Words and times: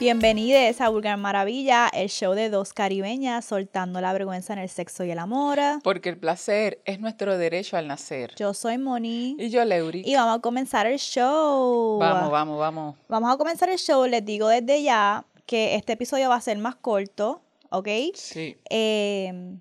Bienvenidos 0.00 0.80
a 0.80 0.88
Vulgar 0.88 1.18
Maravilla, 1.18 1.86
el 1.92 2.08
show 2.08 2.32
de 2.32 2.48
dos 2.48 2.72
caribeñas 2.72 3.44
soltando 3.44 4.00
la 4.00 4.14
vergüenza 4.14 4.54
en 4.54 4.60
el 4.60 4.70
sexo 4.70 5.04
y 5.04 5.10
el 5.10 5.18
amor. 5.18 5.58
Porque 5.84 6.08
el 6.08 6.16
placer 6.16 6.80
es 6.86 7.00
nuestro 7.00 7.36
derecho 7.36 7.76
al 7.76 7.86
nacer. 7.86 8.34
Yo 8.36 8.54
soy 8.54 8.78
Moni. 8.78 9.36
Y 9.38 9.50
yo, 9.50 9.62
Leuri. 9.62 10.02
Y 10.06 10.14
vamos 10.14 10.38
a 10.38 10.40
comenzar 10.40 10.86
el 10.86 10.98
show. 10.98 11.98
Vamos, 11.98 12.30
vamos, 12.30 12.58
vamos. 12.58 12.96
Vamos 13.08 13.34
a 13.34 13.36
comenzar 13.36 13.68
el 13.68 13.76
show. 13.76 14.06
Les 14.06 14.24
digo 14.24 14.48
desde 14.48 14.82
ya 14.82 15.26
que 15.44 15.74
este 15.74 15.92
episodio 15.92 16.30
va 16.30 16.36
a 16.36 16.40
ser 16.40 16.56
más 16.56 16.76
corto, 16.76 17.42
¿ok? 17.68 17.88
Sí. 18.14 18.56
Eh, 18.70 19.58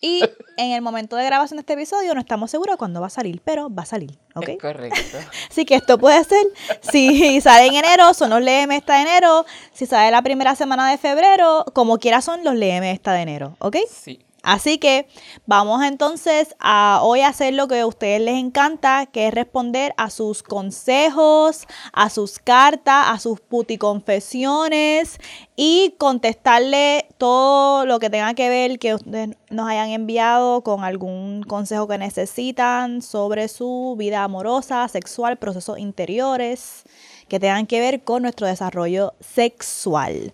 y 0.00 0.22
en 0.56 0.72
el 0.72 0.82
momento 0.82 1.16
de 1.16 1.24
grabación 1.24 1.56
de 1.56 1.60
este 1.60 1.74
episodio 1.74 2.14
no 2.14 2.20
estamos 2.20 2.50
seguros 2.50 2.76
cuándo 2.76 3.00
va 3.00 3.08
a 3.08 3.10
salir, 3.10 3.40
pero 3.44 3.72
va 3.72 3.82
a 3.82 3.86
salir, 3.86 4.18
¿ok? 4.34 4.48
Es 4.48 4.58
correcto. 4.58 5.18
Así 5.50 5.64
que 5.64 5.74
esto 5.74 5.98
puede 5.98 6.22
ser, 6.24 6.46
si 6.80 7.40
sale 7.40 7.66
en 7.66 7.74
enero, 7.74 8.14
son 8.14 8.30
los 8.30 8.40
LM 8.40 8.72
esta 8.72 8.94
de 8.96 9.02
enero, 9.02 9.44
si 9.72 9.86
sale 9.86 10.10
la 10.10 10.22
primera 10.22 10.54
semana 10.56 10.90
de 10.90 10.98
febrero, 10.98 11.64
como 11.74 11.98
quiera 11.98 12.20
son 12.20 12.44
los 12.44 12.54
LM 12.54 12.84
esta 12.84 13.12
de 13.12 13.22
enero, 13.22 13.56
¿ok? 13.58 13.76
Sí. 13.88 14.20
Así 14.42 14.78
que 14.78 15.06
vamos 15.46 15.82
entonces 15.82 16.54
a 16.60 17.00
hoy 17.02 17.20
hacer 17.20 17.52
lo 17.54 17.68
que 17.68 17.80
a 17.80 17.86
ustedes 17.86 18.20
les 18.22 18.36
encanta, 18.36 19.06
que 19.06 19.28
es 19.28 19.34
responder 19.34 19.92
a 19.98 20.08
sus 20.08 20.42
consejos, 20.42 21.66
a 21.92 22.08
sus 22.08 22.38
cartas, 22.38 23.06
a 23.08 23.18
sus 23.18 23.40
puticonfesiones 23.40 25.18
y 25.56 25.94
contestarle 25.98 27.06
todo 27.18 27.84
lo 27.84 27.98
que 27.98 28.08
tenga 28.08 28.32
que 28.32 28.48
ver 28.48 28.78
que 28.78 28.94
ustedes 28.94 29.36
nos 29.50 29.68
hayan 29.68 29.90
enviado 29.90 30.62
con 30.62 30.84
algún 30.84 31.42
consejo 31.42 31.86
que 31.86 31.98
necesitan 31.98 33.02
sobre 33.02 33.48
su 33.48 33.94
vida 33.98 34.24
amorosa, 34.24 34.88
sexual, 34.88 35.36
procesos 35.36 35.78
interiores 35.78 36.84
que 37.28 37.38
tengan 37.38 37.66
que 37.66 37.80
ver 37.80 38.02
con 38.04 38.22
nuestro 38.22 38.46
desarrollo 38.46 39.12
sexual. 39.20 40.32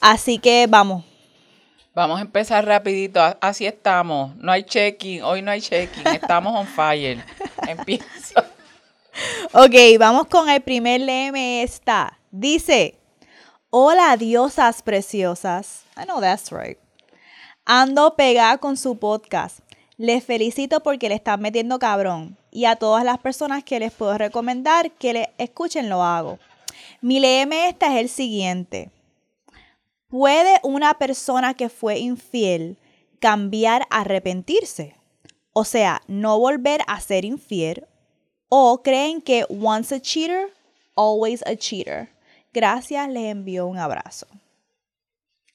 Así 0.00 0.38
que 0.38 0.66
vamos, 0.68 1.04
Vamos 2.00 2.18
a 2.18 2.22
empezar 2.22 2.64
rapidito. 2.64 3.20
Así 3.42 3.66
estamos. 3.66 4.34
No 4.36 4.50
hay 4.52 4.62
checking. 4.62 5.22
Hoy 5.22 5.42
no 5.42 5.50
hay 5.50 5.60
checking. 5.60 6.06
Estamos 6.06 6.58
on 6.58 6.66
fire. 6.66 7.22
Empiezo. 7.68 8.40
Ok, 9.52 9.74
vamos 9.98 10.26
con 10.28 10.48
el 10.48 10.62
primer 10.62 11.02
LM 11.02 11.36
esta. 11.62 12.18
Dice, 12.30 12.94
hola 13.68 14.16
diosas 14.16 14.80
preciosas. 14.80 15.82
I 15.94 16.04
know 16.04 16.22
that's 16.22 16.50
right. 16.50 16.78
Ando 17.66 18.16
pegada 18.16 18.56
con 18.56 18.78
su 18.78 18.98
podcast. 18.98 19.58
Les 19.98 20.24
felicito 20.24 20.82
porque 20.82 21.10
le 21.10 21.16
están 21.16 21.42
metiendo 21.42 21.78
cabrón. 21.78 22.38
Y 22.50 22.64
a 22.64 22.76
todas 22.76 23.04
las 23.04 23.18
personas 23.18 23.62
que 23.62 23.78
les 23.78 23.92
puedo 23.92 24.16
recomendar 24.16 24.90
que 24.92 25.12
le 25.12 25.32
escuchen 25.36 25.90
lo 25.90 26.02
hago. 26.02 26.38
Mi 27.02 27.20
LM 27.20 27.52
esta 27.52 27.92
es 27.92 28.00
el 28.00 28.08
siguiente. 28.08 28.88
¿Puede 30.10 30.58
una 30.64 30.94
persona 30.94 31.54
que 31.54 31.68
fue 31.68 32.00
infiel 32.00 32.76
cambiar 33.20 33.82
a 33.90 34.00
arrepentirse? 34.00 34.96
O 35.52 35.64
sea, 35.64 36.02
no 36.08 36.38
volver 36.38 36.80
a 36.88 37.00
ser 37.00 37.24
infiel 37.24 37.86
o 38.48 38.82
creen 38.82 39.22
que 39.22 39.46
once 39.48 39.94
a 39.94 40.00
cheater, 40.00 40.52
always 40.96 41.46
a 41.46 41.54
cheater. 41.54 42.08
Gracias, 42.52 43.08
les 43.08 43.30
envío 43.30 43.66
un 43.68 43.78
abrazo. 43.78 44.26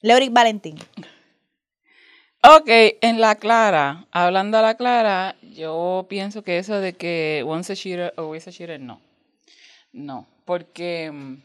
Leoric 0.00 0.32
Valentín. 0.32 0.76
Ok, 2.42 2.68
en 3.02 3.20
la 3.20 3.34
clara, 3.34 4.06
hablando 4.10 4.56
a 4.56 4.62
la 4.62 4.76
clara, 4.76 5.36
yo 5.42 6.06
pienso 6.08 6.42
que 6.42 6.58
eso 6.58 6.80
de 6.80 6.94
que 6.94 7.44
once 7.46 7.74
a 7.74 7.76
cheater, 7.76 8.14
always 8.16 8.48
a 8.48 8.52
cheater, 8.52 8.80
no. 8.80 9.00
No, 9.92 10.26
porque. 10.46 11.10
mm, 11.12 11.42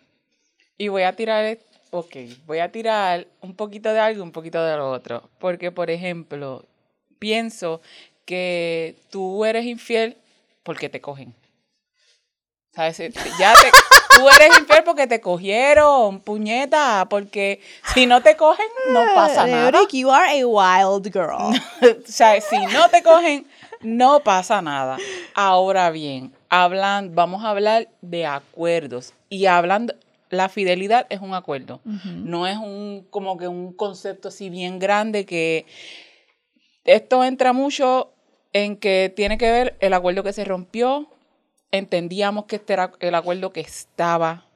Y 0.77 0.87
voy 0.87 1.03
a 1.03 1.15
tirar. 1.15 1.57
Ok, 1.91 2.15
voy 2.45 2.59
a 2.59 2.71
tirar 2.71 3.27
un 3.41 3.53
poquito 3.53 3.91
de 3.93 3.99
algo 3.99 4.23
un 4.23 4.31
poquito 4.31 4.63
de 4.63 4.77
lo 4.77 4.89
otro. 4.91 5.29
Porque, 5.39 5.71
por 5.71 5.89
ejemplo, 5.89 6.65
pienso 7.19 7.81
que 8.25 8.95
tú 9.09 9.43
eres 9.43 9.65
infiel 9.65 10.17
porque 10.63 10.87
te 10.87 11.01
cogen. 11.01 11.35
¿Sabes? 12.73 13.01
Eh, 13.01 13.11
Ya 13.37 13.53
te, 13.55 13.69
tú 14.17 14.29
eres 14.29 14.57
infiel 14.57 14.83
porque 14.85 15.05
te 15.05 15.19
cogieron, 15.19 16.21
puñeta. 16.21 17.07
Porque 17.09 17.59
si 17.93 18.05
no 18.05 18.21
te 18.21 18.37
cogen, 18.37 18.67
no 18.93 19.03
pasa 19.13 19.45
nada. 19.45 19.69
Leoric, 19.71 19.91
you 19.91 20.09
are 20.09 20.41
a 20.41 20.47
wild 20.47 21.11
girl. 21.11 21.53
o 21.81 22.07
sea, 22.07 22.39
si 22.39 22.57
no 22.67 22.87
te 22.89 23.03
cogen, 23.03 23.45
no 23.81 24.21
pasa 24.21 24.61
nada. 24.61 24.97
Ahora 25.33 25.89
bien, 25.91 26.33
hablan, 26.47 27.13
vamos 27.13 27.43
a 27.43 27.49
hablar 27.49 27.89
de 27.99 28.25
acuerdos. 28.25 29.13
Y 29.27 29.47
hablando, 29.47 29.93
la 30.31 30.49
fidelidad 30.49 31.05
es 31.09 31.21
un 31.21 31.33
acuerdo. 31.33 31.81
No 31.83 32.47
es 32.47 32.57
un 32.57 33.05
como 33.09 33.37
que 33.37 33.47
un 33.47 33.73
concepto 33.73 34.29
así 34.29 34.49
bien 34.49 34.79
grande 34.79 35.25
que 35.25 35.65
esto 36.85 37.23
entra 37.23 37.53
mucho 37.53 38.13
en 38.53 38.77
que 38.77 39.13
tiene 39.15 39.37
que 39.37 39.51
ver 39.51 39.77
el 39.81 39.93
acuerdo 39.93 40.23
que 40.23 40.33
se 40.33 40.45
rompió. 40.45 41.07
Entendíamos 41.71 42.45
que 42.45 42.55
este 42.55 42.73
era 42.73 42.91
el 42.99 43.15
acuerdo 43.15 43.51
que 43.51 43.59
estaba. 43.59 44.47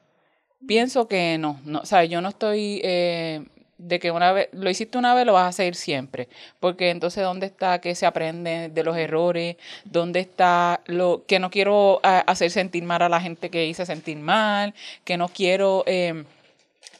Pienso 0.66 1.06
que 1.06 1.38
no, 1.38 1.60
no, 1.64 1.80
o 1.80 1.86
sea, 1.86 2.04
yo 2.04 2.20
no 2.20 2.30
estoy 2.30 2.80
eh, 2.82 3.44
de 3.78 3.98
que 3.98 4.10
una 4.10 4.32
vez 4.32 4.48
lo 4.52 4.70
hiciste 4.70 4.98
una 4.98 5.14
vez 5.14 5.26
lo 5.26 5.34
vas 5.34 5.44
a 5.44 5.48
hacer 5.48 5.74
siempre, 5.74 6.28
porque 6.60 6.90
entonces 6.90 7.22
dónde 7.22 7.46
está 7.46 7.80
que 7.80 7.94
se 7.94 8.06
aprende 8.06 8.70
de 8.70 8.84
los 8.84 8.96
errores, 8.96 9.56
dónde 9.84 10.20
está 10.20 10.80
lo 10.86 11.24
que 11.26 11.38
no 11.38 11.50
quiero 11.50 12.00
ah, 12.02 12.24
hacer 12.26 12.50
sentir 12.50 12.84
mal 12.84 13.02
a 13.02 13.08
la 13.08 13.20
gente 13.20 13.50
que 13.50 13.66
hice 13.66 13.84
sentir 13.86 14.16
mal, 14.16 14.74
que 15.04 15.16
no 15.16 15.28
quiero 15.28 15.84
eh, 15.86 16.24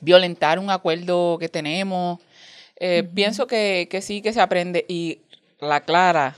violentar 0.00 0.58
un 0.58 0.70
acuerdo 0.70 1.38
que 1.38 1.48
tenemos. 1.48 2.20
Eh, 2.78 3.08
Pienso 3.14 3.46
que, 3.46 3.88
que 3.90 4.02
sí 4.02 4.22
que 4.22 4.32
se 4.32 4.40
aprende. 4.40 4.84
Y 4.88 5.20
la 5.60 5.80
clara, 5.80 6.36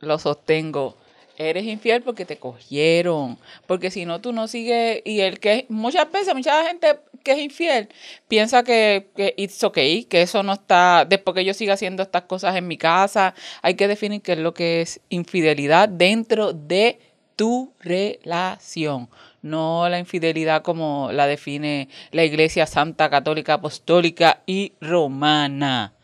lo 0.00 0.18
sostengo. 0.18 0.96
Eres 1.36 1.64
infiel 1.64 2.02
porque 2.02 2.24
te 2.24 2.36
cogieron, 2.36 3.38
porque 3.68 3.92
si 3.92 4.04
no 4.04 4.20
tú 4.20 4.32
no 4.32 4.48
sigues. 4.48 5.02
Y 5.04 5.20
el 5.20 5.38
que 5.38 5.66
muchas 5.68 6.10
veces 6.10 6.34
mucha 6.34 6.64
gente 6.64 6.98
que 7.22 7.32
es 7.32 7.38
infiel 7.38 7.88
piensa 8.28 8.62
que, 8.62 9.10
que 9.14 9.34
it's 9.36 9.62
okay, 9.62 10.04
que 10.04 10.22
eso 10.22 10.42
no 10.42 10.54
está 10.54 11.04
después 11.04 11.34
que 11.34 11.44
yo 11.44 11.54
siga 11.54 11.74
haciendo 11.74 12.02
estas 12.02 12.22
cosas 12.22 12.56
en 12.56 12.66
mi 12.66 12.76
casa, 12.76 13.34
hay 13.62 13.74
que 13.74 13.88
definir 13.88 14.22
qué 14.22 14.32
es 14.32 14.38
lo 14.38 14.54
que 14.54 14.80
es 14.80 15.00
infidelidad 15.08 15.88
dentro 15.88 16.52
de 16.52 17.00
tu 17.36 17.72
relación, 17.80 19.08
no 19.42 19.88
la 19.88 19.98
infidelidad 19.98 20.62
como 20.62 21.10
la 21.12 21.26
define 21.26 21.88
la 22.10 22.24
Iglesia 22.24 22.66
Santa 22.66 23.08
Católica 23.10 23.54
Apostólica 23.54 24.42
y 24.46 24.72
Romana. 24.80 25.94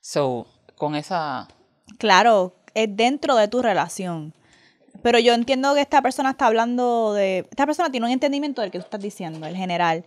So, 0.00 0.46
con 0.76 0.94
esa 0.94 1.48
Claro, 1.98 2.54
es 2.74 2.88
dentro 2.96 3.36
de 3.36 3.48
tu 3.48 3.62
relación. 3.62 4.34
Pero 5.02 5.18
yo 5.18 5.34
entiendo 5.34 5.74
que 5.74 5.80
esta 5.80 6.02
persona 6.02 6.30
está 6.30 6.46
hablando 6.46 7.12
de... 7.12 7.40
Esta 7.50 7.66
persona 7.66 7.90
tiene 7.90 8.06
un 8.06 8.12
entendimiento 8.12 8.62
del 8.62 8.70
que 8.70 8.78
tú 8.78 8.84
estás 8.84 9.00
diciendo, 9.00 9.46
el 9.46 9.56
general. 9.56 10.04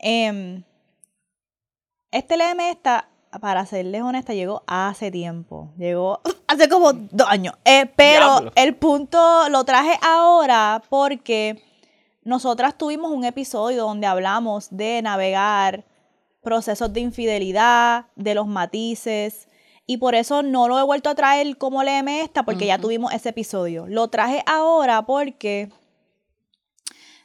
Em, 0.00 0.64
este 2.10 2.36
LM 2.36 2.70
está, 2.70 3.08
para 3.40 3.66
serles 3.66 4.02
honesta, 4.02 4.34
llegó 4.34 4.62
hace 4.66 5.10
tiempo. 5.10 5.70
Llegó 5.76 6.20
hace 6.48 6.68
como 6.68 6.92
dos 6.92 7.28
años. 7.28 7.54
Eh, 7.64 7.86
pero 7.94 8.26
Diablo. 8.26 8.52
el 8.56 8.74
punto 8.74 9.48
lo 9.50 9.64
traje 9.64 9.98
ahora 10.02 10.82
porque 10.88 11.62
nosotras 12.22 12.76
tuvimos 12.76 13.12
un 13.12 13.24
episodio 13.24 13.82
donde 13.84 14.06
hablamos 14.06 14.68
de 14.70 15.02
navegar 15.02 15.84
procesos 16.42 16.92
de 16.92 17.00
infidelidad, 17.00 18.06
de 18.16 18.34
los 18.34 18.46
matices. 18.46 19.48
Y 19.86 19.98
por 19.98 20.14
eso 20.14 20.42
no 20.42 20.68
lo 20.68 20.78
he 20.78 20.82
vuelto 20.82 21.10
a 21.10 21.14
traer 21.14 21.58
como 21.58 21.82
LM 21.82 22.08
esta, 22.08 22.44
porque 22.44 22.66
ya 22.66 22.78
tuvimos 22.78 23.12
ese 23.12 23.30
episodio. 23.30 23.86
Lo 23.88 24.08
traje 24.08 24.42
ahora 24.46 25.04
porque 25.04 25.70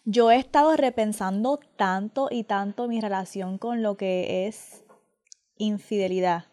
yo 0.05 0.31
he 0.31 0.37
estado 0.37 0.75
repensando 0.75 1.59
tanto 1.77 2.27
y 2.31 2.43
tanto 2.43 2.87
mi 2.87 3.01
relación 3.01 3.57
con 3.57 3.81
lo 3.81 3.97
que 3.97 4.45
es 4.47 4.83
infidelidad. 5.57 6.45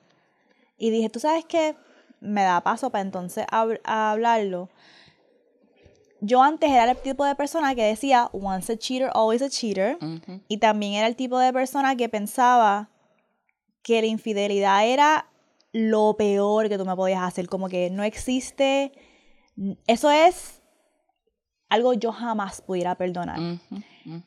Y 0.79 0.91
dije, 0.91 1.09
¿tú 1.11 1.21
sabes 1.21 1.45
qué? 1.45 1.77
Me 2.21 2.43
da 2.43 2.61
paso 2.63 2.91
para 2.91 3.03
entonces 3.03 3.47
hab- 3.51 3.81
a 3.85 4.11
hablarlo. 4.13 4.69
Yo 6.21 6.41
antes 6.43 6.71
era 6.71 6.89
el 6.93 6.97
tipo 6.99 7.25
de 7.25 7.35
persona 7.35 7.75
que 7.75 7.83
decía, 7.85 8.29
once 8.33 8.73
a 8.73 8.77
cheater, 8.79 9.11
always 9.13 9.43
a 9.43 9.49
cheater. 9.51 9.99
Y 10.49 10.59
también 10.59 10.95
era 10.95 11.09
el 11.09 11.17
tipo 11.17 11.39
de 11.39 11.53
persona 11.53 11.97
que 11.97 12.09
pensaba 12.09 12.91
que 13.83 14.01
la 14.01 14.07
infidelidad 14.07 14.87
era 14.87 15.27
lo 15.73 16.17
peor 16.17 16.69
que 16.69 16.79
tú 16.79 16.85
me 16.87 16.95
podías 16.95 17.23
hacer. 17.23 17.49
Como 17.49 17.69
que 17.69 17.91
no 17.91 18.05
existe. 18.05 18.93
Eso 19.89 20.11
es 20.13 20.62
algo 21.73 21.95
yo 21.95 22.13
jamás 22.13 22.61
pudiera 22.61 22.95
perdonar. 22.97 23.39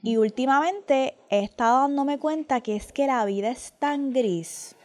Y 0.01 0.18
últimamente 0.18 1.15
he 1.30 1.39
estado 1.44 1.81
dándome 1.81 2.18
cuenta 2.18 2.62
que 2.62 2.75
es 2.75 2.92
que 2.92 3.07
la 3.07 3.24
vida 3.25 3.50
es 3.50 3.74
tan 3.80 4.12
gris. 4.12 4.75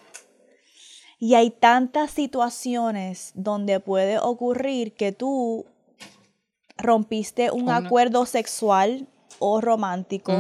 Y 1.18 1.34
hay 1.34 1.50
tantas 1.50 2.10
situaciones 2.10 3.32
donde 3.34 3.78
puede 3.80 4.18
ocurrir 4.18 4.94
que 4.94 5.12
tú 5.12 5.64
rompiste 6.76 7.50
un 7.50 7.62
Una- 7.64 7.76
acuerdo 7.76 8.26
sexual 8.26 9.06
o 9.38 9.60
romántico 9.60 10.32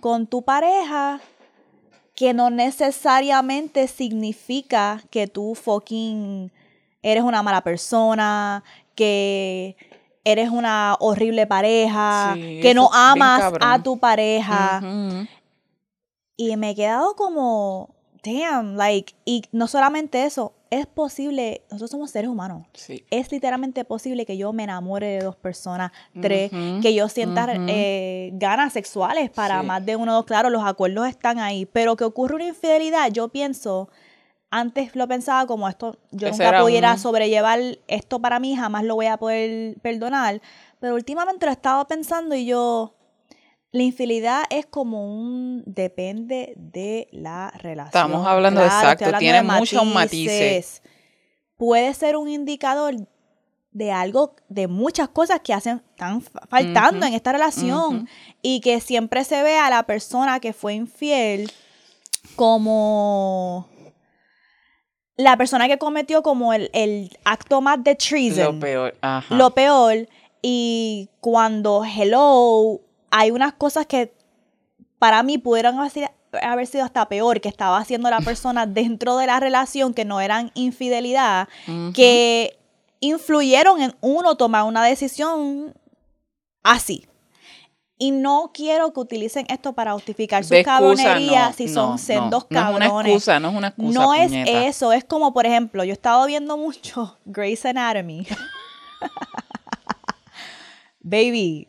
con 0.00 0.26
tu 0.26 0.42
pareja 0.42 1.20
que 2.14 2.34
no 2.34 2.50
necesariamente 2.50 3.86
significa 3.86 5.02
que 5.10 5.28
tú 5.28 5.54
fucking 5.54 6.50
eres 7.02 7.22
una 7.22 7.42
mala 7.42 7.62
persona, 7.62 8.64
que 8.96 9.76
eres 10.32 10.50
una 10.50 10.96
horrible 11.00 11.46
pareja, 11.46 12.32
Sí, 12.34 12.60
que 12.62 12.74
no 12.74 12.90
amas 12.92 13.52
a 13.60 13.82
tu 13.82 13.98
pareja. 13.98 14.80
Y 16.36 16.56
me 16.56 16.70
he 16.70 16.74
quedado 16.74 17.16
como, 17.16 17.90
damn, 18.22 18.76
like, 18.76 19.14
y 19.24 19.42
no 19.50 19.66
solamente 19.66 20.24
eso, 20.24 20.52
es 20.70 20.86
posible, 20.86 21.62
nosotros 21.70 21.90
somos 21.90 22.10
seres 22.10 22.30
humanos. 22.30 22.64
Sí. 22.74 23.04
Es 23.10 23.32
literalmente 23.32 23.84
posible 23.84 24.24
que 24.26 24.36
yo 24.36 24.52
me 24.52 24.64
enamore 24.64 25.06
de 25.06 25.20
dos 25.20 25.34
personas, 25.34 25.90
tres, 26.20 26.50
que 26.82 26.94
yo 26.94 27.08
sienta 27.08 27.46
eh, 27.68 28.30
ganas 28.34 28.72
sexuales 28.74 29.30
para 29.30 29.62
Sí. 29.62 29.66
más 29.66 29.84
de 29.84 29.96
uno 29.96 30.12
o 30.12 30.14
dos. 30.16 30.26
Claro, 30.26 30.50
los 30.50 30.62
acuerdos 30.64 31.08
están 31.08 31.38
ahí, 31.38 31.64
pero 31.66 31.96
que 31.96 32.04
ocurre 32.04 32.36
una 32.36 32.46
infidelidad, 32.48 33.10
yo 33.10 33.28
pienso, 33.28 33.88
antes 34.50 34.96
lo 34.96 35.06
pensaba 35.06 35.46
como 35.46 35.68
esto, 35.68 35.98
yo 36.10 36.28
Ese 36.28 36.36
nunca 36.38 36.48
era 36.48 36.62
pudiera 36.62 36.92
un- 36.92 36.98
sobrellevar 36.98 37.60
esto 37.86 38.18
para 38.20 38.38
mí, 38.40 38.56
jamás 38.56 38.84
lo 38.84 38.94
voy 38.94 39.06
a 39.06 39.16
poder 39.18 39.78
perdonar, 39.80 40.40
pero 40.80 40.94
últimamente 40.94 41.44
lo 41.46 41.50
he 41.50 41.54
estado 41.54 41.86
pensando 41.86 42.34
y 42.34 42.46
yo, 42.46 42.94
la 43.70 43.82
infidelidad 43.82 44.44
es 44.48 44.64
como 44.64 45.04
un 45.06 45.62
depende 45.66 46.54
de 46.56 47.08
la 47.12 47.50
relación. 47.58 47.88
Estamos 48.06 48.26
hablando 48.26 48.60
de 48.62 48.66
Claro, 48.68 48.82
exacto, 48.82 49.04
hablando 49.04 49.18
tiene 49.20 49.38
de 49.38 49.42
muchos 49.44 49.84
matices. 49.84 50.82
Puede 51.56 51.92
ser 51.92 52.16
un 52.16 52.28
indicador 52.30 52.94
de 53.72 53.92
algo, 53.92 54.34
de 54.48 54.66
muchas 54.68 55.08
cosas 55.10 55.40
que 55.40 55.52
hacen, 55.52 55.82
están 55.90 56.22
fa- 56.22 56.40
faltando 56.48 57.04
en 57.04 57.12
esta 57.12 57.32
relación 57.32 58.08
y 58.40 58.60
que 58.60 58.80
siempre 58.80 59.22
se 59.24 59.42
ve 59.42 59.58
a 59.58 59.68
la 59.68 59.82
persona 59.82 60.40
que 60.40 60.54
fue 60.54 60.72
infiel 60.74 61.50
como 62.36 63.68
la 65.18 65.36
persona 65.36 65.68
que 65.68 65.76
cometió 65.76 66.22
como 66.22 66.54
el, 66.54 66.70
el 66.72 67.10
acto 67.24 67.60
más 67.60 67.84
de 67.84 67.94
treason 67.96 68.54
Lo 68.54 68.60
peor. 68.60 68.94
Ajá. 69.02 69.34
lo 69.34 69.50
peor. 69.50 70.08
Y 70.40 71.08
cuando 71.20 71.84
hello, 71.84 72.80
hay 73.10 73.30
unas 73.32 73.52
cosas 73.52 73.84
que 73.86 74.14
para 74.98 75.22
mí 75.22 75.36
pudieran 75.36 75.76
haber 75.78 75.90
sido- 75.90 76.08
haber 76.42 76.66
sido 76.66 76.84
hasta 76.84 77.08
peor 77.08 77.40
que 77.40 77.48
estaba 77.48 77.78
haciendo 77.78 78.08
la 78.10 78.20
persona 78.20 78.64
dentro 78.66 79.16
de 79.16 79.26
la 79.26 79.40
relación 79.40 79.92
que 79.92 80.04
no 80.04 80.20
eran 80.20 80.50
infidelidad, 80.54 81.48
que 81.94 82.56
influyeron 83.00 83.80
en 83.82 83.94
uno 84.00 84.36
tomar 84.36 84.64
una 84.64 84.84
decisión 84.84 85.74
así. 86.62 87.06
Y 88.00 88.12
no 88.12 88.52
quiero 88.54 88.92
que 88.92 89.00
utilicen 89.00 89.44
esto 89.48 89.72
para 89.72 89.92
justificar 89.92 90.44
sus 90.44 90.52
excusa, 90.52 90.76
cabronerías 90.78 91.48
no, 91.50 91.56
si 91.56 91.68
son 91.68 91.90
no. 91.90 91.98
sendos 91.98 92.46
No 92.48 92.60
es 92.60 92.66
una 92.68 92.78
cabrones. 92.86 93.12
excusa, 93.12 93.40
no 93.40 93.48
es 93.50 93.54
una 93.56 93.68
excusa, 93.68 94.00
No 94.00 94.14
es 94.14 94.32
eso, 94.46 94.92
es 94.92 95.02
como, 95.04 95.34
por 95.34 95.46
ejemplo, 95.46 95.82
yo 95.82 95.90
he 95.90 95.94
estado 95.94 96.24
viendo 96.26 96.56
mucho 96.56 97.16
Grey's 97.24 97.64
Anatomy. 97.66 98.24
Baby, 101.00 101.68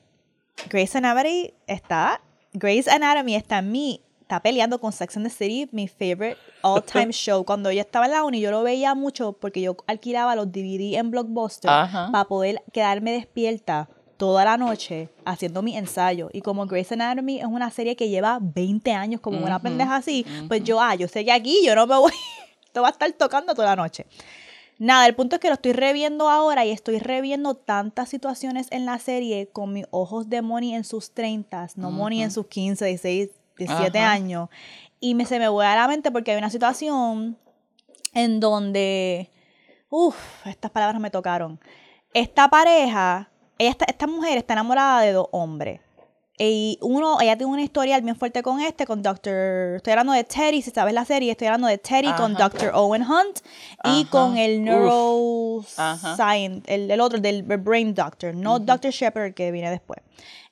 Grey's 0.70 0.96
Anatomy 0.96 1.54
está, 1.68 2.22
Grey's 2.54 2.88
Anatomy 2.88 3.36
está 3.36 3.60
en 3.60 3.72
mí, 3.72 4.02
está 4.22 4.42
peleando 4.42 4.80
con 4.80 4.92
Sex 4.92 5.18
and 5.18 5.26
the 5.26 5.30
City, 5.32 5.68
mi 5.72 5.88
favorite 5.88 6.38
all 6.62 6.84
time 6.84 7.08
show. 7.12 7.44
Cuando 7.46 7.72
yo 7.72 7.82
estaba 7.82 8.06
en 8.06 8.12
la 8.12 8.24
uni, 8.24 8.42
yo 8.42 8.52
lo 8.52 8.62
veía 8.64 8.94
mucho 8.96 9.34
porque 9.34 9.62
yo 9.62 9.78
alquilaba 9.88 10.36
los 10.36 10.52
DVD 10.52 10.96
en 10.98 11.10
Blockbuster 11.12 11.70
Ajá. 11.72 12.10
para 12.12 12.26
poder 12.26 12.62
quedarme 12.74 13.12
despierta 13.14 13.88
toda 14.20 14.44
la 14.44 14.58
noche 14.58 15.08
haciendo 15.24 15.62
mi 15.62 15.78
ensayo. 15.78 16.30
Y 16.34 16.42
como 16.42 16.66
Grey's 16.66 16.92
Anatomy 16.92 17.40
es 17.40 17.46
una 17.46 17.72
serie 17.72 17.96
que 17.96 18.10
lleva 18.10 18.38
20 18.42 18.92
años 18.92 19.22
como 19.22 19.40
una 19.40 19.60
pendeja 19.60 19.96
así, 19.96 20.26
pues 20.50 20.62
yo, 20.66 20.82
ah, 20.82 20.94
yo 20.94 21.08
sé 21.08 21.24
que 21.24 21.32
aquí 21.32 21.62
yo 21.66 21.74
no 21.74 21.88
me 21.88 21.96
voy, 21.96 22.12
esto 22.66 22.82
va 22.82 22.90
a 22.90 22.92
estar 22.92 23.10
tocando 23.14 23.56
toda 23.56 23.70
la 23.70 23.76
noche. 23.78 24.06
Nada, 24.78 25.08
el 25.08 25.16
punto 25.16 25.38
es 25.38 25.42
que 25.42 25.48
lo 25.48 25.54
estoy 25.54 25.72
reviendo 25.72 26.30
ahora 26.30 26.66
y 26.66 26.72
estoy 26.72 27.00
reviendo 27.00 27.56
tantas 27.56 28.10
situaciones 28.10 28.68
en 28.72 28.86
la 28.86 29.00
serie 29.00 29.48
con 29.48 29.72
mis 29.72 29.86
ojos 29.90 30.30
de 30.30 30.42
Moni 30.42 30.76
en 30.76 30.84
sus 30.84 31.14
30, 31.14 31.70
no 31.78 31.90
Moni 31.90 32.22
en 32.22 32.32
sus 32.32 32.48
15, 32.48 32.86
16, 32.86 33.30
17 33.58 34.00
Ajá. 34.00 34.12
años. 34.12 34.50
Y 35.00 35.16
me, 35.16 35.26
se 35.26 35.40
me 35.40 35.48
vuelve 35.48 35.72
a 35.72 35.76
la 35.78 35.88
mente 35.88 36.12
porque 36.12 36.32
hay 36.32 36.38
una 36.38 36.50
situación 36.50 37.38
en 38.14 38.42
donde, 38.42 39.30
uff, 39.90 40.18
estas 40.46 40.72
palabras 40.72 41.00
me 41.00 41.10
tocaron. 41.10 41.58
Esta 42.14 42.50
pareja, 42.50 43.29
ella 43.60 43.70
está- 43.70 43.86
esta 43.88 44.08
mujer 44.08 44.38
está 44.40 44.54
enamorada 44.54 45.02
de 45.02 45.12
dos 45.12 45.28
hombres. 45.32 45.82
Y 46.42 46.78
uno, 46.82 47.20
ella 47.20 47.36
tiene 47.38 47.52
una 47.52 47.62
historia 47.62 48.00
bien 48.00 48.16
fuerte 48.16 48.42
con 48.42 48.62
este, 48.62 48.86
con 48.86 49.02
Dr. 49.04 49.76
Estoy 49.76 49.92
hablando 49.92 50.14
de 50.14 50.24
Teddy, 50.24 50.62
si 50.62 50.72
sabes 50.72 50.94
la 50.94 51.04
serie, 51.04 51.32
estoy 51.32 51.48
hablando 51.48 51.68
de 51.68 51.78
Teddy 51.78 52.14
con. 52.14 52.34
Dr. 52.34 52.72
Owen 52.74 53.02
Hunt 53.04 53.40
y 53.84 54.02
Ajá. 54.04 54.10
con 54.10 54.38
el 54.38 54.64
neuroscience, 54.64 56.62
el, 56.74 56.90
el 56.92 57.02
otro, 57.02 57.20
del 57.20 57.44
brain 57.44 57.94
doctor, 57.94 58.34
no 58.34 58.60
Dr. 58.60 58.92
Shepard 58.92 59.34
que 59.34 59.52
viene 59.52 59.70
después. 59.70 60.00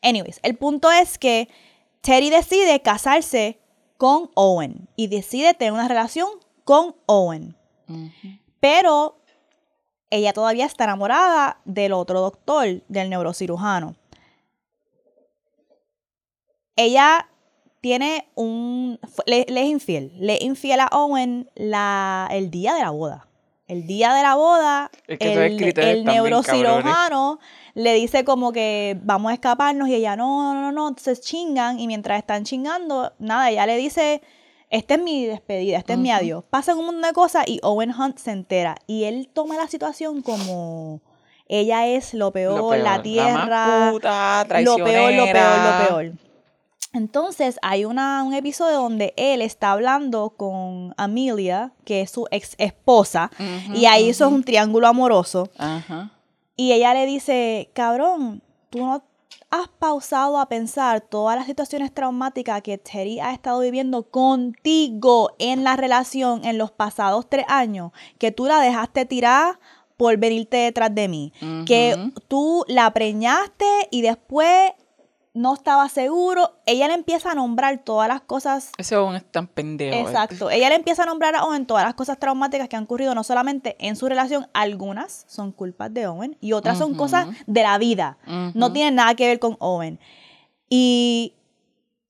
Anyways, 0.02 0.40
el 0.44 0.58
punto 0.58 0.92
es 0.92 1.18
que 1.18 1.48
Teddy 2.02 2.30
decide 2.32 2.82
casarse 2.82 3.60
con 3.98 4.30
Owen 4.36 4.90
y 4.98 5.08
decide 5.08 5.54
tener 5.54 5.72
una 5.72 5.88
relación 5.88 6.28
con 6.66 6.96
Owen. 7.06 7.56
Pero 8.60 9.22
ella 10.10 10.34
todavía 10.34 10.66
está 10.66 10.86
enamorada 10.86 11.60
del 11.66 11.94
otro 11.94 12.22
doctor, 12.22 12.82
del 12.88 13.10
neurocirujano. 13.10 13.96
Ella 16.76 17.28
tiene 17.82 18.28
un... 18.36 19.00
Le, 19.26 19.46
le 19.50 19.62
es 19.62 19.68
infiel. 19.68 20.14
Le 20.20 20.36
es 20.36 20.42
infiel 20.42 20.80
a 20.80 20.88
Owen 20.92 21.50
la, 21.56 22.28
el 22.32 22.52
día 22.52 22.76
de 22.76 22.82
la 22.82 22.92
boda. 22.92 23.28
El 23.68 23.86
día 23.86 24.14
de 24.14 24.22
la 24.22 24.36
boda, 24.36 24.90
Es 25.08 25.20
que 25.20 25.34
esos 25.34 25.84
el, 25.84 26.06
neurocirujano 26.06 27.40
le 27.74 27.94
dice 27.96 28.24
como 28.24 28.54
que 28.54 28.98
vamos 29.04 29.32
a 29.32 29.34
escaparnos 29.34 29.90
y 29.90 29.96
ella 29.96 30.16
no, 30.16 30.54
no, 30.54 30.62
no, 30.62 30.72
no, 30.72 30.88
entonces 30.88 31.20
chingan 31.20 31.78
y 31.78 31.86
mientras 31.86 32.18
están 32.18 32.46
chingando, 32.46 33.12
nada, 33.20 33.50
ella 33.50 33.66
le 33.66 33.76
dice, 33.76 34.22
esta 34.70 34.96
es 34.96 35.02
mi 35.02 35.26
despedida, 35.26 35.78
este 35.78 35.94
es 35.94 36.00
mi 36.00 36.12
adiós. 36.12 36.44
Pasan 36.50 36.78
un 36.78 36.86
montón 36.86 37.04
de 37.04 37.14
cosas 37.14 37.46
y 37.48 37.60
Owen 37.64 37.92
Hunt 37.92 38.18
se 38.18 38.32
entera 38.32 38.76
y 38.86 39.06
él 39.06 39.30
toma 39.34 39.56
la 39.56 39.68
situación 39.68 40.22
como 40.22 41.02
ella 41.48 41.88
es 41.88 42.14
lo 42.14 42.32
peor, 42.32 42.58
Lo 42.58 42.70
peor, 42.70 42.84
la 42.84 43.02
tierra, 43.02 43.46
más 43.46 43.94
puta, 43.94 44.46
lo 44.62 44.76
peor, 44.76 45.14
lo 45.14 45.26
peor, 45.26 45.58
lo 45.60 45.88
peor. 45.88 46.12
Entonces 46.94 47.60
hay 47.62 47.86
una, 47.86 48.24
un 48.24 48.34
episodio 48.34 48.78
donde 48.78 49.14
él 49.18 49.42
está 49.42 49.72
hablando 49.72 50.32
con 50.32 50.94
Amelia, 50.98 51.72
que 51.86 52.02
es 52.02 52.12
su 52.12 52.28
ex 52.32 52.56
esposa, 52.58 53.30
y 53.74 53.86
ahí 53.86 54.10
eso 54.10 54.26
es 54.28 54.32
un 54.32 54.44
triángulo 54.44 54.88
amoroso. 54.88 55.50
Y 56.56 56.72
ella 56.72 56.94
le 56.94 57.06
dice, 57.06 57.70
cabrón, 57.74 58.42
tú 58.70 58.80
no 58.80 59.04
has 59.50 59.68
pausado 59.68 60.40
a 60.40 60.50
pensar 60.50 61.02
todas 61.02 61.38
las 61.38 61.46
situaciones 61.46 61.94
traumáticas 61.94 62.62
que 62.62 62.78
Teddy 62.78 63.20
ha 63.20 63.34
estado 63.34 63.60
viviendo 63.60 64.04
contigo 64.04 65.32
en 65.40 65.64
la 65.64 65.76
relación 65.76 66.44
en 66.46 66.58
los 66.58 66.72
pasados 66.72 67.28
tres 67.30 67.46
años, 67.48 67.92
que 68.18 68.32
tú 68.32 68.46
la 68.46 68.60
dejaste 68.60 69.06
tirar 69.06 69.60
por 69.96 70.16
venirte 70.18 70.58
detrás 70.58 70.94
de 70.94 71.08
mí, 71.08 71.34
que 71.66 72.12
tú 72.28 72.64
la 72.68 72.94
preñaste 72.94 73.66
y 73.90 74.02
después 74.02 74.74
no 75.38 75.54
estaba 75.54 75.88
seguro. 75.90 76.52
Ella 76.66 76.88
le 76.88 76.96
empieza 76.96 77.32
a 77.32 77.36
nombrar 77.36 77.78
todas 77.84 78.08
las 78.08 78.22
cosas 78.22 78.72
Ese 78.78 78.96
aún 78.96 79.16
es 79.16 79.24
tan 79.24 79.48
pendejo. 79.48 79.96
este. 79.96 80.10
Exacto. 80.10 80.50
Ella 80.50 80.70
le 80.70 80.76
empieza 80.76 81.04
a 81.04 81.06
nombrar 81.06 81.36
a 81.36 81.44
Owen 81.46 81.66
todas 81.66 81.86
las 81.86 81.94
cosas 81.94 82.18
traumáticas 82.18 82.68
que 82.68 82.76
han 82.76 82.84
ocurrido, 82.86 83.14
no 83.16 83.24
solamente 83.24 83.76
en 83.80 83.96
su 83.96 84.08
relación, 84.08 84.48
algunas 84.54 85.26
son 85.28 85.52
culpas 85.52 85.94
de 85.94 86.08
Owen 86.08 86.38
y 86.42 86.54
otras 86.54 86.78
son 86.78 86.96
cosas 86.96 87.28
de 87.46 87.64
la 87.64 87.78
vida. 87.78 88.18
No 88.54 88.74
tienen 88.74 88.96
nada 88.96 89.16
que 89.16 89.28
ver 89.28 89.40
con 89.40 89.58
Owen. 89.60 90.00
Y 90.70 91.34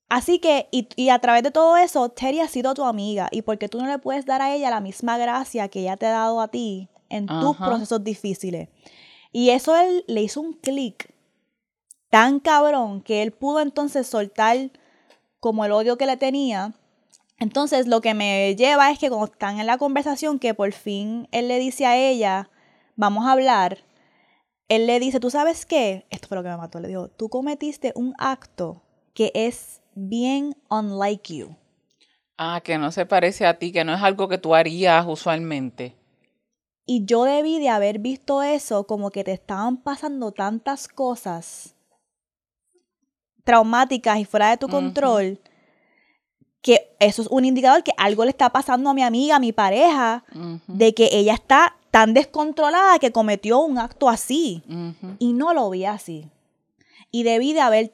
así 0.10 0.40
que, 0.40 0.68
y, 0.72 0.88
y 0.96 1.10
a 1.10 1.20
través 1.20 1.44
de 1.44 1.52
todo 1.52 1.78
eso, 1.78 2.10
Terry 2.10 2.40
ha 2.40 2.48
sido 2.48 2.74
tu 2.74 2.84
amiga 2.86 3.28
y 3.32 3.42
porque 3.42 3.70
tú 3.70 3.80
no 3.80 3.88
le 3.88 4.00
puedes 4.00 4.26
dar 4.26 4.42
a 4.42 4.56
ella 4.56 4.70
la 4.70 4.80
misma 4.80 5.18
gracia 5.18 5.68
que 5.68 5.82
ella 5.82 5.98
te 5.98 6.06
ha 6.08 6.12
dado 6.12 6.42
a 6.42 6.48
ti 6.48 6.88
en 7.10 7.28
tus 7.28 7.56
procesos 7.58 8.04
difíciles. 8.04 8.70
Y 9.32 9.50
eso 9.52 9.76
él 9.76 10.04
le 10.08 10.22
hizo 10.24 10.42
un 10.42 10.54
clic 10.54 11.14
tan 12.10 12.40
cabrón 12.40 13.02
que 13.02 13.24
él 13.24 13.32
pudo 13.32 13.60
entonces 13.60 14.08
soltar 14.08 14.72
como 15.40 15.66
el 15.66 15.72
odio 15.72 15.98
que 15.98 16.06
le 16.06 16.18
tenía. 16.18 16.74
Entonces 17.40 17.88
lo 17.88 18.02
que 18.02 18.14
me 18.14 18.56
lleva 18.56 18.92
es 18.92 19.00
que 19.00 19.10
cuando 19.10 19.26
están 19.26 19.60
en 19.60 19.68
la 19.68 19.78
conversación 19.78 20.40
que 20.40 20.54
por 20.54 20.72
fin 20.72 21.28
él 21.32 21.48
le 21.48 21.60
dice 21.60 21.86
a 21.86 21.98
ella, 21.98 22.50
vamos 22.96 23.26
a 23.26 23.34
hablar, 23.34 23.80
él 24.68 24.88
le 24.88 25.00
dice, 25.00 25.20
¿tú 25.20 25.30
sabes 25.30 25.66
qué? 25.66 26.06
Esto 26.10 26.28
fue 26.28 26.38
lo 26.38 26.44
que 26.44 26.50
me 26.50 26.58
mató, 26.58 26.80
le 26.80 26.88
dijo, 26.88 27.10
tú 27.10 27.30
cometiste 27.30 27.94
un 27.96 28.14
acto 28.18 28.82
que 29.14 29.32
es 29.34 29.82
bien 29.96 30.56
unlike 30.70 31.34
you. 31.34 31.56
Ah, 32.38 32.62
que 32.64 32.78
no 32.78 32.92
se 32.92 33.06
parece 33.06 33.46
a 33.46 33.58
ti, 33.58 33.72
que 33.72 33.84
no 33.84 33.94
es 33.94 34.02
algo 34.02 34.28
que 34.28 34.38
tú 34.38 34.54
harías 34.54 35.06
usualmente. 35.08 35.96
Y 36.86 37.06
yo 37.06 37.24
debí 37.24 37.60
de 37.60 37.70
haber 37.70 38.00
visto 38.00 38.44
eso 38.44 38.86
como 38.86 39.10
que 39.10 39.24
te 39.24 39.34
estaban 39.34 39.78
pasando 39.78 40.32
tantas 40.32 40.88
cosas 40.88 41.77
traumáticas 43.48 44.20
y 44.20 44.26
fuera 44.26 44.50
de 44.50 44.58
tu 44.58 44.68
control, 44.68 45.40
que 46.62 46.90
eso 47.00 47.22
es 47.22 47.30
un 47.30 47.46
indicador 47.46 47.82
que 47.82 47.94
algo 47.98 48.26
le 48.26 48.30
está 48.32 48.50
pasando 48.50 48.90
a 48.90 48.94
mi 48.94 49.02
amiga, 49.02 49.38
a 49.38 49.40
mi 49.40 49.54
pareja, 49.54 50.26
de 50.68 50.94
que 50.94 51.10
ella 51.14 51.34
está 51.34 51.78
tan 51.90 52.14
descontrolada 52.14 53.00
que 53.00 53.14
cometió 53.14 53.60
un 53.60 53.78
acto 53.80 54.10
así. 54.10 54.62
Y 55.18 55.32
no 55.32 55.54
lo 55.54 55.70
vi 55.70 55.86
así. 55.86 56.30
Y 57.10 57.24
debí 57.24 57.54
de 57.54 57.62
haber 57.62 57.94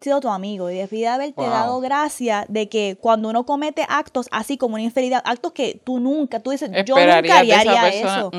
sido 0.00 0.20
tu 0.20 0.28
amigo 0.28 0.70
y 0.70 0.74
debí 0.76 1.00
de 1.00 1.08
haberte 1.08 1.42
Wow. 1.42 1.50
dado 1.50 1.80
gracia 1.80 2.44
de 2.48 2.68
que 2.68 2.96
cuando 3.00 3.28
uno 3.30 3.44
comete 3.44 3.84
actos 3.88 4.28
así 4.30 4.56
como 4.56 4.74
una 4.74 4.82
infidelidad, 4.84 5.22
actos 5.24 5.52
que 5.52 5.80
tú 5.82 5.98
nunca, 5.98 6.38
tú 6.40 6.50
dices, 6.50 6.70
yo 6.86 6.94
nunca 6.94 7.38
haría, 7.38 7.88
eso. 7.88 8.30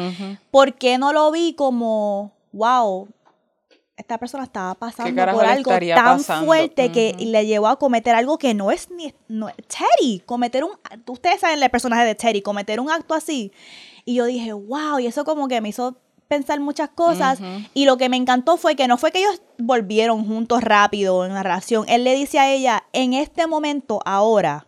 ¿Por 0.52 0.74
qué 0.76 0.98
no 0.98 1.12
lo 1.12 1.32
vi 1.32 1.54
como, 1.54 2.32
wow, 2.54 3.10
esta 4.04 4.18
persona 4.18 4.44
estaba 4.44 4.76
pasando 4.76 5.26
por 5.32 5.46
algo 5.46 5.72
tan 5.72 6.18
pasando? 6.18 6.46
fuerte 6.46 6.92
que 6.92 7.16
le 7.18 7.46
llevó 7.46 7.68
a 7.68 7.80
cometer 7.80 8.14
algo 8.16 8.38
que 8.38 8.54
no 8.54 8.70
es 8.70 8.92
ni 8.92 9.14
no, 9.30 9.48
Teddy, 9.68 10.20
cometer 10.26 10.64
un 10.64 10.72
ustedes 11.08 11.40
saben 11.40 11.64
el 11.64 11.70
personaje 11.70 12.06
de 12.06 12.16
Teddy, 12.16 12.42
cometer 12.42 12.80
un 12.80 12.92
acto 12.92 13.14
así. 13.14 13.52
Y 14.06 14.16
yo 14.16 14.26
dije, 14.26 14.52
wow, 14.52 15.00
y 15.00 15.08
eso 15.08 15.24
como 15.24 15.48
que 15.48 15.62
me 15.62 15.70
hizo 15.70 15.96
pensar 16.28 16.60
muchas 16.60 16.90
cosas 16.90 17.40
y 17.74 17.86
lo 17.86 17.98
que 17.98 18.10
me 18.10 18.18
encantó 18.18 18.58
fue 18.58 18.76
que 18.76 18.88
no 18.88 18.98
fue 18.98 19.12
que 19.12 19.20
ellos 19.20 19.42
volvieron 19.58 20.26
juntos 20.26 20.62
rápido 20.62 21.26
en 21.26 21.34
la 21.34 21.44
relación. 21.44 21.86
Él 21.88 22.04
le 22.04 22.16
dice 22.16 22.40
a 22.40 22.52
ella, 22.52 22.84
en 22.92 23.14
este 23.14 23.48
momento, 23.48 24.02
ahora, 24.04 24.68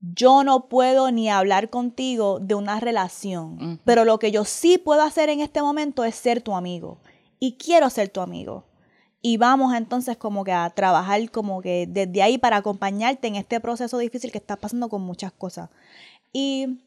yo 0.00 0.44
no 0.44 0.68
puedo 0.68 1.10
ni 1.10 1.28
hablar 1.28 1.70
contigo 1.70 2.38
de 2.38 2.54
una 2.54 2.78
relación, 2.78 3.80
pero 3.84 4.04
lo 4.04 4.18
que 4.18 4.30
yo 4.30 4.44
sí 4.44 4.78
puedo 4.78 5.02
hacer 5.02 5.30
en 5.30 5.40
este 5.40 5.62
momento 5.62 6.04
es 6.04 6.14
ser 6.14 6.42
tu 6.42 6.54
amigo. 6.54 6.98
Y 7.38 7.52
quiero 7.52 7.90
ser 7.90 8.08
tu 8.08 8.20
amigo. 8.20 8.64
Y 9.22 9.36
vamos 9.36 9.74
entonces 9.74 10.16
como 10.16 10.44
que 10.44 10.52
a 10.52 10.70
trabajar 10.70 11.30
como 11.30 11.60
que 11.60 11.86
desde 11.88 12.22
ahí 12.22 12.38
para 12.38 12.58
acompañarte 12.58 13.28
en 13.28 13.36
este 13.36 13.60
proceso 13.60 13.98
difícil 13.98 14.30
que 14.30 14.38
estás 14.38 14.58
pasando 14.58 14.88
con 14.88 15.02
muchas 15.02 15.32
cosas. 15.32 15.70
Y 16.32 16.78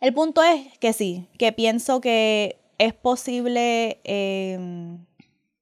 el 0.00 0.14
punto 0.14 0.42
es 0.42 0.78
que 0.78 0.92
sí, 0.92 1.26
que 1.38 1.52
pienso 1.52 2.00
que 2.00 2.56
es 2.78 2.94
posible... 2.94 4.00
eh, 4.04 4.96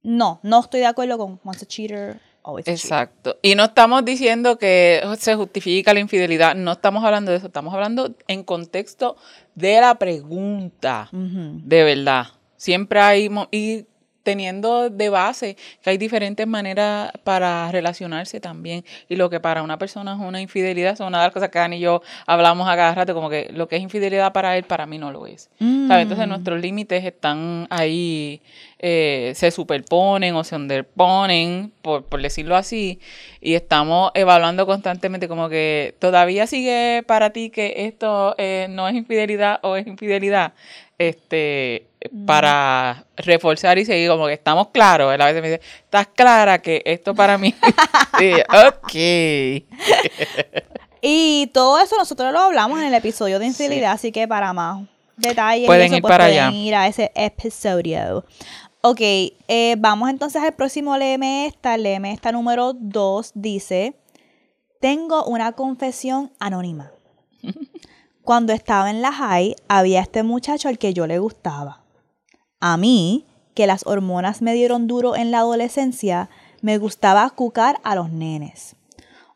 no, 0.02 0.40
no 0.42 0.61
estoy 0.61 0.80
de 0.80 0.87
acuerdo 0.87 1.19
con 1.19 1.40
once 1.45 1.64
a 1.64 1.69
cheater, 1.69 2.21
always 2.42 2.66
a 2.66 2.73
cheater. 2.73 2.85
Exacto. 2.85 3.38
Y 3.42 3.54
no 3.54 3.64
estamos 3.64 4.04
diciendo 4.04 4.59
que 4.59 5.02
se 5.19 5.35
justifica 5.35 5.92
la 5.92 6.00
infidelidad, 6.00 6.54
no 6.54 6.73
estamos 6.73 7.04
hablando 7.04 7.30
de 7.30 7.38
eso, 7.38 7.49
estamos 7.49 7.75
hablando 7.75 8.14
en 8.26 8.42
contexto 8.42 9.16
de 9.54 9.80
la 9.80 9.97
pregunta, 9.97 11.09
de 11.12 11.85
verdad. 11.85 12.28
Siempre 12.57 13.00
hay, 13.00 13.30
y 13.50 13.87
teniendo 14.22 14.90
de 14.90 15.08
base 15.08 15.56
que 15.82 15.90
hay 15.90 15.98
diferentes 15.98 16.46
maneras 16.46 17.10
para 17.24 17.70
relacionarse 17.72 18.40
también. 18.40 18.84
Y 19.08 19.16
lo 19.16 19.30
que 19.30 19.40
para 19.40 19.62
una 19.62 19.78
persona 19.78 20.14
es 20.14 20.20
una 20.20 20.40
infidelidad 20.40 20.96
son 20.96 21.08
una 21.08 21.18
de 21.18 21.26
las 21.26 21.32
cosas 21.32 21.48
que 21.50 21.58
Dan 21.58 21.72
y 21.72 21.80
yo 21.80 22.02
hablamos 22.26 22.68
a 22.68 22.76
cada 22.76 22.94
rato, 22.94 23.14
como 23.14 23.30
que 23.30 23.50
lo 23.52 23.68
que 23.68 23.76
es 23.76 23.82
infidelidad 23.82 24.32
para 24.32 24.56
él, 24.56 24.64
para 24.64 24.86
mí 24.86 24.98
no 24.98 25.10
lo 25.12 25.26
es. 25.26 25.50
¿sabes? 25.58 26.02
Entonces 26.02 26.26
Mm. 26.26 26.30
nuestros 26.30 26.60
límites 26.60 27.04
están 27.04 27.66
ahí, 27.70 28.40
eh, 28.78 29.32
se 29.34 29.50
superponen 29.50 30.34
o 30.36 30.44
se 30.44 30.54
underponen, 30.56 31.72
por, 31.82 32.04
por 32.04 32.22
decirlo 32.22 32.56
así, 32.56 33.00
y 33.40 33.54
estamos 33.54 34.10
evaluando 34.14 34.66
constantemente 34.66 35.28
como 35.28 35.48
que 35.48 35.94
todavía 35.98 36.46
sigue 36.46 37.02
para 37.06 37.30
ti 37.30 37.50
que 37.50 37.86
esto 37.86 38.34
eh, 38.38 38.66
no 38.70 38.88
es 38.88 38.94
infidelidad 38.94 39.58
o 39.62 39.76
es 39.76 39.86
infidelidad, 39.86 40.52
este, 40.98 41.86
para 42.26 43.04
reforzar 43.16 43.78
y 43.78 43.85
seguir 43.85 44.09
como 44.09 44.26
que 44.26 44.33
estamos 44.33 44.69
claros. 44.69 45.12
Él 45.14 45.21
a 45.21 45.26
veces 45.26 45.42
me 45.42 45.50
dice, 45.50 45.62
¿estás 45.85 46.07
clara 46.09 46.61
que 46.61 46.83
esto 46.85 47.14
para 47.14 47.38
mí? 47.38 47.54
sí, 48.19 48.33
ok. 48.49 48.95
Y 51.02 51.49
todo 51.52 51.78
eso 51.78 51.97
nosotros 51.97 52.33
lo 52.33 52.40
hablamos 52.40 52.78
en 52.78 52.87
el 52.87 52.95
episodio 52.95 53.38
de 53.38 53.47
infidelidad, 53.47 53.92
así 53.92 54.12
que 54.12 54.28
para 54.28 54.52
más 54.52 54.83
detalles 55.16 55.66
Pueden 55.66 55.87
eso, 55.87 55.97
ir 55.97 56.02
pues 56.02 56.11
para 56.12 56.25
pueden 56.26 56.45
allá. 56.45 56.57
ir 56.57 56.75
a 56.75 56.87
ese 56.87 57.12
episodio. 57.14 58.25
Ok, 58.83 59.00
eh, 59.00 59.76
vamos 59.78 60.09
entonces 60.09 60.42
al 60.42 60.54
próximo 60.54 60.97
Léeme 60.97 61.47
esta. 61.47 61.76
Léeme 61.76 62.12
esta 62.12 62.33
número 62.33 62.73
2 62.75 63.33
dice, 63.35 63.95
tengo 64.80 65.25
una 65.25 65.52
confesión 65.52 66.33
anónima. 66.38 66.90
Cuando 68.23 68.52
estaba 68.52 68.90
en 68.90 69.02
la 69.02 69.12
high, 69.12 69.57
había 69.69 70.00
este 70.00 70.23
muchacho 70.23 70.69
al 70.69 70.78
que 70.78 70.95
yo 70.95 71.07
le 71.07 71.19
gustaba. 71.19 71.79
A 72.61 72.76
mí, 72.76 73.26
que 73.55 73.67
las 73.67 73.87
hormonas 73.87 74.43
me 74.43 74.52
dieron 74.52 74.87
duro 74.87 75.17
en 75.17 75.31
la 75.31 75.38
adolescencia, 75.38 76.29
me 76.61 76.76
gustaba 76.76 77.29
cucar 77.31 77.81
a 77.85 77.95
los 77.95 78.11
nenes. 78.11 78.76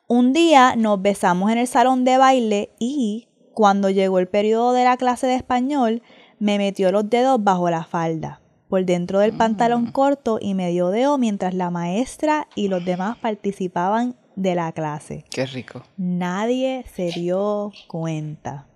Un 0.06 0.34
día 0.34 0.76
nos 0.76 1.00
besamos 1.00 1.50
en 1.50 1.56
el 1.56 1.66
salón 1.66 2.04
de 2.04 2.18
baile 2.18 2.70
y, 2.78 3.28
cuando 3.54 3.88
llegó 3.88 4.18
el 4.18 4.28
periodo 4.28 4.72
de 4.72 4.84
la 4.84 4.98
clase 4.98 5.26
de 5.26 5.36
español, 5.36 6.02
me 6.38 6.58
metió 6.58 6.92
los 6.92 7.08
dedos 7.08 7.42
bajo 7.42 7.70
la 7.70 7.84
falda, 7.84 8.42
por 8.68 8.84
dentro 8.84 9.20
del 9.20 9.34
pantalón 9.34 9.90
corto 9.90 10.38
y 10.40 10.52
me 10.52 10.70
dio 10.70 10.90
dedo 10.90 11.16
mientras 11.16 11.54
la 11.54 11.70
maestra 11.70 12.48
y 12.54 12.68
los 12.68 12.84
demás 12.84 13.16
participaban 13.16 14.16
de 14.36 14.54
la 14.54 14.72
clase. 14.72 15.24
Qué 15.30 15.46
rico. 15.46 15.82
Nadie 15.96 16.84
se 16.94 17.10
dio 17.12 17.72
cuenta. 17.88 18.66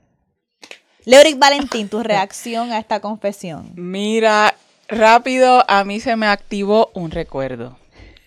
Leoric 1.08 1.38
Valentín, 1.38 1.88
tu 1.88 2.02
reacción 2.02 2.70
a 2.70 2.78
esta 2.78 3.00
confesión. 3.00 3.72
Mira, 3.76 4.54
rápido, 4.88 5.64
a 5.66 5.82
mí 5.82 6.00
se 6.00 6.16
me 6.16 6.26
activó 6.26 6.90
un 6.92 7.10
recuerdo. 7.10 7.78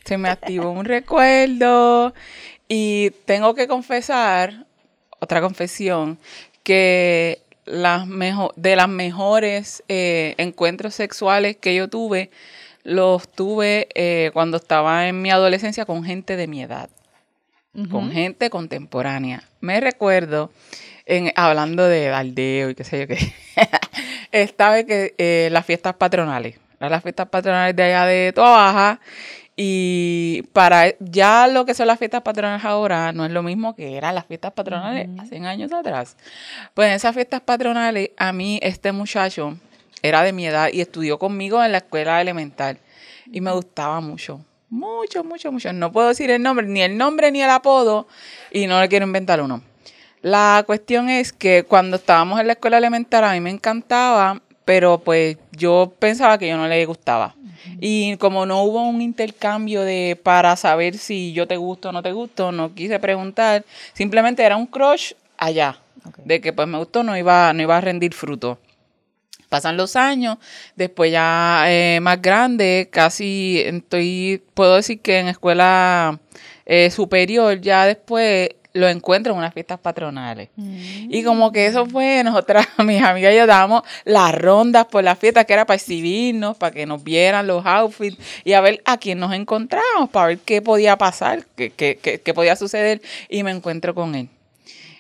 Se 0.03 0.17
me 0.17 0.29
activó 0.29 0.71
un 0.71 0.85
recuerdo 0.85 2.11
y 2.67 3.11
tengo 3.25 3.53
que 3.53 3.67
confesar, 3.67 4.65
otra 5.19 5.41
confesión, 5.41 6.17
que 6.63 7.43
las 7.65 8.07
de 8.55 8.75
las 8.75 8.89
mejores 8.89 9.83
eh, 9.88 10.33
encuentros 10.39 10.95
sexuales 10.95 11.57
que 11.57 11.75
yo 11.75 11.88
tuve, 11.88 12.31
los 12.83 13.31
tuve 13.31 13.89
eh, 13.93 14.31
cuando 14.33 14.57
estaba 14.57 15.07
en 15.07 15.21
mi 15.21 15.29
adolescencia 15.29 15.85
con 15.85 16.03
gente 16.03 16.35
de 16.35 16.47
mi 16.47 16.63
edad 16.63 16.89
con 17.90 18.12
gente 18.12 18.50
contemporánea. 18.50 19.44
Me 19.60 19.80
recuerdo, 19.80 20.51
en, 21.06 21.32
hablando 21.36 21.88
de 21.88 22.10
aldeo 22.10 22.70
y 22.70 22.75
qué 22.75 22.84
sé 22.84 23.00
yo 23.00 23.08
qué, 23.08 23.18
esta 24.32 24.72
vez 24.72 24.86
que 24.86 25.16
eh, 25.18 25.50
las 25.51 25.66
fiestas 25.66 25.96
patronales, 25.96 26.60
eran 26.80 26.92
las 26.92 27.04
fiestas 27.04 27.30
patronales 27.30 27.75
de 27.75 27.84
allá 27.84 28.06
de 28.06 28.34
Toa 28.34 28.51
Baja, 28.51 29.00
y 29.56 30.44
para 30.54 30.96
ya 31.00 31.48
lo 31.48 31.66
que 31.66 31.74
son 31.74 31.88
las 31.88 32.00
fiestas 32.00 32.22
patronales 32.22 32.66
ahora 32.66 33.12
no 33.12 33.25
es 33.25 33.32
lo 33.32 33.44
mismo 33.44 33.75
que 33.75 33.96
eran 33.98 34.16
las 34.16 34.25
fiestas 34.25 34.54
patronales 34.54 35.10
hace 35.20 35.38
años 35.38 35.72
atrás. 35.72 36.16
Pues 36.74 36.88
en 36.88 36.96
esas 36.96 37.13
fiestas 37.13 37.42
patronales, 37.42 38.12
a 38.18 38.34
mí 38.34 38.60
este 38.63 38.92
muchacho 38.92 39.58
era 40.01 40.24
de 40.24 40.34
mi 40.34 40.48
edad 40.48 40.70
y 40.72 40.82
estudió 40.82 41.20
conmigo 41.20 41.63
en 41.63 41.74
la 41.74 41.80
escuela 41.80 42.22
elemental 42.22 42.80
y 43.32 43.42
me 43.42 43.51
gustaba 43.51 44.00
mucho. 44.01 44.44
Mucho, 44.72 45.25
mucho, 45.25 45.51
mucho. 45.51 45.74
No 45.74 45.92
puedo 45.92 46.08
decir 46.08 46.32
el 46.32 46.42
nombre, 46.42 46.66
ni 46.66 46.82
el 46.82 46.98
nombre 46.98 47.30
ni 47.30 47.42
el 47.42 47.50
apodo, 47.50 48.08
y 48.51 48.68
no 48.68 48.80
le 48.80 48.88
quiero 48.88 49.06
inventar 49.06 49.42
uno. 49.42 49.62
La 50.22 50.63
cuestión 50.66 51.10
es 51.10 51.34
que 51.34 51.63
cuando 51.63 51.98
estábamos 51.98 52.40
en 52.40 52.48
la 52.48 52.54
escuela 52.54 52.78
elemental 52.78 53.25
a 53.25 53.34
mí 53.34 53.42
me 53.42 53.50
encantaba, 53.50 54.42
pero 54.63 55.00
pues 55.00 55.38
yo 55.51 55.92
pensaba 56.00 56.38
que 56.38 56.48
yo 56.48 56.56
no 56.56 56.70
le 56.70 56.86
gustaba. 56.86 57.36
Y 57.82 58.16
como 58.16 58.46
no 58.46 58.63
hubo 58.63 58.82
un 58.88 59.01
intercambio 59.01 59.82
de 59.82 60.18
para 60.24 60.56
saber 60.56 60.98
si 60.98 61.34
yo 61.34 61.48
te 61.48 61.58
gusto 61.58 61.90
o 61.90 61.92
no 61.92 62.01
te 62.01 62.13
gusto, 62.13 62.54
no 62.54 62.74
quise 62.74 62.98
preguntar. 62.98 63.66
Simplemente 63.92 64.42
era 64.42 64.56
un 64.56 64.68
crush 64.68 65.12
allá. 65.38 65.80
De 66.24 66.40
que 66.40 66.54
pues 66.54 66.68
me 66.70 66.78
gustó, 66.78 67.04
no 67.04 67.18
iba, 67.18 67.51
no 67.51 67.62
iba 67.62 67.75
a 67.75 67.82
rendir 67.82 68.13
fruto. 68.13 68.58
Pasan 69.51 69.75
los 69.75 69.98
años, 69.98 70.38
después 70.77 71.12
ya 71.12 71.65
eh, 71.67 72.00
más 72.01 72.22
grande, 72.22 72.88
casi 72.89 73.62
estoy, 73.65 74.41
puedo 74.53 74.77
decir 74.77 75.01
que 75.01 75.20
en 75.20 75.27
escuela 75.27 76.22
eh, 76.65 76.89
superior, 76.89 77.60
ya 77.60 77.86
después 77.86 78.51
lo 78.72 78.88
encuentro 78.88 79.34
en 79.34 79.39
unas 79.39 79.53
fiestas 79.53 79.77
patronales. 79.77 80.48
Y 80.55 81.22
como 81.25 81.51
que 81.51 81.65
eso 81.65 81.86
fue, 81.86 82.24
nosotras, 82.24 82.65
mis 82.86 83.03
amigas 83.03 83.34
y 83.34 83.39
yo 83.39 83.46
dábamos 83.46 83.84
las 84.05 84.34
rondas 84.34 84.86
por 84.86 85.03
las 85.03 85.20
fiestas, 85.20 85.43
que 85.43 85.51
era 85.51 85.65
para 85.65 85.75
exhibirnos, 85.75 86.55
para 86.55 86.74
que 86.74 86.86
nos 86.86 87.03
vieran 87.03 87.46
los 87.46 87.65
outfits 87.65 88.17
y 88.46 88.53
a 88.53 88.62
ver 88.62 88.81
a 88.86 89.00
quién 89.00 89.20
nos 89.20 89.34
encontramos, 89.34 90.10
para 90.12 90.27
ver 90.27 90.38
qué 90.38 90.62
podía 90.62 90.98
pasar, 90.98 91.46
qué, 91.58 91.72
qué, 91.72 92.00
qué, 92.01 92.22
qué 92.22 92.34
podía 92.34 92.55
suceder. 92.55 93.01
Y 93.27 93.43
me 93.43 93.51
encuentro 93.51 93.93
con 93.93 94.15
él. 94.15 94.29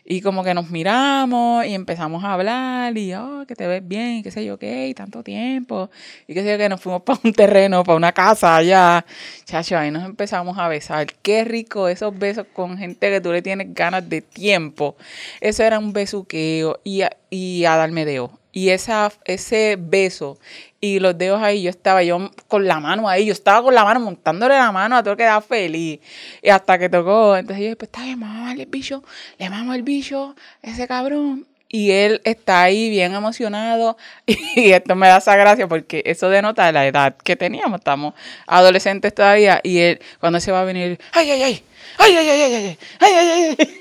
Y 0.03 0.21
como 0.21 0.43
que 0.43 0.53
nos 0.53 0.69
miramos 0.69 1.65
y 1.65 1.73
empezamos 1.73 2.23
a 2.23 2.33
hablar 2.33 2.97
y, 2.97 3.13
oh, 3.13 3.45
que 3.47 3.55
te 3.55 3.67
ves 3.67 3.87
bien, 3.87 4.17
y 4.17 4.23
qué 4.23 4.31
sé 4.31 4.43
yo 4.43 4.57
qué, 4.57 4.87
y 4.87 4.93
tanto 4.93 5.23
tiempo. 5.23 5.89
Y 6.27 6.33
qué 6.33 6.41
sé 6.41 6.51
yo 6.51 6.57
que 6.57 6.69
nos 6.69 6.81
fuimos 6.81 7.01
para 7.05 7.19
un 7.23 7.33
terreno, 7.33 7.83
para 7.83 7.95
una 7.95 8.11
casa 8.11 8.55
allá. 8.55 9.05
Chacho, 9.45 9.77
ahí 9.77 9.91
nos 9.91 10.03
empezamos 10.05 10.57
a 10.57 10.67
besar. 10.67 11.07
Qué 11.21 11.43
rico 11.43 11.87
esos 11.87 12.17
besos 12.17 12.45
con 12.53 12.77
gente 12.77 13.09
que 13.09 13.21
tú 13.21 13.31
le 13.31 13.41
tienes 13.41 13.73
ganas 13.73 14.07
de 14.09 14.21
tiempo. 14.21 14.95
Eso 15.39 15.63
era 15.63 15.79
un 15.79 15.93
besuqueo 15.93 16.79
y 16.83 17.01
a, 17.01 17.11
y 17.29 17.65
a 17.65 17.75
darme 17.75 18.05
deo. 18.05 18.39
y 18.51 18.69
esa, 18.69 19.11
ese 19.25 19.77
beso 19.79 20.37
y 20.83 20.99
los 20.99 21.15
dedos 21.15 21.41
ahí, 21.41 21.61
yo 21.61 21.69
estaba 21.69 22.01
yo 22.01 22.31
con 22.47 22.67
la 22.67 22.79
mano 22.79 23.07
ahí, 23.07 23.27
yo 23.27 23.33
estaba 23.33 23.61
con 23.61 23.75
la 23.75 23.85
mano 23.85 23.99
montándole 23.99 24.55
la 24.55 24.71
mano 24.71 24.97
a 24.97 25.03
todo 25.03 25.15
que 25.15 25.23
da 25.23 25.39
feliz. 25.39 25.99
Y 26.41 26.49
hasta 26.49 26.79
que 26.79 26.89
tocó, 26.89 27.37
entonces 27.37 27.63
yo 27.63 27.69
después 27.69 27.87
está 27.87 28.03
bien, 28.03 28.19
mamá, 28.19 28.51
el 28.51 28.65
bicho, 28.65 29.03
le 29.37 29.49
mamo 29.51 29.75
el 29.75 29.83
bicho, 29.83 30.35
ese 30.63 30.87
cabrón. 30.87 31.45
Y 31.69 31.91
él 31.91 32.19
está 32.25 32.63
ahí 32.63 32.89
bien 32.89 33.13
emocionado 33.13 33.95
y 34.25 34.71
esto 34.71 34.95
me 34.95 35.07
da 35.07 35.17
esa 35.17 35.35
gracia 35.37 35.67
porque 35.67 36.01
eso 36.05 36.29
denota 36.29 36.69
la 36.71 36.85
edad 36.85 37.15
que 37.23 37.35
teníamos, 37.37 37.79
estamos 37.79 38.13
adolescentes 38.45 39.13
todavía 39.13 39.61
y 39.63 39.77
él 39.77 40.01
cuando 40.19 40.39
se 40.41 40.51
va 40.51 40.61
a 40.61 40.65
venir, 40.65 40.99
ay, 41.13 41.31
ay, 41.31 41.43
ay, 41.43 41.63
ay, 41.99 42.15
ay, 42.17 42.27
ay, 42.27 42.41
ay, 42.41 42.53
ay, 42.53 42.77
ay, 42.99 43.15
ay, 43.15 43.55
ay. 43.57 43.77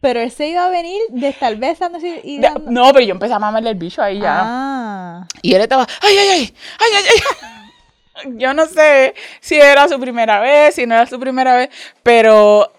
Pero 0.00 0.20
él 0.20 0.30
se 0.30 0.48
iba 0.48 0.64
a 0.66 0.70
venir 0.70 1.00
de 1.10 1.28
estar 1.28 1.54
besándose 1.56 2.20
y 2.24 2.38
dando- 2.40 2.70
No, 2.70 2.92
pero 2.92 3.04
yo 3.04 3.12
empecé 3.12 3.34
a 3.34 3.38
mamarle 3.38 3.70
el 3.70 3.76
bicho 3.76 4.02
ahí 4.02 4.18
ya. 4.20 4.40
Ah. 4.42 5.26
Y 5.42 5.54
él 5.54 5.60
estaba, 5.60 5.86
ay, 6.02 6.16
ay, 6.16 6.28
ay, 6.28 6.54
ay, 6.78 6.88
ay, 6.96 7.04
ay. 8.24 8.30
Yo 8.36 8.52
no 8.52 8.66
sé 8.66 9.14
si 9.40 9.56
era 9.56 9.88
su 9.88 9.98
primera 9.98 10.40
vez, 10.40 10.74
si 10.74 10.84
no 10.86 10.94
era 10.94 11.06
su 11.06 11.18
primera 11.18 11.56
vez, 11.56 11.70
pero 12.02 12.70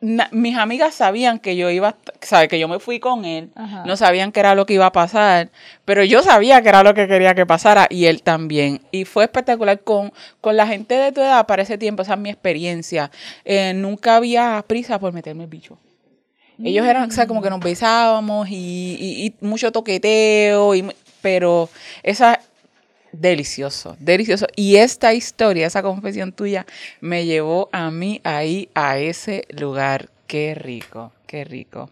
na- 0.00 0.28
mis 0.32 0.56
amigas 0.56 0.92
sabían 0.94 1.38
que 1.38 1.54
yo 1.56 1.70
iba, 1.70 1.94
sabe, 2.20 2.48
que 2.48 2.58
yo 2.58 2.66
me 2.66 2.80
fui 2.80 2.98
con 2.98 3.24
él, 3.24 3.50
Ajá. 3.54 3.84
no 3.86 3.96
sabían 3.96 4.32
qué 4.32 4.40
era 4.40 4.56
lo 4.56 4.66
que 4.66 4.74
iba 4.74 4.86
a 4.86 4.92
pasar, 4.92 5.50
pero 5.84 6.02
yo 6.02 6.22
sabía 6.24 6.62
que 6.62 6.68
era 6.70 6.82
lo 6.82 6.94
que 6.94 7.06
quería 7.06 7.34
que 7.36 7.46
pasara 7.46 7.86
y 7.90 8.06
él 8.06 8.22
también. 8.24 8.80
Y 8.90 9.04
fue 9.04 9.22
espectacular 9.24 9.78
con, 9.84 10.12
con 10.40 10.56
la 10.56 10.66
gente 10.66 10.94
de 10.96 11.12
tu 11.12 11.20
edad 11.20 11.46
para 11.46 11.62
ese 11.62 11.78
tiempo, 11.78 12.02
esa 12.02 12.14
es 12.14 12.18
mi 12.20 12.30
experiencia. 12.30 13.12
Eh, 13.44 13.74
nunca 13.76 14.16
había 14.16 14.64
prisa 14.66 14.98
por 14.98 15.12
meterme 15.12 15.44
el 15.44 15.50
bicho. 15.50 15.78
Ellos 16.62 16.86
eran, 16.86 17.08
o 17.08 17.12
sea, 17.12 17.26
como 17.26 17.40
que 17.42 17.50
nos 17.50 17.60
besábamos 17.60 18.48
y, 18.50 18.96
y- 18.98 19.26
y 19.26 19.34
mucho 19.46 19.70
toqueteo, 19.70 20.74
y, 20.74 20.84
pero 21.22 21.68
esa, 22.02 22.40
delicioso, 23.12 23.96
delicioso. 24.00 24.46
Y 24.56 24.76
esta 24.76 25.14
historia, 25.14 25.66
esa 25.66 25.82
confesión 25.82 26.32
tuya, 26.32 26.66
me 27.00 27.26
llevó 27.26 27.68
a 27.72 27.90
mí 27.90 28.20
ahí, 28.24 28.68
a 28.74 28.98
ese 28.98 29.46
lugar. 29.50 30.08
Qué 30.26 30.54
rico, 30.54 31.12
qué 31.26 31.44
rico. 31.44 31.90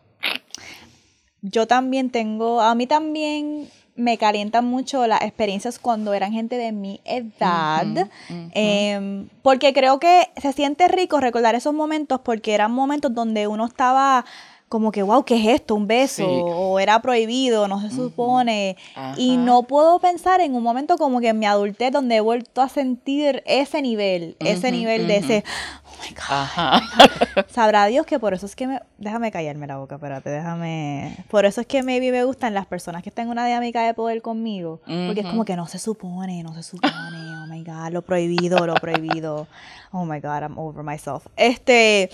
Yo 1.43 1.67
también 1.67 2.11
tengo, 2.11 2.61
a 2.61 2.75
mí 2.75 2.87
también 2.87 3.69
me 3.95 4.19
calientan 4.19 4.65
mucho 4.67 5.07
las 5.07 5.23
experiencias 5.23 5.79
cuando 5.79 6.13
eran 6.13 6.33
gente 6.33 6.57
de 6.57 6.73
mi 6.73 7.01
edad, 7.05 8.09
em, 8.53 9.29
porque 9.43 9.73
creo 9.73 9.99
que 9.99 10.29
se 10.37 10.53
siente 10.53 10.87
rico 10.89 11.19
recordar 11.21 11.55
esos 11.55 11.73
momentos 11.73 12.21
porque 12.23 12.53
eran 12.53 12.73
momentos 12.73 13.15
donde 13.15 13.47
uno 13.47 13.65
estaba 13.65 14.27
como 14.69 14.91
que, 14.91 15.03
wow, 15.05 15.25
¿qué 15.25 15.37
es 15.37 15.61
esto? 15.61 15.77
Un 15.77 15.87
beso, 15.87 16.25
Sí. 16.25 16.27
o 16.29 16.81
era 16.81 17.01
prohibido, 17.01 17.69
no 17.69 17.81
se 17.81 17.91
supone, 17.91 18.77
y 19.17 19.37
no 19.37 19.63
puedo 19.63 20.01
pensar 20.01 20.41
en 20.41 20.55
un 20.57 20.63
momento 20.65 20.99
como 20.99 21.21
que 21.21 21.29
en 21.29 21.39
mi 21.39 21.47
adultez 21.47 21.93
donde 21.93 22.17
he 22.17 22.21
vuelto 22.21 22.61
a 22.63 22.69
sentir 22.69 23.43
ese 23.47 23.81
nivel, 23.81 24.37
ese 24.41 24.73
nivel 24.73 25.07
de 25.07 25.17
ese, 25.19 25.45
oh 25.85 26.03
my 26.03 26.09
God, 26.15 26.25
Ajá. 26.31 26.83
Sabrá 27.49 27.87
Dios 27.87 28.07
que 28.07 28.19
por 28.19 28.35
eso 28.35 28.47
es 28.47 28.57
que 28.57 28.67
me... 28.67 28.83
Déjame 28.99 29.31
callarme 29.31 29.67
la 29.69 29.77
boca, 29.77 29.95
espérate, 29.97 30.31
déjame... 30.31 31.17
Por 31.31 31.45
eso 31.45 31.61
es 31.61 31.67
que 31.69 31.83
maybe 31.85 32.11
me 32.11 32.25
gustan 32.25 32.53
las 32.53 32.67
personas 32.67 33.03
que 33.05 33.11
están 33.11 33.27
en 33.27 33.31
una 33.31 33.47
dinámica 33.47 33.87
de 33.87 33.95
poder 33.95 34.21
conmigo. 34.21 34.81
Porque 34.85 35.21
es 35.21 35.27
como 35.27 35.45
que 35.45 35.55
no 35.55 35.67
se 35.69 35.79
supone, 35.79 36.43
no 36.43 36.55
se 36.55 36.63
supone. 36.65 36.93
Oh 36.93 37.47
my 37.47 37.63
God, 37.63 37.93
lo 37.93 38.03
prohibido, 38.03 38.67
lo 38.67 38.75
prohibido. 38.75 39.47
Oh 39.93 40.05
my 40.05 40.19
God, 40.19 40.43
I'm 40.43 40.59
over 40.59 40.83
myself. 40.83 41.27
Este... 41.37 42.11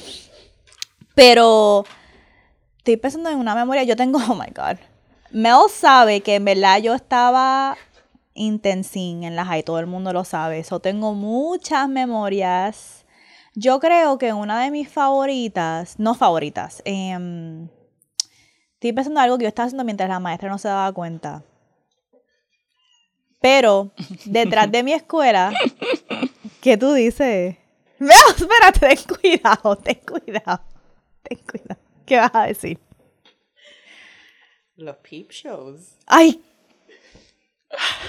Pero... 1.14 1.84
Estoy 2.82 2.96
pensando 2.96 3.30
en 3.30 3.38
una 3.38 3.54
memoria. 3.54 3.84
Yo 3.84 3.94
tengo... 3.94 4.18
Oh 4.28 4.34
my 4.34 4.50
God. 4.52 4.76
Mel 5.30 5.70
sabe 5.70 6.20
que 6.20 6.34
en 6.34 6.44
verdad 6.44 6.78
yo 6.78 6.94
estaba 6.94 7.76
intensín 8.34 9.22
en 9.22 9.36
la 9.36 9.44
high. 9.44 9.62
Todo 9.62 9.78
el 9.78 9.86
mundo 9.86 10.12
lo 10.12 10.24
sabe. 10.24 10.58
Eso 10.58 10.80
tengo 10.80 11.14
muchas 11.14 11.88
memorias. 11.88 13.04
Yo 13.54 13.78
creo 13.78 14.18
que 14.18 14.32
una 14.32 14.64
de 14.64 14.72
mis 14.72 14.88
favoritas, 14.88 15.94
no 16.00 16.16
favoritas, 16.16 16.82
em, 16.84 17.68
estoy 18.74 18.92
pensando 18.92 19.20
en 19.20 19.24
algo 19.24 19.38
que 19.38 19.44
yo 19.44 19.48
estaba 19.48 19.66
haciendo 19.66 19.84
mientras 19.84 20.08
la 20.08 20.18
maestra 20.18 20.48
no 20.48 20.58
se 20.58 20.66
daba 20.66 20.90
cuenta. 20.92 21.44
Pero 23.40 23.92
detrás 24.24 24.72
de 24.72 24.82
mi 24.82 24.92
escuela, 24.92 25.52
¿qué 26.60 26.76
tú 26.76 26.94
dices? 26.94 27.56
Veo, 28.00 28.28
espérate, 28.36 28.96
ten 28.96 29.16
cuidado, 29.16 29.76
ten 29.76 30.00
cuidado, 30.04 30.64
ten 31.22 31.38
cuidado. 31.48 31.81
¿Qué 32.12 32.18
vas 32.18 32.34
a 32.34 32.42
decir? 32.44 32.78
Los 34.76 34.96
peep 34.96 35.30
shows. 35.30 35.96
Ay, 36.06 36.42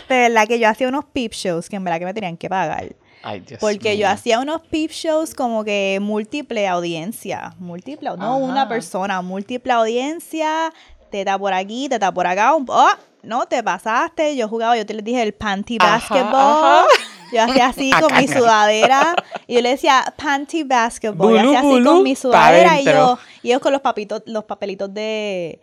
de 0.09 0.17
verdad 0.17 0.45
que 0.45 0.59
yo 0.59 0.67
hacía 0.67 0.89
unos 0.89 1.05
peep 1.05 1.31
shows 1.31 1.69
que 1.69 1.77
en 1.77 1.85
verdad 1.85 1.99
que 1.99 2.05
me 2.07 2.13
tenían 2.13 2.35
que 2.35 2.49
pagar. 2.49 2.93
Ay, 3.21 3.39
Dios 3.39 3.61
Porque 3.61 3.97
yo 3.97 4.09
hacía 4.09 4.41
unos 4.41 4.61
peep 4.63 4.91
shows 4.91 5.33
como 5.33 5.63
que 5.63 5.99
múltiple 6.01 6.67
audiencia. 6.67 7.55
Múltiple, 7.59 8.09
no 8.17 8.25
Ajá. 8.25 8.35
una 8.35 8.67
persona, 8.67 9.21
múltiple 9.21 9.71
audiencia. 9.71 10.73
Teta 11.09 11.39
por 11.39 11.53
aquí, 11.53 11.87
teta 11.87 12.13
por 12.13 12.27
acá. 12.27 12.53
un- 12.55 12.65
oh, 12.67 12.89
no, 13.23 13.47
te 13.47 13.63
pasaste. 13.63 14.35
Yo 14.35 14.47
jugaba, 14.47 14.77
yo 14.77 14.85
te 14.85 14.93
les 14.93 15.03
dije 15.03 15.21
el 15.21 15.33
panty 15.33 15.77
basketball. 15.77 16.33
ajá. 16.33 16.85
Yo 17.31 17.41
hacía 17.41 17.67
así 17.67 17.91
con 17.91 18.15
mi 18.15 18.27
sudadera. 18.27 19.15
Y 19.47 19.55
yo 19.55 19.61
le 19.61 19.69
decía 19.69 20.13
panty 20.15 20.63
basketball. 20.63 21.31
yo 21.31 21.37
Bulú, 21.37 21.49
hacía 21.49 21.59
así 21.59 21.83
con 21.83 22.03
mi 22.03 22.15
sudadera 22.15 22.79
y, 22.79 22.85
yo, 22.85 23.17
y 23.41 23.49
ellos 23.49 23.61
con 23.61 23.71
los 23.73 23.81
papitos, 23.81 24.21
los 24.25 24.43
papelitos 24.43 24.93
de. 24.93 25.59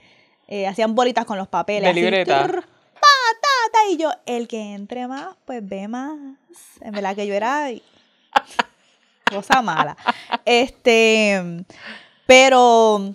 eh, 0.49 0.67
hacían 0.67 0.95
bolitas 0.95 1.25
con 1.25 1.39
los 1.39 1.49
papeles. 1.49 1.83
De 1.83 1.91
así, 1.91 2.01
libreta. 2.01 2.45
trrr, 2.45 2.65
y 3.91 3.97
yo, 3.97 4.11
el 4.27 4.49
que 4.49 4.75
entre 4.75 5.07
más, 5.07 5.37
pues 5.45 5.67
ve 5.67 5.89
más. 5.89 6.19
En 6.81 6.93
verdad 6.93 7.15
que 7.15 7.27
yo 7.27 7.35
era 7.35 7.69
cosa 9.31 9.63
mala. 9.63 9.97
Este, 10.45 11.65
pero 12.27 13.15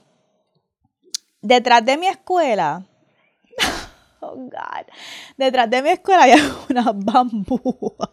detrás 1.41 1.86
de 1.86 1.97
mi 1.97 2.08
escuela, 2.08 2.84
oh 4.36 4.50
God, 4.50 4.86
detrás 5.38 5.69
de 5.69 5.82
mi 5.82 5.89
escuela 5.89 6.24
había 6.24 6.38
unas 6.69 6.86
bambúas. 6.93 8.10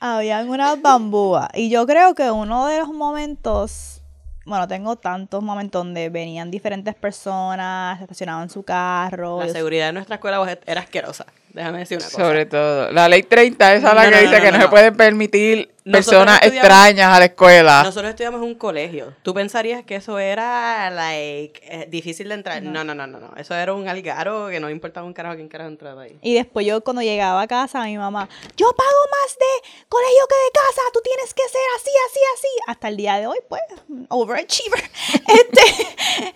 Habían 0.00 0.48
unas 0.50 0.80
bambúas. 0.82 1.48
Y 1.54 1.70
yo 1.70 1.86
creo 1.86 2.14
que 2.14 2.30
uno 2.30 2.66
de 2.66 2.78
los 2.78 2.88
momentos, 2.88 4.02
bueno, 4.44 4.68
tengo 4.68 4.96
tantos 4.96 5.42
momentos 5.42 5.82
donde 5.84 6.10
venían 6.10 6.50
diferentes 6.50 6.94
personas, 6.94 7.98
se 7.98 8.04
estacionaban 8.04 8.50
su 8.50 8.62
carro. 8.64 9.38
La 9.40 9.46
yo- 9.46 9.52
seguridad 9.52 9.86
de 9.86 9.92
nuestra 9.94 10.16
escuela 10.16 10.58
era 10.66 10.80
asquerosa. 10.82 11.24
Déjame 11.54 11.78
decir 11.78 11.98
una 11.98 12.06
cosa. 12.06 12.18
Sobre 12.18 12.46
todo. 12.46 12.90
La 12.92 13.08
ley 13.08 13.22
30, 13.22 13.74
esa 13.74 13.88
es 13.90 13.94
la 13.94 14.04
que 14.04 14.10
no, 14.10 14.16
dice 14.18 14.36
no, 14.36 14.42
que 14.42 14.50
no, 14.50 14.50
no, 14.52 14.58
se 14.58 14.64
no. 14.64 14.70
pueden 14.70 14.96
permitir 14.96 15.73
personas 15.84 16.40
extrañas 16.42 17.14
a 17.14 17.18
la 17.18 17.24
escuela. 17.26 17.82
Nosotros 17.82 18.10
estudiamos 18.10 18.40
en 18.40 18.48
un 18.48 18.54
colegio. 18.54 19.14
¿Tú 19.22 19.34
pensarías 19.34 19.84
que 19.84 19.96
eso 19.96 20.18
era 20.18 20.90
like, 20.90 21.60
eh, 21.64 21.86
difícil 21.90 22.28
de 22.28 22.34
entrar? 22.34 22.62
No. 22.62 22.84
no, 22.84 22.94
no, 22.94 23.06
no, 23.06 23.20
no. 23.20 23.36
Eso 23.36 23.54
era 23.54 23.74
un 23.74 23.88
algaro 23.88 24.48
que 24.48 24.60
no 24.60 24.70
importaba 24.70 25.06
un 25.06 25.12
carajo 25.12 25.36
quién 25.36 25.48
carajo 25.48 25.70
entraba 25.70 26.02
ahí. 26.02 26.18
Y 26.22 26.34
después 26.34 26.66
yo 26.66 26.82
cuando 26.82 27.02
llegaba 27.02 27.42
a 27.42 27.46
casa, 27.46 27.84
mi 27.84 27.98
mamá, 27.98 28.28
yo 28.56 28.72
pago 28.74 29.00
más 29.10 29.36
de 29.38 29.70
colegio 29.88 30.26
que 30.28 30.34
de 30.34 30.50
casa, 30.52 30.82
tú 30.92 31.00
tienes 31.02 31.34
que 31.34 31.42
ser 31.42 31.62
así, 31.76 31.90
así, 32.08 32.20
así. 32.34 32.48
Hasta 32.66 32.88
el 32.88 32.96
día 32.96 33.18
de 33.18 33.26
hoy, 33.26 33.38
pues, 33.48 33.62
overachiever. 34.08 34.82
Este, 35.26 35.62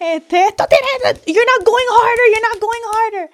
este, 0.00 0.46
esto 0.46 0.64
tiene, 0.66 1.20
you're 1.26 1.44
not 1.44 1.64
going 1.64 1.84
harder, 1.88 2.24
you're 2.30 2.48
not 2.48 2.60
going 2.60 2.82
harder. 2.92 3.30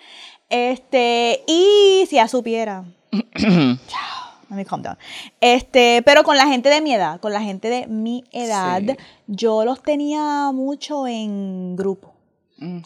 Este, 0.48 1.42
y 1.46 2.06
si 2.08 2.16
ya 2.16 2.28
supiera. 2.28 2.84
Chao, 3.36 4.23
me 4.54 4.64
calm 4.64 4.82
down. 4.82 4.96
Este, 5.40 6.02
pero 6.04 6.22
con 6.24 6.36
la 6.36 6.46
gente 6.46 6.68
de 6.68 6.80
mi 6.80 6.94
edad, 6.94 7.20
con 7.20 7.32
la 7.32 7.40
gente 7.42 7.68
de 7.68 7.86
mi 7.86 8.24
edad, 8.32 8.80
Sí. 8.80 8.96
yo 9.26 9.64
los 9.64 9.82
tenía 9.82 10.50
mucho 10.52 11.06
en 11.06 11.76
grupo. 11.76 12.14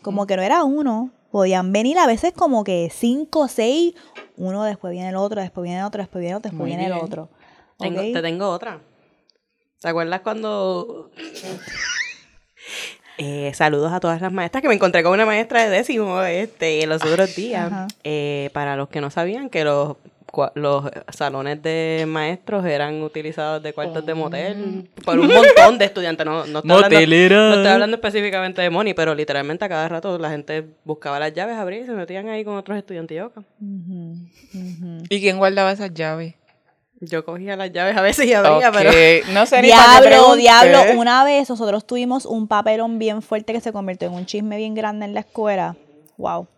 Como 0.02 0.26
que 0.26 0.37
no 0.37 0.42
era 0.42 0.64
uno. 0.64 1.11
Podían 1.31 1.72
venir 1.72 1.98
a 1.98 2.07
veces 2.07 2.33
como 2.33 2.64
que 2.64 2.90
cinco 2.92 3.40
o 3.40 3.48
seis. 3.48 3.94
Uno, 4.37 4.64
después 4.64 4.92
viene 4.92 5.11
el 5.11 5.16
otro, 5.16 5.40
después 5.40 5.62
viene 5.62 5.78
el 5.81 5.85
otro, 5.85 6.02
después 6.02 6.20
viene 6.20 6.33
el 6.33 6.37
otro, 6.38 6.50
después 6.50 6.68
Muy 6.68 6.70
viene 6.70 6.87
el 6.87 6.92
otro. 6.92 7.28
Tengo-. 7.78 8.00
Te 8.00 8.22
tengo 8.22 8.48
otra. 8.48 8.81
¿Te 9.81 9.88
acuerdas 9.88 10.20
cuando... 10.22 11.11
Eh, 13.20 13.52
saludos 13.52 13.92
a 13.92 13.98
todas 13.98 14.20
las 14.20 14.33
maestras, 14.33 14.62
que 14.62 14.68
me 14.68 14.74
encontré 14.74 15.02
con 15.02 15.12
una 15.12 15.26
maestra 15.26 15.64
de 15.64 15.70
décimo 15.70 16.22
este, 16.22 16.87
los 16.87 17.02
otros 17.04 17.35
días. 17.35 17.92
Eh, 18.04 18.48
para 18.52 18.76
los 18.76 18.88
que 18.88 19.00
no 19.00 19.11
sabían 19.11 19.50
que 19.50 19.64
los, 19.64 19.96
los 20.55 20.85
salones 21.09 21.62
de 21.62 22.05
maestros 22.07 22.64
eran 22.64 23.03
utilizados 23.03 23.62
de 23.62 23.73
cuartos 23.73 24.05
de 24.05 24.14
motel 24.14 24.88
por 25.05 25.19
un 25.19 25.29
montón 25.29 25.79
de 25.79 25.85
estudiantes. 25.87 26.27
No, 26.27 26.45
no, 26.47 26.59
estoy 26.61 26.97
hablando, 27.05 27.29
no 27.29 27.55
estoy 27.55 27.73
hablando 27.73 27.97
específicamente 27.97 28.62
de 28.62 28.71
Moni, 28.71 28.95
pero 28.95 29.14
literalmente 29.14 29.64
a 29.64 29.69
cada 29.69 29.88
rato 29.88 30.19
la 30.19 30.31
gente 30.31 30.64
buscaba 30.85 31.19
las 31.19 31.33
llaves, 31.33 31.57
abría 31.57 31.81
y 31.81 31.87
se 31.87 31.93
metían 31.93 32.29
ahí 32.29 32.45
con 32.45 32.57
otros 32.57 32.79
estudiantes. 32.79 33.14
y 33.14 33.19
yo, 33.19 33.33
Ujú, 33.61 34.17
ujú. 34.55 35.05
¿Y 35.09 35.21
quién 35.21 35.38
guardaba 35.38 35.73
esas 35.73 35.93
llaves? 35.93 36.35
Yo 37.01 37.25
cogía 37.25 37.55
las 37.55 37.73
llaves 37.73 37.97
a 37.97 38.03
veces 38.03 38.27
y 38.27 38.33
abría, 38.33 38.73
pero... 38.73 38.91
No 39.33 39.47
sé 39.47 39.62
ni 39.62 39.69
Diablo, 39.69 40.35
diablo. 40.35 40.99
Una 40.99 41.25
vez 41.25 41.49
nosotros 41.49 41.87
tuvimos 41.87 42.27
un 42.27 42.49
papelón 42.49 42.99
bien 42.99 43.23
fuerte 43.23 43.53
que 43.53 43.61
se 43.61 43.73
convirtió 43.73 44.09
en 44.09 44.14
un 44.14 44.27
chisme 44.27 44.57
bien 44.57 44.75
grande 44.75 45.07
en 45.07 45.14
la 45.14 45.21
escuela. 45.21 45.77
Wow. 46.17 46.49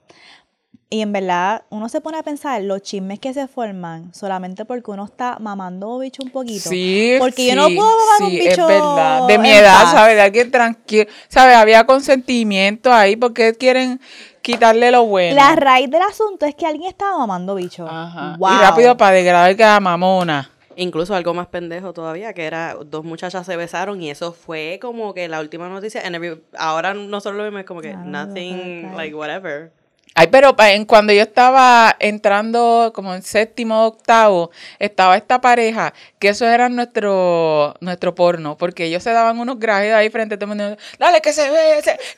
Y 0.92 1.02
en 1.02 1.12
verdad, 1.12 1.62
uno 1.70 1.88
se 1.88 2.00
pone 2.00 2.18
a 2.18 2.24
pensar 2.24 2.60
los 2.62 2.82
chismes 2.82 3.20
que 3.20 3.32
se 3.32 3.46
forman 3.46 4.12
solamente 4.12 4.64
porque 4.64 4.90
uno 4.90 5.04
está 5.04 5.36
mamando 5.38 6.00
bicho 6.00 6.20
un 6.24 6.30
poquito. 6.30 6.68
Sí, 6.68 7.14
Porque 7.20 7.42
sí, 7.42 7.48
yo 7.50 7.54
no 7.54 7.66
puedo 7.68 7.88
mamar 7.90 8.18
sí, 8.18 8.24
un 8.24 8.30
bicho. 8.32 8.50
es 8.62 8.66
verdad. 8.66 9.26
De 9.28 9.38
mi 9.38 9.50
edad, 9.52 9.82
paz. 9.84 9.92
¿sabes? 9.92 10.16
De 10.16 10.22
alguien 10.22 10.50
tranquilo. 10.50 11.08
¿Sabes? 11.28 11.54
Había 11.56 11.86
consentimiento 11.86 12.92
ahí 12.92 13.14
porque 13.14 13.54
quieren 13.54 14.00
quitarle 14.42 14.90
lo 14.90 15.04
bueno. 15.06 15.36
La 15.36 15.54
raíz 15.54 15.88
del 15.90 16.02
asunto 16.02 16.44
es 16.44 16.56
que 16.56 16.66
alguien 16.66 16.88
estaba 16.90 17.16
mamando 17.18 17.54
bicho. 17.54 17.86
Ajá. 17.88 18.34
Wow. 18.38 18.50
Y 18.52 18.58
rápido 18.58 18.96
para 18.96 19.12
degradar 19.12 19.54
que 19.56 19.62
la 19.62 19.78
mamona. 19.78 20.50
Incluso 20.74 21.14
algo 21.14 21.34
más 21.34 21.46
pendejo 21.46 21.92
todavía, 21.92 22.32
que 22.32 22.44
era 22.46 22.74
dos 22.86 23.04
muchachas 23.04 23.46
se 23.46 23.56
besaron 23.56 24.02
y 24.02 24.10
eso 24.10 24.32
fue 24.32 24.78
como 24.82 25.14
que 25.14 25.28
la 25.28 25.38
última 25.40 25.68
noticia. 25.68 26.00
and 26.04 26.16
every- 26.16 26.40
ahora 26.58 26.94
nosotros 26.94 27.36
lo 27.36 27.44
vemos 27.44 27.62
como 27.64 27.80
que 27.80 27.90
Ah, 27.92 28.02
no, 28.04 28.26
nothing, 28.26 28.96
like 28.96 29.14
whatever. 29.14 29.72
Ay, 30.14 30.26
pero 30.26 30.54
en, 30.58 30.84
cuando 30.84 31.12
yo 31.12 31.22
estaba 31.22 31.94
entrando 32.00 32.90
como 32.94 33.14
en 33.14 33.22
séptimo, 33.22 33.86
octavo, 33.86 34.50
estaba 34.78 35.16
esta 35.16 35.40
pareja, 35.40 35.94
que 36.18 36.30
eso 36.30 36.46
era 36.46 36.68
nuestro, 36.68 37.74
nuestro 37.80 38.14
porno, 38.14 38.56
porque 38.56 38.86
ellos 38.86 39.02
se 39.02 39.12
daban 39.12 39.38
unos 39.38 39.58
grajes 39.58 39.94
ahí 39.94 40.10
frente 40.10 40.34
a 40.34 40.38
todo 40.38 40.52
el 40.52 40.58
mundo, 40.58 40.76
dale 40.98 41.20
que 41.20 41.32
se 41.32 41.48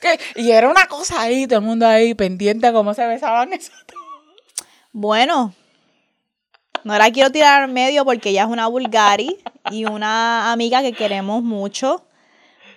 que... 0.01 0.19
y 0.41 0.51
era 0.51 0.69
una 0.69 0.87
cosa 0.87 1.21
ahí, 1.21 1.45
todo 1.45 1.59
el 1.59 1.65
mundo 1.65 1.87
ahí 1.87 2.15
pendiente 2.15 2.67
a 2.67 2.73
cómo 2.73 2.93
se 2.95 3.05
besaban 3.05 3.53
esos 3.53 3.75
Bueno, 4.91 5.53
no 6.83 6.97
la 6.97 7.11
quiero 7.11 7.31
tirar 7.31 7.63
al 7.63 7.71
medio 7.71 8.03
porque 8.05 8.29
ella 8.29 8.43
es 8.43 8.49
una 8.49 8.67
vulgari 8.67 9.37
y 9.71 9.85
una 9.85 10.51
amiga 10.51 10.81
que 10.81 10.93
queremos 10.93 11.43
mucho. 11.43 12.03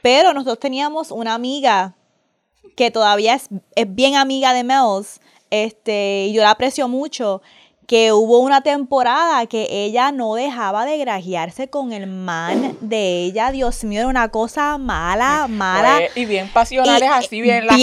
Pero 0.02 0.32
nosotros 0.32 0.60
teníamos 0.60 1.10
una 1.10 1.34
amiga 1.34 1.94
que 2.76 2.90
todavía 2.90 3.34
es, 3.34 3.48
es 3.74 3.94
bien 3.94 4.16
amiga 4.16 4.52
de 4.52 4.64
Mels. 4.64 5.20
Este, 5.50 6.26
y 6.28 6.32
yo 6.32 6.42
la 6.42 6.50
aprecio 6.50 6.88
mucho. 6.88 7.42
Que 7.86 8.12
hubo 8.12 8.40
una 8.40 8.62
temporada 8.62 9.46
que 9.46 9.68
ella 9.70 10.10
no 10.10 10.34
dejaba 10.34 10.84
de 10.84 10.98
grajearse 10.98 11.68
con 11.70 11.92
el 11.92 12.08
man 12.08 12.76
de 12.80 13.22
ella. 13.22 13.52
Dios 13.52 13.84
mío, 13.84 14.00
era 14.00 14.08
una 14.08 14.28
cosa 14.28 14.76
mala, 14.76 15.46
mala. 15.48 15.98
Pues, 15.98 16.16
y 16.16 16.24
bien 16.24 16.48
pasionales 16.52 17.00
Y- 17.08 17.12
así, 17.12 17.40
bien, 17.40 17.64
las 17.64 17.76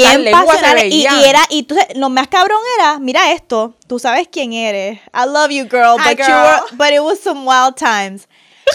pasionales, 0.46 0.94
y, 0.94 1.06
era, 1.06 1.40
y 1.50 1.60
entonces, 1.60 1.88
lo 1.96 2.10
más 2.10 2.28
cabrón 2.28 2.60
era, 2.78 3.00
mira 3.00 3.32
esto, 3.32 3.76
tú 3.88 3.98
sabes 3.98 4.28
quién 4.30 4.52
eres. 4.52 5.00
I 5.14 5.26
love 5.26 5.52
you, 5.52 5.70
girl, 5.70 5.96
Hi, 5.98 6.10
but, 6.10 6.20
you 6.20 6.26
girl. 6.26 6.36
were- 6.36 6.76
but 6.76 6.90
it 6.92 7.00
was 7.02 7.20
some 7.22 7.46
wild 7.48 7.76
times. 7.78 8.28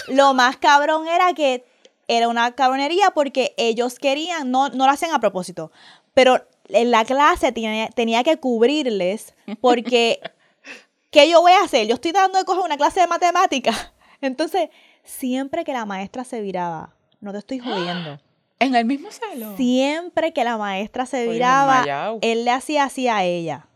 lo 0.09 0.33
más 0.33 0.57
cabrón 0.57 1.07
era 1.09 1.35
que 1.35 1.63
era 2.07 2.29
una 2.29 2.53
cabronería 2.53 3.11
porque 3.15 3.53
ellos 3.59 3.99
querían, 3.99 4.51
no, 4.51 4.71
no 4.71 4.87
lo 4.87 4.91
hacen 4.93 5.13
a 5.13 5.21
propósito, 5.21 5.71
pero 6.19 6.45
en 6.69 6.91
la 6.91 7.05
clase 7.05 7.53
tenía, 7.53 7.87
tenía 7.91 8.25
que 8.25 8.39
cubrirles 8.39 9.37
porque, 9.61 10.19
¿qué 11.13 11.31
yo 11.31 11.41
voy 11.41 11.53
a 11.53 11.63
hacer? 11.63 11.87
Yo 11.87 11.95
estoy 11.95 12.11
dando 12.11 12.41
de 12.41 12.45
coger 12.45 12.65
una 12.65 12.77
clase 12.77 12.99
de 12.99 13.07
matemáticas. 13.07 13.93
Entonces, 14.21 14.69
siempre 15.05 15.63
que 15.63 15.73
la 15.73 15.87
maestra 15.87 16.25
se 16.25 16.41
viraba, 16.41 16.97
no 17.21 17.31
te 17.31 17.39
estoy 17.39 17.61
jodiendo. 17.61 18.19
En 18.61 18.75
el 18.75 18.85
mismo 18.85 19.09
salón. 19.13 19.57
Siempre 19.57 20.33
que 20.33 20.43
la 20.43 20.57
maestra 20.57 21.07
se 21.07 21.29
viraba, 21.29 22.17
él 22.21 22.45
le 22.45 22.51
hacía 22.51 22.83
así 22.83 23.07
a 23.07 23.23
ella. 23.23 23.69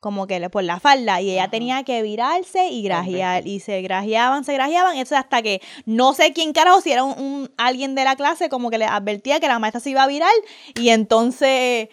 Como 0.00 0.26
que 0.26 0.40
le- 0.40 0.48
por 0.48 0.64
la 0.64 0.80
falda. 0.80 1.20
Y 1.20 1.30
ella 1.30 1.48
tenía 1.48 1.82
que 1.84 2.02
virarse 2.02 2.68
y 2.68 2.82
grajear. 2.82 3.46
Y 3.46 3.60
se 3.60 3.82
grajeaban, 3.82 4.44
se 4.44 4.54
grajeaban. 4.54 4.96
Eso 4.96 5.14
hasta 5.16 5.42
que 5.42 5.60
no 5.84 6.14
sé 6.14 6.32
quién 6.32 6.52
carajo, 6.54 6.80
si 6.80 6.90
era 6.90 7.04
un, 7.04 7.18
un- 7.22 7.50
alguien 7.58 7.94
de 7.94 8.04
la 8.04 8.16
clase, 8.16 8.48
como 8.48 8.70
que 8.70 8.78
le 8.78 8.86
advertía 8.86 9.40
que 9.40 9.46
la 9.48 9.58
maestra 9.58 9.80
se 9.80 9.90
iba 9.90 10.02
a 10.02 10.06
virar. 10.06 10.32
Y 10.74 10.88
entonces. 10.88 11.88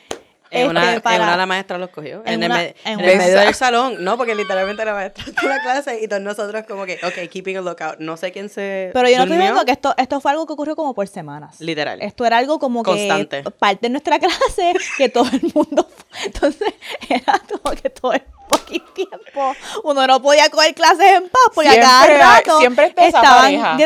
En, 0.50 0.60
este, 0.62 0.70
una, 0.70 0.94
en 0.94 1.02
para- 1.02 1.24
una 1.24 1.38
la 1.38 1.46
maestra 1.46 1.78
los 1.78 1.90
cogió. 1.90 2.22
En 2.26 2.34
En, 2.36 2.44
el, 2.44 2.52
una- 2.52 2.60
me- 2.60 2.76
en 2.86 3.00
en 3.00 3.10
el 3.10 3.18
medio 3.18 3.40
del 3.40 3.54
salón. 3.56 4.04
No, 4.04 4.18
porque 4.18 4.34
literalmente 4.36 4.84
la 4.86 4.94
maestra 4.94 5.24
está 5.28 5.42
en 5.42 5.50
la 5.50 5.62
clase 5.62 6.00
y 6.02 6.08
todos 6.08 6.22
nosotros 6.22 6.64
como 6.68 6.86
que, 6.86 7.00
ok, 7.04 7.30
keeping 7.32 7.58
a 7.58 7.62
lookout. 7.62 8.00
No 8.00 8.18
sé 8.18 8.32
quién 8.32 8.50
se 8.50 8.92
Pero 8.94 9.10
yo 9.10 9.18
no 9.18 9.24
estoy 9.24 9.38
viendo 9.38 9.66
que 9.66 9.72
esto, 9.72 9.94
esto 9.98 10.20
fue 10.22 10.32
algo 10.32 10.46
que 10.48 10.54
ocurrió 10.54 10.76
como 10.76 10.94
por 10.94 11.08
semanas. 11.08 11.60
Literal. 11.60 12.02
Esto 12.02 12.26
era 12.26 12.38
algo 12.38 12.60
como 12.60 12.84
Constante. 12.84 13.44
que 13.44 13.52
parte 13.52 13.88
de 13.88 13.90
nuestra 13.90 14.20
clase, 14.20 14.74
que 14.98 15.10
todo 15.10 15.28
el 15.32 15.42
mundo. 15.54 15.88
Entonces, 16.24 16.74
era 17.10 17.42
como 17.62 17.76
que 17.76 17.90
todo 17.90 18.14
el 18.14 18.24
fucking 18.50 18.84
tiempo 18.94 19.54
uno 19.84 20.08
no 20.08 20.22
podía 20.22 20.50
coger 20.50 20.74
clases 20.74 21.06
en 21.18 21.24
paz 21.24 21.42
porque 21.54 21.68
a 21.68 21.74
Siempre 21.74 21.88
cada 21.90 22.02
hay- 22.36 22.42
rato 22.44 22.60
siempre 22.60 22.94
estaban 22.98 23.42
pareja. 23.42 23.78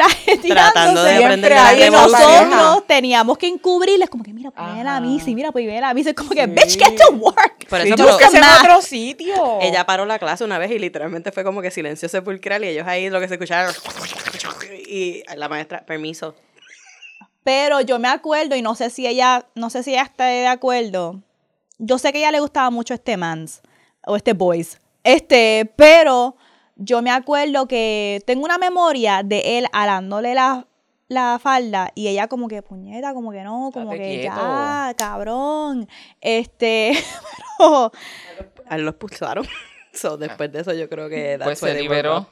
Tratando 0.47 1.03
de 1.03 1.25
aprender 1.25 1.51
y 1.87 1.89
nosotros 1.89 2.87
teníamos 2.87 3.37
que 3.37 3.47
encubrirles 3.47 4.09
como 4.09 4.23
que 4.23 4.33
mira, 4.33 4.51
pues 4.51 4.65
viene 4.67 4.83
la 4.83 4.99
misa 4.99 5.29
y 5.29 5.35
mira, 5.35 5.51
pues 5.51 5.65
viene 5.65 5.81
la 5.81 5.93
misa. 5.93 6.09
Es 6.11 6.15
como 6.15 6.29
que, 6.31 6.47
bitch, 6.55 6.77
get 6.77 6.97
to 6.97 7.13
work. 7.13 7.67
Por 7.69 7.81
eso, 7.81 7.95
pero- 7.95 8.19
en 8.19 8.43
otro 8.59 8.81
sitio. 8.81 9.59
Ella 9.61 9.85
paró 9.85 10.05
la 10.05 10.19
clase 10.19 10.43
una 10.43 10.57
vez 10.57 10.71
y 10.71 10.79
literalmente 10.79 11.31
fue 11.31 11.43
como 11.43 11.61
que 11.61 11.71
silencio 11.71 12.09
sepulcral 12.09 12.63
y 12.63 12.67
ellos 12.69 12.87
ahí 12.87 13.09
lo 13.09 13.19
que 13.19 13.27
se 13.27 13.35
escucharon 13.35 13.73
y 14.87 15.23
la 15.35 15.47
maestra, 15.49 15.85
permiso. 15.85 16.35
Pero 17.43 17.81
yo 17.81 17.97
me 17.97 18.07
acuerdo, 18.07 18.55
y 18.55 18.61
no 18.61 18.75
sé 18.75 18.89
si 18.89 19.07
ella, 19.07 19.45
no 19.55 19.69
sé 19.69 19.83
si 19.83 19.91
ella 19.91 20.03
está 20.03 20.25
de 20.25 20.47
acuerdo. 20.47 21.21
Yo 21.79 21.97
sé 21.97 22.11
que 22.11 22.19
a 22.19 22.21
ella 22.21 22.31
le 22.31 22.39
gustaba 22.39 22.69
mucho 22.69 22.93
este 22.93 23.17
mans, 23.17 23.61
o 24.05 24.15
este 24.15 24.33
boys. 24.33 24.79
Este, 25.03 25.71
pero 25.75 26.35
yo 26.75 27.01
me 27.01 27.09
acuerdo 27.09 27.67
que 27.67 28.21
tengo 28.27 28.43
una 28.45 28.57
memoria 28.59 29.21
de 29.23 29.57
él 29.57 29.65
alándole 29.71 30.35
la, 30.35 30.67
la 31.11 31.39
falda 31.39 31.91
y 31.93 32.07
ella 32.07 32.27
como 32.27 32.47
que 32.47 32.61
puñeta, 32.61 33.13
como 33.13 33.31
que 33.33 33.43
no, 33.43 33.69
como 33.73 33.91
que 33.91 33.97
quieto. 34.21 34.33
ya, 34.35 34.93
cabrón. 34.97 35.89
Este, 36.21 36.93
pero 37.57 37.91
A 38.69 38.75
él 38.77 38.83
lo 38.83 38.91
expulsaron. 38.91 39.45
So, 39.93 40.15
después 40.15 40.49
de 40.53 40.61
eso 40.61 40.71
yo 40.73 40.87
creo 40.87 41.09
que 41.09 41.37
that's 41.37 41.43
Pues 41.43 41.59
se 41.59 41.73
liberó. 41.73 42.25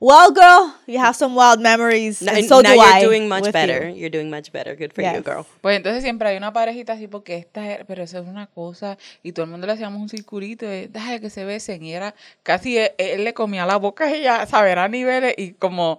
well, 0.00 0.28
girl, 0.34 0.74
you 0.86 1.00
have 1.00 1.14
some 1.14 1.34
wild 1.34 1.58
memories. 1.60 2.20
And 2.20 2.46
so 2.46 2.60
now 2.60 2.72
do 2.72 2.76
you're 2.76 2.98
I 2.98 3.02
doing 3.02 3.26
much 3.26 3.50
better. 3.52 3.88
you. 3.88 3.96
You're 3.96 4.10
doing 4.10 4.28
much 4.28 4.52
better. 4.52 4.76
Good 4.76 4.92
for 4.92 5.02
you, 5.02 5.22
girl. 5.22 5.46
Pues 5.62 5.78
entonces 5.78 6.02
siempre 6.02 6.28
hay 6.28 6.36
una 6.36 6.52
parejita 6.52 6.92
así 6.92 7.06
porque 7.08 7.36
esta 7.36 7.66
era- 7.66 7.84
pero 7.86 8.02
eso 8.02 8.18
es 8.18 8.26
una 8.28 8.48
cosa 8.48 8.98
y 9.22 9.32
todo 9.32 9.44
el 9.46 9.50
mundo 9.50 9.66
le 9.66 9.72
hacíamos 9.72 9.98
un 9.98 10.10
circulito 10.10 10.66
de 10.66 10.88
deja 10.88 11.20
que 11.20 11.30
se 11.30 11.46
besen 11.46 11.82
y 11.82 11.94
era 11.94 12.14
casi 12.42 12.76
él, 12.76 12.90
él 12.98 13.24
le 13.24 13.32
comía 13.32 13.64
la 13.64 13.76
boca 13.76 14.04
a 14.04 14.10
ella, 14.12 14.44
saber 14.44 14.78
a 14.78 14.88
niveles 14.88 15.32
y 15.38 15.52
como 15.52 15.98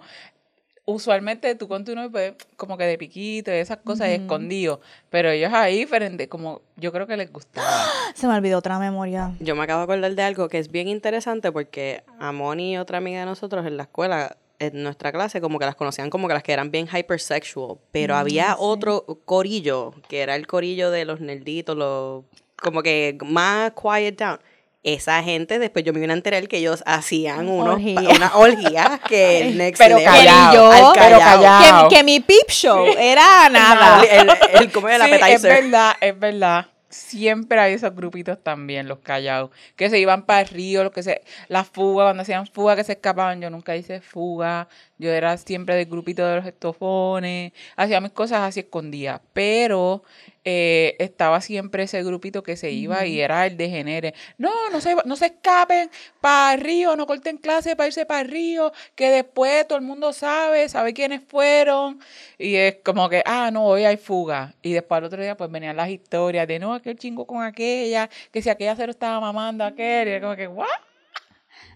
usualmente 0.84 1.54
tú 1.54 1.68
con 1.68 1.84
tu 1.84 1.94
novio 1.94 2.10
pues 2.10 2.34
como 2.56 2.76
que 2.76 2.84
de 2.84 2.98
piquito 2.98 3.50
y 3.50 3.54
esas 3.54 3.78
cosas 3.78 4.08
y 4.08 4.12
escondido, 4.12 4.80
pero 5.10 5.30
ellos 5.30 5.52
ahí 5.52 5.86
frente 5.86 6.28
como 6.28 6.62
yo 6.76 6.92
creo 6.92 7.06
que 7.06 7.16
les 7.16 7.32
gustaba. 7.32 7.68
Se 8.14 8.26
me 8.26 8.34
olvidó 8.34 8.58
otra 8.58 8.78
memoria. 8.78 9.34
Yo 9.40 9.54
me 9.54 9.62
acabo 9.62 9.80
de 9.80 9.84
acordar 9.84 10.14
de 10.14 10.22
algo 10.22 10.48
que 10.48 10.58
es 10.58 10.70
bien 10.70 10.88
interesante 10.88 11.52
porque 11.52 12.02
a 12.18 12.32
Moni 12.32 12.74
y 12.74 12.78
otra 12.78 12.98
amiga 12.98 13.20
de 13.20 13.26
nosotros 13.26 13.66
en 13.66 13.76
la 13.76 13.84
escuela, 13.84 14.36
en 14.58 14.82
nuestra 14.82 15.12
clase, 15.12 15.40
como 15.40 15.58
que 15.58 15.66
las 15.66 15.74
conocían 15.74 16.10
como 16.10 16.28
que 16.28 16.34
las 16.34 16.42
que 16.42 16.52
eran 16.52 16.70
bien 16.70 16.86
hypersexual. 16.86 17.78
Pero 17.90 18.16
había 18.16 18.56
otro 18.58 19.04
corillo, 19.24 19.92
que 20.08 20.20
era 20.20 20.36
el 20.36 20.46
corillo 20.46 20.90
de 20.90 21.04
los 21.04 21.20
nerditos, 21.20 21.76
los 21.76 22.24
como 22.56 22.82
que 22.82 23.18
más 23.24 23.72
quiet 23.72 24.16
down. 24.16 24.38
Esa 24.84 25.22
gente, 25.22 25.60
después 25.60 25.84
yo 25.84 25.92
me 25.92 26.00
vine 26.00 26.12
a 26.12 26.16
enterar 26.16 26.48
que 26.48 26.56
ellos 26.58 26.82
hacían 26.86 27.48
unos, 27.48 27.74
Orgía. 27.74 28.00
unas 28.00 28.34
orgías 28.34 28.98
que 29.08 29.40
el 29.42 29.56
next 29.58 29.78
Pero 29.80 29.98
level. 29.98 30.12
callado, 30.12 30.54
yo, 30.54 30.72
al 30.72 30.92
pero 30.94 31.18
callao. 31.18 31.20
callado. 31.42 31.88
Que, 31.88 31.96
que 31.96 32.02
mi 32.04 32.18
peep 32.18 32.48
show 32.50 32.86
era 32.98 33.48
nada. 33.50 34.02
El, 34.02 34.28
el, 34.28 34.36
el- 34.62 34.72
como 34.72 34.88
el 34.88 35.00
Sí, 35.02 35.10
es 35.28 35.42
verdad, 35.42 35.92
es 36.00 36.18
verdad. 36.18 36.66
Siempre 36.88 37.58
hay 37.58 37.72
esos 37.74 37.94
grupitos 37.94 38.42
también, 38.42 38.86
los 38.86 38.98
callados, 38.98 39.50
que 39.76 39.88
se 39.88 39.98
iban 39.98 40.24
para 40.26 40.42
el 40.42 40.48
río, 40.48 40.84
los 40.84 40.92
que 40.92 41.02
se, 41.02 41.22
las 41.48 41.66
fugas, 41.68 42.04
cuando 42.06 42.22
hacían 42.22 42.46
fuga 42.46 42.76
que 42.76 42.84
se 42.84 42.92
escapaban, 42.92 43.40
yo 43.40 43.48
nunca 43.48 43.74
hice 43.76 44.02
fuga, 44.02 44.68
yo 45.02 45.10
era 45.12 45.36
siempre 45.36 45.74
del 45.74 45.86
grupito 45.86 46.26
de 46.26 46.36
los 46.36 46.46
estofones, 46.46 47.52
hacía 47.76 48.00
mis 48.00 48.12
cosas 48.12 48.40
así 48.42 48.60
escondidas, 48.60 49.20
pero 49.32 50.02
eh, 50.44 50.96
estaba 50.98 51.40
siempre 51.40 51.84
ese 51.84 52.02
grupito 52.02 52.42
que 52.42 52.56
se 52.56 52.70
iba 52.70 53.04
y 53.06 53.20
era 53.20 53.46
el 53.46 53.56
degenere. 53.56 54.14
No, 54.38 54.70
no 54.70 54.80
se, 54.80 54.96
no 55.04 55.16
se 55.16 55.26
escapen 55.26 55.90
para 56.20 56.54
el 56.54 56.60
río, 56.60 56.96
no 56.96 57.06
corten 57.06 57.36
clase 57.36 57.76
para 57.76 57.88
irse 57.88 58.06
para 58.06 58.22
el 58.22 58.28
río, 58.28 58.72
que 58.94 59.10
después 59.10 59.66
todo 59.68 59.78
el 59.78 59.84
mundo 59.84 60.12
sabe, 60.12 60.68
sabe 60.68 60.94
quiénes 60.94 61.22
fueron. 61.22 62.00
Y 62.38 62.56
es 62.56 62.76
como 62.84 63.08
que, 63.08 63.22
ah, 63.26 63.50
no, 63.52 63.66
hoy 63.66 63.84
hay 63.84 63.96
fuga. 63.96 64.54
Y 64.62 64.72
después 64.72 64.98
al 64.98 65.04
otro 65.04 65.22
día 65.22 65.36
pues 65.36 65.50
venían 65.50 65.76
las 65.76 65.90
historias 65.90 66.46
de, 66.48 66.58
no, 66.58 66.74
aquel 66.74 66.98
chingo 66.98 67.26
con 67.26 67.42
aquella, 67.42 68.08
que 68.32 68.42
si 68.42 68.50
aquella 68.50 68.76
se 68.76 68.86
lo 68.86 68.92
estaba 68.92 69.20
mamando 69.20 69.64
a 69.64 69.68
aquel, 69.68 70.08
y 70.08 70.10
era 70.12 70.20
como 70.20 70.36
que, 70.36 70.48
¿what? 70.48 70.68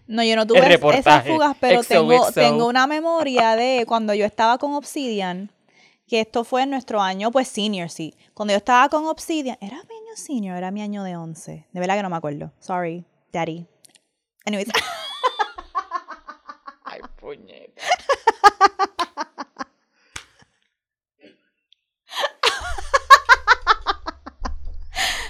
No, 0.07 0.23
yo 0.23 0.35
no 0.37 0.47
tuve 0.47 0.59
esas 0.97 1.25
fugas, 1.25 1.55
pero 1.59 1.83
tengo, 1.83 2.31
tengo 2.31 2.67
una 2.67 2.87
memoria 2.87 3.55
de 3.55 3.83
cuando 3.85 4.13
yo 4.13 4.25
estaba 4.25 4.57
con 4.57 4.73
Obsidian, 4.73 5.51
que 6.07 6.21
esto 6.21 6.45
fue 6.45 6.63
en 6.63 6.69
nuestro 6.69 7.01
año, 7.01 7.31
pues 7.31 7.49
senior, 7.49 7.89
sí. 7.89 8.15
Cuando 8.33 8.53
yo 8.53 8.57
estaba 8.57 8.87
con 8.87 9.05
Obsidian, 9.05 9.57
¿era 9.59 9.75
mi 9.75 9.95
año 9.95 10.15
senior? 10.15 10.57
Era 10.57 10.71
mi 10.71 10.81
año 10.81 11.03
de 11.03 11.17
11. 11.17 11.67
De 11.71 11.79
verdad 11.79 11.97
que 11.97 12.03
no 12.03 12.09
me 12.09 12.15
acuerdo. 12.15 12.53
Sorry, 12.59 13.03
daddy. 13.33 13.65
Anyways. 14.45 14.69
Ay, 16.85 17.01
puñeta. 17.19 17.81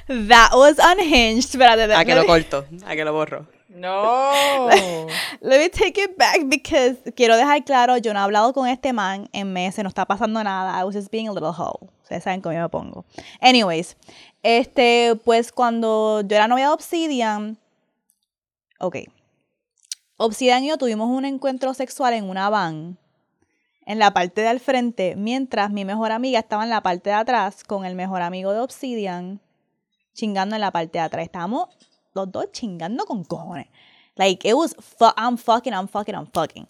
That 0.07 0.51
was 0.53 0.79
unhinged. 0.79 1.49
Espérate, 1.49 1.93
a 1.93 2.05
que 2.05 2.15
lo 2.15 2.25
corto, 2.25 2.65
a 2.85 2.95
que 2.95 3.03
lo 3.03 3.11
borro. 3.11 3.56
No. 3.69 4.69
Let 5.41 5.59
me 5.59 5.69
take 5.69 5.97
it 6.01 6.17
back 6.17 6.47
because 6.47 6.97
quiero 7.15 7.35
dejar 7.35 7.65
claro, 7.65 7.97
yo 7.97 8.13
no 8.13 8.19
he 8.19 8.23
hablado 8.23 8.53
con 8.53 8.67
este 8.67 8.93
man 8.93 9.29
en 9.33 9.51
meses, 9.51 9.83
no 9.83 9.89
está 9.89 10.05
pasando 10.05 10.43
nada. 10.43 10.79
I 10.79 10.83
was 10.85 10.95
just 10.95 11.11
being 11.11 11.27
a 11.27 11.33
little 11.33 11.51
hoe. 11.51 11.89
Ustedes 12.03 12.23
saben 12.23 12.41
cómo 12.41 12.53
yo 12.53 12.61
me 12.61 12.69
pongo. 12.69 13.05
Anyways, 13.41 13.97
este, 14.41 15.19
pues 15.25 15.51
cuando 15.51 16.21
yo 16.21 16.35
era 16.35 16.47
novia 16.47 16.67
de 16.67 16.73
Obsidian, 16.73 17.57
ok. 18.79 18.97
Obsidian 20.15 20.63
y 20.63 20.69
yo 20.69 20.77
tuvimos 20.77 21.09
un 21.09 21.25
encuentro 21.25 21.73
sexual 21.73 22.13
en 22.13 22.29
una 22.29 22.49
van, 22.49 22.97
en 23.85 23.99
la 23.99 24.11
parte 24.13 24.41
de 24.41 24.47
al 24.47 24.59
frente, 24.59 25.15
mientras 25.15 25.71
mi 25.71 25.85
mejor 25.85 26.11
amiga 26.11 26.39
estaba 26.39 26.63
en 26.63 26.69
la 26.69 26.81
parte 26.81 27.09
de 27.09 27.17
atrás 27.17 27.63
con 27.63 27.85
el 27.85 27.95
mejor 27.95 28.21
amigo 28.21 28.53
de 28.53 28.59
Obsidian, 28.59 29.41
chingando 30.13 30.55
en 30.55 30.61
la 30.61 30.71
parte 30.71 30.97
de 30.97 31.03
atrás. 31.03 31.25
Estábamos 31.25 31.67
los 32.17 32.31
dos 32.31 32.51
chingando 32.51 33.05
con 33.05 33.23
cojones. 33.23 33.67
Like, 34.15 34.47
it 34.47 34.55
was, 34.55 34.75
fu- 34.79 35.13
I'm 35.15 35.37
fucking, 35.37 35.73
I'm 35.73 35.87
fucking, 35.87 36.15
I'm 36.15 36.27
fucking. 36.33 36.67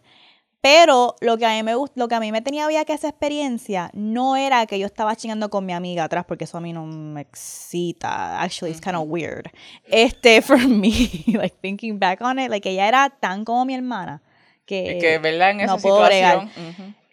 Pero 0.60 1.15
lo 1.21 1.38
que 1.38 1.45
a 1.45 1.49
mí 1.49 1.63
me 1.63 1.73
lo 1.95 2.07
que 2.07 2.15
a 2.15 2.19
mí 2.19 2.31
me 2.31 2.41
tenía 2.41 2.67
bien 2.67 2.83
que 2.83 2.93
esa 2.93 3.07
experiencia 3.07 3.89
no 3.93 4.36
era 4.36 4.65
que 4.65 4.79
yo 4.79 4.86
estaba 4.88 5.15
chingando 5.15 5.49
con 5.49 5.65
mi 5.65 5.71
amiga 5.71 6.03
atrás, 6.03 6.25
porque 6.27 6.43
eso 6.45 6.57
a 6.57 6.62
mí 6.62 6.73
no 6.73 6.86
me 6.86 7.21
excita. 7.21 8.41
Actually, 8.41 8.71
it's 8.71 8.81
kind 8.81 8.95
of 8.97 9.03
weird. 9.07 9.49
Este, 9.86 10.41
for 10.47 10.57
me, 10.67 11.23
like 11.27 11.55
thinking 11.62 11.99
back 11.99 12.21
on 12.21 12.39
it, 12.39 12.49
like 12.49 12.67
ella 12.67 12.88
era 12.88 13.10
tan 13.10 13.45
como 13.45 13.65
mi 13.65 13.75
hermana 13.75 14.21
que, 14.65 14.97
Es 14.97 15.01
que, 15.01 15.17
¿verdad? 15.19 15.51
En 15.51 15.62
esa 15.62 15.75
no 15.75 15.79
puedo 15.79 15.97
situación. 16.05 16.51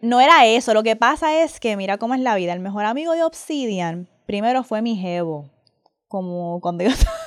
No 0.01 0.21
era 0.21 0.47
eso, 0.47 0.75
lo 0.75 0.83
que 0.83 0.97
pasa 0.97 1.43
es 1.43 1.61
que 1.61 1.77
mira 1.77 1.97
cómo 1.99 2.15
es 2.15 2.21
la 2.21 2.35
vida. 2.35 2.53
El 2.55 2.61
mejor 2.61 2.85
amigo 2.87 3.13
de 3.13 3.23
Obsidian, 3.23 4.09
primero 4.27 4.65
fue 4.65 4.83
mi 4.83 4.97
jevo. 4.97 5.49
Como 6.09 6.61
cuando 6.61 6.85
yo 6.85 6.91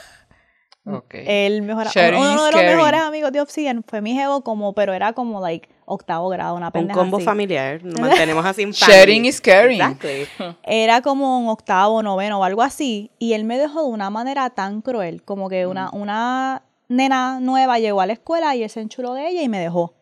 El 1.12 1.62
mejor 1.63 1.88
uno 2.15 2.45
de 2.45 2.52
los 2.52 2.62
mejores 2.62 3.02
amigos 3.02 3.32
de 3.32 3.41
Obsidian 3.41 3.84
fue 3.84 4.02
mi 4.02 4.13
jevo 4.13 4.41
como 4.41 4.73
pero 4.73 4.93
era 4.93 5.13
como 5.13 5.41
like 5.41 5.69
octavo 5.86 6.30
grado 6.30 6.56
una 6.56 6.67
Un 6.67 6.71
pendeja 6.73 7.00
combo 7.00 7.17
así. 7.17 7.26
familiar, 7.26 7.84
nos 7.84 8.00
mantenemos 8.00 8.45
así 8.45 8.63
en 8.63 8.71
Sharing 8.71 9.26
is 9.26 9.39
caring. 9.41 9.82
Exactly. 9.82 10.28
era 10.63 11.02
como 11.02 11.39
un 11.39 11.50
octavo 11.50 12.02
noveno 12.04 12.39
o 12.39 12.43
algo 12.43 12.62
así 12.62 13.12
y 13.19 13.34
él 13.34 13.43
me 13.43 13.58
dejó 13.58 13.84
de 13.84 13.89
una 13.89 14.10
manera 14.10 14.50
tan 14.50 14.82
cruel 14.82 15.23
como 15.23 15.50
que 15.50 15.65
una 15.65 15.89
una 15.91 16.63
nena 16.89 17.39
nueva 17.39 17.80
llegó 17.80 18.02
a 18.02 18.06
la 18.06 18.13
escuela 18.13 18.56
y 18.56 18.63
él 18.63 18.69
se 18.69 18.82
enchuló 18.82 19.13
de 19.13 19.28
ella 19.30 19.41
y 19.41 19.50
me 19.50 19.60
dejó 19.60 19.93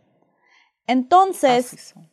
entonces 0.87 1.93
son. 1.93 2.09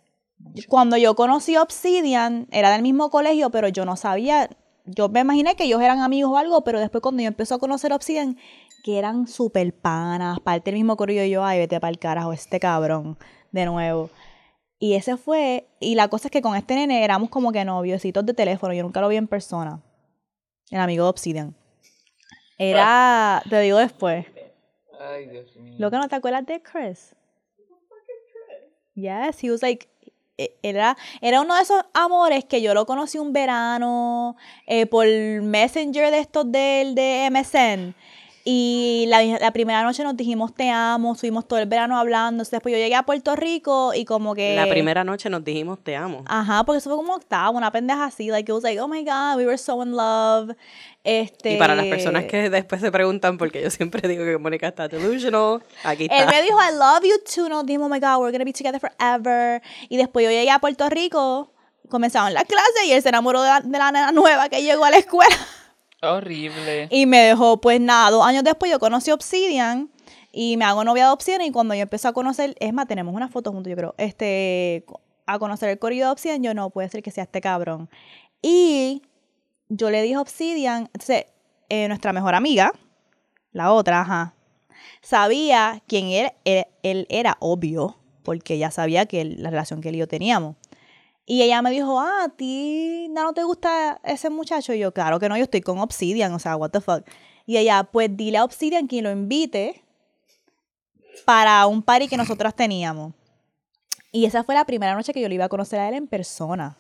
cuando 0.69 0.97
yo 0.97 1.15
conocí 1.15 1.55
a 1.57 1.63
Obsidian, 1.63 2.47
era 2.51 2.71
del 2.71 2.83
mismo 2.83 3.11
colegio, 3.11 3.51
pero 3.51 3.69
yo 3.69 3.85
no 3.85 3.97
sabía, 3.97 4.49
yo 4.85 5.09
me 5.09 5.21
imaginé 5.21 5.55
que 5.57 5.64
ellos 5.64 5.81
eran 5.81 6.01
amigos 6.01 6.33
o 6.33 6.37
algo, 6.37 6.64
pero 6.64 6.81
después 6.81 7.03
cuando 7.03 7.23
yo 7.23 7.29
empecé 7.29 7.55
a 7.55 7.59
conocer 7.59 7.92
a 7.92 7.97
Obsidian, 7.97 8.37
que 8.85 8.99
eran 8.99 9.29
super 9.29 9.73
panas, 9.73 10.40
parte 10.40 10.71
del 10.71 10.79
mismo 10.79 10.97
corillo, 10.97 11.25
yo, 11.25 11.45
ay, 11.45 11.59
vete 11.59 11.79
para 11.81 11.90
el 11.90 11.99
carajo, 11.99 12.33
este 12.33 12.59
cabrón, 12.59 13.16
de 13.53 13.66
nuevo. 13.66 14.11
Y 14.79 14.95
ese 14.95 15.16
fue, 15.16 15.68
y 15.79 15.95
la 15.95 16.09
cosa 16.09 16.27
es 16.27 16.33
que 16.33 16.42
con 16.42 16.57
este 16.57 16.75
nene 16.75 17.05
éramos 17.05 17.31
como 17.31 17.53
que 17.53 17.64
noviositos 17.64 18.27
de 18.27 18.35
teléfono, 18.35 18.75
yo 18.75 18.83
nunca 18.83 19.01
lo 19.01 19.09
vi 19.09 19.16
en 19.16 19.29
persona, 19.29 19.81
el 20.71 20.81
amigo 20.81 21.05
de 21.05 21.11
Obsidian. 21.11 21.55
Era, 22.59 23.42
te 23.49 23.61
digo 23.61 23.79
después, 23.79 24.27
Ay, 25.01 25.27
Dios 25.29 25.55
mío. 25.57 25.75
lo 25.79 25.90
que 25.90 25.97
no 25.97 26.09
te 26.09 26.16
acuerdas 26.16 26.47
de 26.47 26.61
Chris. 26.62 27.14
Yes, 28.95 29.42
he 29.42 29.51
was 29.51 29.62
like, 29.62 29.88
era, 30.62 30.97
era 31.21 31.40
uno 31.40 31.55
de 31.57 31.62
esos 31.62 31.83
amores 31.95 32.45
que 32.45 32.62
yo 32.62 32.75
lo 32.75 32.87
conocí 32.87 33.18
un 33.18 33.33
verano 33.33 34.37
eh, 34.66 34.87
por 34.87 35.07
Messenger 35.07 36.11
de 36.11 36.18
estos 36.18 36.51
del 36.51 36.95
de 36.95 37.29
MSN. 37.31 37.95
Y 38.44 39.05
la, 39.07 39.22
la 39.22 39.52
primera 39.52 39.85
noche 39.85 40.02
nos 40.02 40.16
dijimos 40.16 40.52
te 40.52 40.68
amo, 40.68 41.12
estuvimos 41.12 41.46
todo 41.46 41.61
el 41.61 41.66
verano 41.66 41.96
hablando. 41.96 42.42
Después 42.42 42.72
yo 42.72 42.78
llegué 42.78 42.96
a 42.96 43.05
Puerto 43.05 43.37
Rico 43.37 43.92
y 43.94 44.05
como 44.05 44.35
que. 44.35 44.57
La 44.57 44.66
primera 44.66 45.05
noche 45.05 45.31
nos 45.31 45.44
dijimos 45.44 45.78
te 45.83 45.94
amo. 45.94 46.24
Ajá, 46.26 46.64
porque 46.64 46.78
eso 46.78 46.90
fue 46.90 46.96
como 46.96 47.14
octavo, 47.14 47.57
una 47.57 47.70
pendeja 47.70 48.07
así. 48.07 48.31
Like, 48.31 48.50
it 48.50 48.55
was 48.55 48.64
like, 48.64 48.81
oh 48.81 48.88
my 48.88 49.05
god, 49.05 49.37
we 49.37 49.46
were 49.46 49.57
so 49.59 49.81
in 49.83 49.92
love. 49.92 50.57
Este. 51.05 51.55
Y 51.55 51.57
para 51.57 51.76
las 51.76 51.87
personas 51.87 52.24
que 52.24 52.50
después 52.50 52.81
se 52.81 52.90
preguntan, 52.90 53.38
porque 53.38 53.62
yo 53.62 53.70
siempre 53.70 54.09
digo 54.09 54.24
que 54.24 54.37
Mónica 54.38 54.66
está 54.66 54.88
delusional, 54.88 55.62
aquí 55.85 56.05
está. 56.05 56.18
Él 56.18 56.26
me 56.26 56.42
dijo, 56.42 56.59
I 56.59 56.74
love 56.74 57.05
you 57.05 57.18
too. 57.24 57.48
Nos 57.48 57.64
dijimos, 57.64 57.87
oh 57.87 57.94
my 57.94 58.00
God, 58.00 58.18
we're 58.18 58.33
gonna 58.33 58.44
be 58.44 58.52
together 58.52 58.81
forever. 58.81 59.62
Y 59.88 59.96
después 59.96 60.24
yo 60.24 60.31
llegué 60.31 60.50
a 60.50 60.59
Puerto 60.59 60.88
Rico, 60.88 61.52
comenzaron 61.88 62.35
las 62.35 62.44
clases 62.44 62.87
y 62.87 62.92
él 62.92 63.02
se 63.02 63.11
enamoró 63.11 63.42
de 63.42 63.50
la, 63.50 63.61
de 63.61 63.78
la 63.78 63.92
nena 63.92 64.11
nueva 64.11 64.48
que 64.48 64.62
llegó 64.64 64.85
a 64.85 64.90
la 64.90 64.96
escuela. 64.98 65.37
Horrible. 66.03 66.88
Y 66.91 67.07
me 67.07 67.19
dejó, 67.19 67.61
pues 67.61 67.81
nada, 67.81 68.11
dos 68.11 68.27
años 68.27 68.43
después 68.43 68.71
yo 68.71 68.81
conocí 68.81 69.12
Obsidian 69.12 69.88
y 70.33 70.57
me 70.57 70.65
hago 70.65 70.83
novia 70.83 71.07
de 71.07 71.12
Obsidian. 71.12 71.43
Y 71.43 71.53
cuando 71.53 71.75
yo 71.75 71.83
empecé 71.83 72.09
a 72.09 72.12
conocer, 72.12 72.57
es 72.59 72.73
más, 72.73 72.88
tenemos 72.88 73.15
una 73.15 73.29
foto 73.29 73.53
juntos, 73.53 73.71
yo 73.71 73.77
creo, 73.77 73.95
este, 73.99 74.85
a 75.27 75.38
conocer 75.38 75.69
el 75.69 75.79
corrido 75.79 76.07
de 76.07 76.12
Obsidian, 76.12 76.43
yo 76.43 76.55
no 76.55 76.71
puede 76.71 76.88
ser 76.88 77.03
que 77.03 77.12
sea 77.12 77.25
este 77.25 77.41
cabrón. 77.41 77.88
Y 78.43 79.03
yo 79.69 79.91
le 79.91 80.03
dije 80.03 80.17
a 80.17 80.21
Obsidian, 80.21 80.91
entonces, 80.93 81.27
eh, 81.69 81.87
nuestra 81.87 82.12
mejor 82.12 82.35
amiga, 82.35 82.73
la 83.53 83.73
otra, 83.73 84.01
ajá, 84.01 84.35
sabía 85.03 85.83
quién 85.87 86.09
él, 86.09 86.33
él, 86.45 86.67
él 86.83 87.07
era 87.11 87.37
obvio, 87.38 87.97
porque 88.25 88.55
ella 88.55 88.73
sabía 88.73 89.07
que 89.07 89.25
la 89.25 89.51
relación 89.51 89.81
que 89.81 89.91
él 89.91 89.95
y 89.95 89.99
yo 89.99 90.09
teníamos. 90.09 90.57
Y 91.25 91.43
ella 91.43 91.63
me 91.63 91.71
dijo, 91.71 92.01
ah, 92.01 92.25
a 92.25 92.29
ti 92.31 93.09
no 93.11 93.33
te 93.33 93.45
gusta 93.45 94.01
ese 94.05 94.29
muchacho. 94.29 94.75
Y 94.75 94.81
yo, 94.81 94.93
claro 94.93 95.21
que 95.21 95.29
no, 95.29 95.37
yo 95.37 95.45
estoy 95.45 95.61
con 95.61 95.79
Obsidian, 95.79 96.33
o 96.33 96.39
sea, 96.39 96.57
what 96.57 96.71
the 96.71 96.81
fuck. 96.81 97.05
Y 97.47 97.57
ella, 97.57 97.85
pues 97.85 98.17
dile 98.17 98.39
a 98.39 98.45
Obsidian 98.45 98.89
que 98.89 99.03
lo 99.03 99.11
invite 99.11 99.85
para 101.25 101.67
un 101.67 101.83
party 101.83 102.09
que 102.09 102.17
nosotras 102.17 102.55
teníamos. 102.55 103.15
Y 104.11 104.27
esa 104.27 104.45
fue 104.45 104.55
la 104.55 104.67
primera 104.67 104.95
noche 104.95 105.13
que 105.13 105.21
yo 105.21 105.29
le 105.29 105.37
iba 105.37 105.47
a 105.47 105.49
conocer 105.49 105.81
a 105.81 105.89
él 105.89 105.95
en 105.95 106.07
persona. 106.07 106.77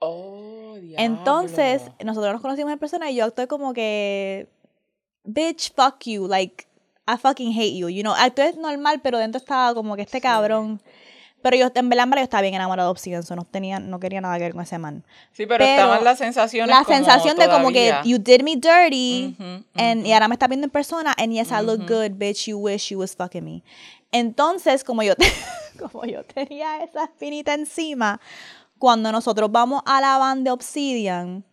Oh, 0.00 0.76
Entonces, 0.96 1.82
nosotros 2.04 2.32
nos 2.32 2.42
conocimos 2.42 2.72
en 2.72 2.78
persona 2.78 3.10
y 3.10 3.16
yo 3.16 3.24
actué 3.24 3.46
como 3.46 3.72
que, 3.72 4.48
bitch, 5.22 5.72
fuck 5.74 6.02
you, 6.04 6.26
like, 6.26 6.66
I 7.06 7.16
fucking 7.16 7.52
hate 7.52 7.76
you, 7.76 7.88
you 7.88 8.02
know. 8.02 8.14
Actué 8.16 8.54
normal, 8.54 9.00
pero 9.02 9.18
dentro 9.18 9.38
estaba 9.38 9.74
como 9.74 9.94
que 9.96 10.02
este 10.02 10.20
cabrón. 10.20 10.80
Pero 11.44 11.58
yo, 11.58 11.70
en 11.74 11.90
verdad, 11.90 12.08
yo 12.10 12.22
estaba 12.22 12.40
bien 12.40 12.54
enamorado 12.54 12.88
de 12.88 12.92
Obsidian, 12.92 13.22
no, 13.36 13.44
tenía, 13.44 13.78
no 13.78 14.00
quería 14.00 14.22
nada 14.22 14.38
que 14.38 14.44
ver 14.44 14.52
con 14.54 14.62
ese 14.62 14.78
man. 14.78 15.04
Sí, 15.30 15.44
pero, 15.44 15.58
pero 15.58 15.64
estaban 15.64 16.02
las 16.02 16.16
sensaciones 16.16 16.74
La 16.74 16.84
como 16.84 16.96
sensación 16.96 17.36
de 17.36 17.50
como 17.50 17.68
que 17.68 17.92
you 18.02 18.16
did 18.16 18.40
me 18.40 18.56
dirty 18.56 19.36
and, 19.74 20.06
y 20.06 20.12
ahora 20.14 20.26
me 20.26 20.36
está 20.36 20.48
viendo 20.48 20.64
en 20.64 20.70
persona 20.70 21.12
and 21.18 21.34
yes, 21.34 21.50
I 21.50 21.62
look 21.62 21.80
good, 21.86 22.12
bitch, 22.12 22.46
you 22.46 22.56
wish 22.56 22.88
you 22.88 22.98
was 22.98 23.14
fucking 23.14 23.44
me. 23.44 23.62
Entonces, 24.10 24.82
como 24.82 25.02
yo, 25.02 25.12
como 25.78 26.06
yo 26.06 26.24
tenía 26.24 26.82
esa 26.82 27.04
espinita 27.04 27.52
encima, 27.52 28.18
cuando 28.78 29.12
nosotros 29.12 29.52
vamos 29.52 29.82
a 29.84 30.00
la 30.00 30.16
van 30.16 30.44
de 30.44 30.50
Obsidian, 30.50 31.44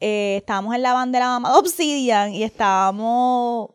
eh, 0.00 0.38
estábamos 0.38 0.74
en 0.74 0.82
la 0.82 0.94
van 0.94 1.12
de 1.12 1.20
la 1.20 1.26
mamá 1.26 1.52
de 1.52 1.58
Obsidian 1.60 2.34
y 2.34 2.42
estábamos 2.42 3.70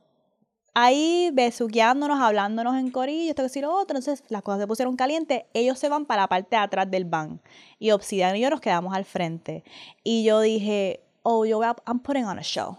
ahí 0.80 1.32
besuqueándonos, 1.34 2.20
hablándonos 2.22 2.76
en 2.78 2.92
corillo, 2.92 3.32
esto 3.32 3.42
que 3.42 3.62
lo 3.62 3.74
otro. 3.74 3.98
Entonces 3.98 4.24
las 4.30 4.44
cosas 4.44 4.62
se 4.62 4.68
pusieron 4.68 4.96
calientes. 4.96 5.44
Ellos 5.54 5.80
se 5.80 5.90
van 5.90 6.06
para 6.06 6.24
la 6.24 6.28
parte 6.28 6.56
de 6.56 6.62
atrás 6.62 6.90
del 6.90 7.06
van. 7.06 7.42
Y 7.80 7.90
Obsidian 7.92 8.36
y 8.36 8.42
yo 8.42 8.50
nos 8.52 8.62
quedamos 8.62 8.94
al 8.96 9.04
frente. 9.04 9.64
Y 10.04 10.24
yo 10.24 10.40
dije, 10.40 11.02
oh, 11.24 11.46
yo 11.46 11.58
voy 11.58 11.66
a, 11.66 11.76
I'm 11.88 12.00
putting 12.00 12.26
on 12.26 12.38
a 12.38 12.44
show. 12.44 12.78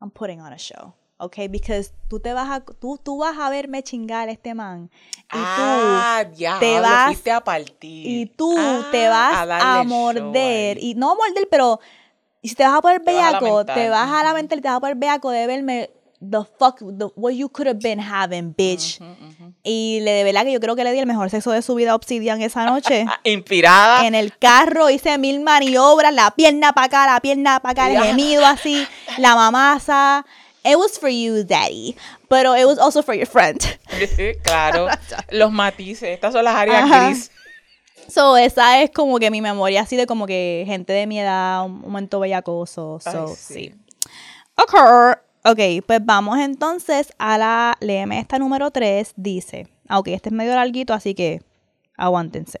I'm 0.00 0.10
putting 0.10 0.40
on 0.40 0.54
a 0.54 0.58
show. 0.58 0.94
Okay, 1.18 1.48
because 1.48 1.92
tú 2.08 2.18
te 2.18 2.32
vas 2.32 2.48
a, 2.50 2.60
tú, 2.64 2.98
tú 3.00 3.18
vas 3.18 3.38
a 3.38 3.48
verme 3.50 3.82
chingar 3.82 4.28
a 4.28 4.32
este 4.32 4.54
man. 4.54 4.90
Y 5.14 5.28
ah, 5.38 6.24
ya, 6.34 6.58
te 6.58 6.80
vas- 6.80 7.28
a 7.28 7.44
partir. 7.44 8.06
y 8.06 8.26
tú 8.26 8.52
Ah, 8.58 8.88
te 8.90 9.08
vas 9.08 9.46
darle 9.46 9.80
a 9.80 9.84
show 9.84 9.88
morder. 9.88 10.78
Y 10.82 10.94
no 10.94 11.14
morder, 11.14 11.46
pero 11.50 11.78
y 12.40 12.48
si 12.48 12.54
te 12.54 12.64
vas 12.64 12.72
a 12.72 12.80
poner 12.82 13.04
Te 13.04 13.12
vas 13.12 13.34
a 13.34 13.38
bellaco, 13.38 13.64
te 13.66 13.88
vas 13.90 14.10
a 14.10 14.22
lamentar, 14.24 14.60
te 14.60 14.66
vas 14.68 14.78
a 14.78 14.80
poner 14.80 14.96
bellaco 14.96 15.30
de 15.30 15.46
verme 15.46 15.90
the 16.30 16.44
fuck, 16.58 16.78
the, 16.78 17.08
what 17.16 17.34
you 17.34 17.48
could 17.48 17.66
have 17.66 17.80
been 17.80 17.98
having, 17.98 18.54
bitch. 18.54 19.00
Y 19.64 20.00
le 20.02 20.12
de 20.12 20.24
verdad 20.24 20.44
que 20.44 20.52
yo 20.52 20.60
creo 20.60 20.76
que 20.76 20.84
le 20.84 20.92
di 20.92 20.98
el 21.00 21.06
mejor 21.06 21.30
sexo 21.30 21.50
de 21.50 21.62
su 21.62 21.74
vida 21.74 21.92
a 21.92 21.94
Obsidian 21.94 22.40
esa 22.42 22.64
noche. 22.66 23.06
Inspirada. 23.24 24.06
en 24.06 24.14
el 24.14 24.36
carro 24.38 24.88
hice 24.90 25.18
mil 25.18 25.40
maniobras, 25.40 26.14
la 26.14 26.30
pierna 26.30 26.72
para 26.72 26.86
acá, 26.86 27.06
la 27.06 27.20
pierna 27.20 27.60
para 27.60 27.72
acá, 27.72 27.90
el 27.90 28.02
gemido 28.02 28.46
así, 28.46 28.86
la 29.18 29.34
mamasa. 29.34 30.24
It 30.64 30.76
was 30.76 30.96
for 30.96 31.08
you, 31.08 31.42
daddy. 31.42 31.96
Pero 32.28 32.54
it 32.54 32.64
was 32.66 32.78
also 32.78 33.02
for 33.02 33.14
your 33.16 33.26
friend. 33.26 33.60
claro. 34.44 34.86
Los 35.30 35.50
matices. 35.50 36.10
Estas 36.10 36.32
son 36.32 36.44
las 36.44 36.54
áreas 36.54 36.84
Ajá. 36.84 37.06
gris. 37.06 37.32
So, 38.08 38.36
esa 38.36 38.80
es 38.80 38.90
como 38.90 39.18
que 39.18 39.30
mi 39.30 39.40
memoria 39.40 39.80
así 39.80 39.96
de 39.96 40.06
como 40.06 40.26
que 40.26 40.64
gente 40.66 40.92
de 40.92 41.06
mi 41.06 41.18
edad, 41.18 41.64
un 41.64 41.80
momento 41.80 42.20
bellacoso. 42.20 43.00
So, 43.00 43.26
Ay, 43.28 43.34
sí. 43.36 43.54
sí. 43.54 43.74
Ok. 44.56 44.74
Ok, 45.44 45.58
pues 45.86 46.04
vamos 46.04 46.38
entonces 46.38 47.12
a 47.18 47.36
la, 47.36 47.76
léeme 47.80 48.20
esta 48.20 48.38
número 48.38 48.70
3, 48.70 49.14
dice, 49.16 49.66
ah, 49.88 49.98
ok, 49.98 50.08
este 50.08 50.28
es 50.28 50.32
medio 50.32 50.54
larguito, 50.54 50.94
así 50.94 51.14
que 51.14 51.42
aguántense. 51.96 52.60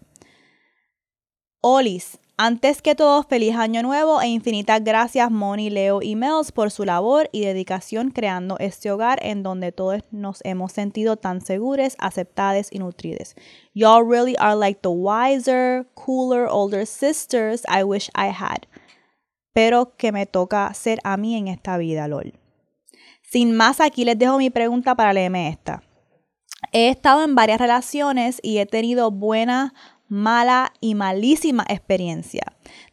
Olis, 1.60 2.18
Antes 2.38 2.82
que 2.82 2.96
todo, 2.96 3.22
feliz 3.22 3.54
año 3.54 3.82
nuevo 3.84 4.20
e 4.20 4.26
infinitas 4.26 4.82
gracias 4.82 5.30
Moni, 5.30 5.70
Leo 5.70 6.02
y 6.02 6.16
Mels 6.16 6.50
por 6.50 6.72
su 6.72 6.84
labor 6.84 7.28
y 7.30 7.42
dedicación 7.42 8.10
creando 8.10 8.58
este 8.58 8.90
hogar 8.90 9.20
en 9.22 9.44
donde 9.44 9.70
todos 9.70 10.02
nos 10.10 10.40
hemos 10.42 10.72
sentido 10.72 11.16
tan 11.16 11.40
seguros, 11.40 11.94
aceptados 11.98 12.66
y 12.72 12.80
nutridos. 12.80 13.36
Y'all 13.74 14.02
really 14.04 14.34
are 14.40 14.56
like 14.56 14.80
the 14.80 14.88
wiser, 14.88 15.86
cooler, 15.94 16.48
older 16.50 16.84
sisters 16.84 17.62
I 17.68 17.84
wish 17.84 18.08
I 18.16 18.30
had. 18.30 18.66
Pero 19.52 19.94
que 19.96 20.10
me 20.10 20.26
toca 20.26 20.72
ser 20.74 20.98
a 21.04 21.16
mí 21.16 21.36
en 21.36 21.46
esta 21.46 21.76
vida, 21.76 22.08
lol. 22.08 22.41
Sin 23.32 23.56
más, 23.56 23.80
aquí 23.80 24.04
les 24.04 24.18
dejo 24.18 24.36
mi 24.36 24.50
pregunta 24.50 24.94
para 24.94 25.14
leerme 25.14 25.48
esta. 25.48 25.82
He 26.70 26.90
estado 26.90 27.24
en 27.24 27.34
varias 27.34 27.58
relaciones 27.58 28.38
y 28.42 28.58
he 28.58 28.66
tenido 28.66 29.10
buena, 29.10 29.72
mala 30.06 30.74
y 30.80 30.94
malísima 30.94 31.64
experiencia. 31.70 32.42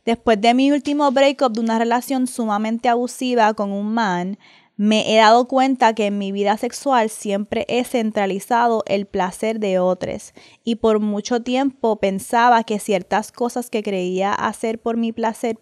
Después 0.06 0.39
de 0.39 0.54
mi 0.54 0.71
último 0.71 1.12
breakup 1.12 1.52
de 1.52 1.60
una 1.60 1.78
relación 1.78 2.25
sumamente 2.25 2.88
abusiva 2.88 3.54
con 3.54 3.73
un 3.73 3.93
man, 3.93 4.39
me 4.78 5.13
he 5.13 5.17
dado 5.17 5.45
cuenta 5.49 5.93
que 5.93 6.06
en 6.06 6.17
mi 6.17 6.32
vida 6.32 6.56
sexual 6.56 7.10
siempre 7.10 7.65
he 7.67 7.84
centralizado 7.84 8.84
el 8.88 9.08
placer 9.08 9.60
de 9.60 9.80
otros 9.80 10.34
y 10.63 10.75
por 10.75 11.02
mucho 11.02 11.41
tiempo 11.41 11.99
pensaba 11.99 12.63
que 12.63 12.80
ciertas 12.80 13.34
cosas 13.34 13.69
que 13.69 13.84
creía 13.84 14.32
hacer 14.32 14.80
por 14.80 14.95
mi 14.95 15.12
placer 15.12 15.60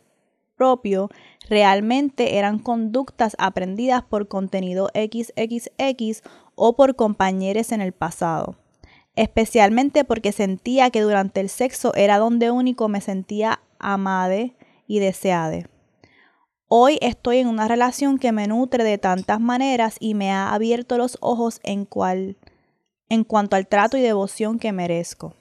propio 0.58 1.10
realmente 1.48 2.38
eran 2.38 2.60
conductas 2.60 3.36
aprendidas 3.40 4.04
por 4.04 4.28
contenido 4.28 4.90
XXX 4.94 6.24
o 6.56 6.76
por 6.76 6.96
compañeros 6.96 7.72
en 7.72 7.80
el 7.80 7.94
pasado. 7.94 8.58
Especialmente 9.16 10.04
porque 10.04 10.32
sentía 10.32 10.90
que 10.90 11.02
durante 11.02 11.40
el 11.40 11.50
sexo 11.50 11.94
era 11.96 12.18
donde 12.18 12.52
único 12.52 12.90
me 12.90 13.02
sentía 13.02 13.62
amada 13.80 14.52
y 14.88 15.00
deseada. 15.00 15.70
Hoy 16.68 16.98
estoy 17.02 17.38
en 17.38 17.48
una 17.48 17.68
relación 17.68 18.18
que 18.18 18.34
me 18.34 18.48
nutre 18.48 18.84
de 18.84 18.98
tantas 18.98 19.40
maneras 19.40 19.96
y 20.00 20.16
me 20.16 20.32
ha 20.32 20.54
abierto 20.54 20.98
los 20.98 21.18
ojos 21.22 21.62
en, 21.64 21.86
cual, 21.86 22.36
en 23.08 23.24
cuanto 23.24 23.56
al 23.56 23.68
trato 23.68 23.98
y 23.98 24.02
devoción 24.02 24.60
que 24.60 24.74
merezco 24.74 25.34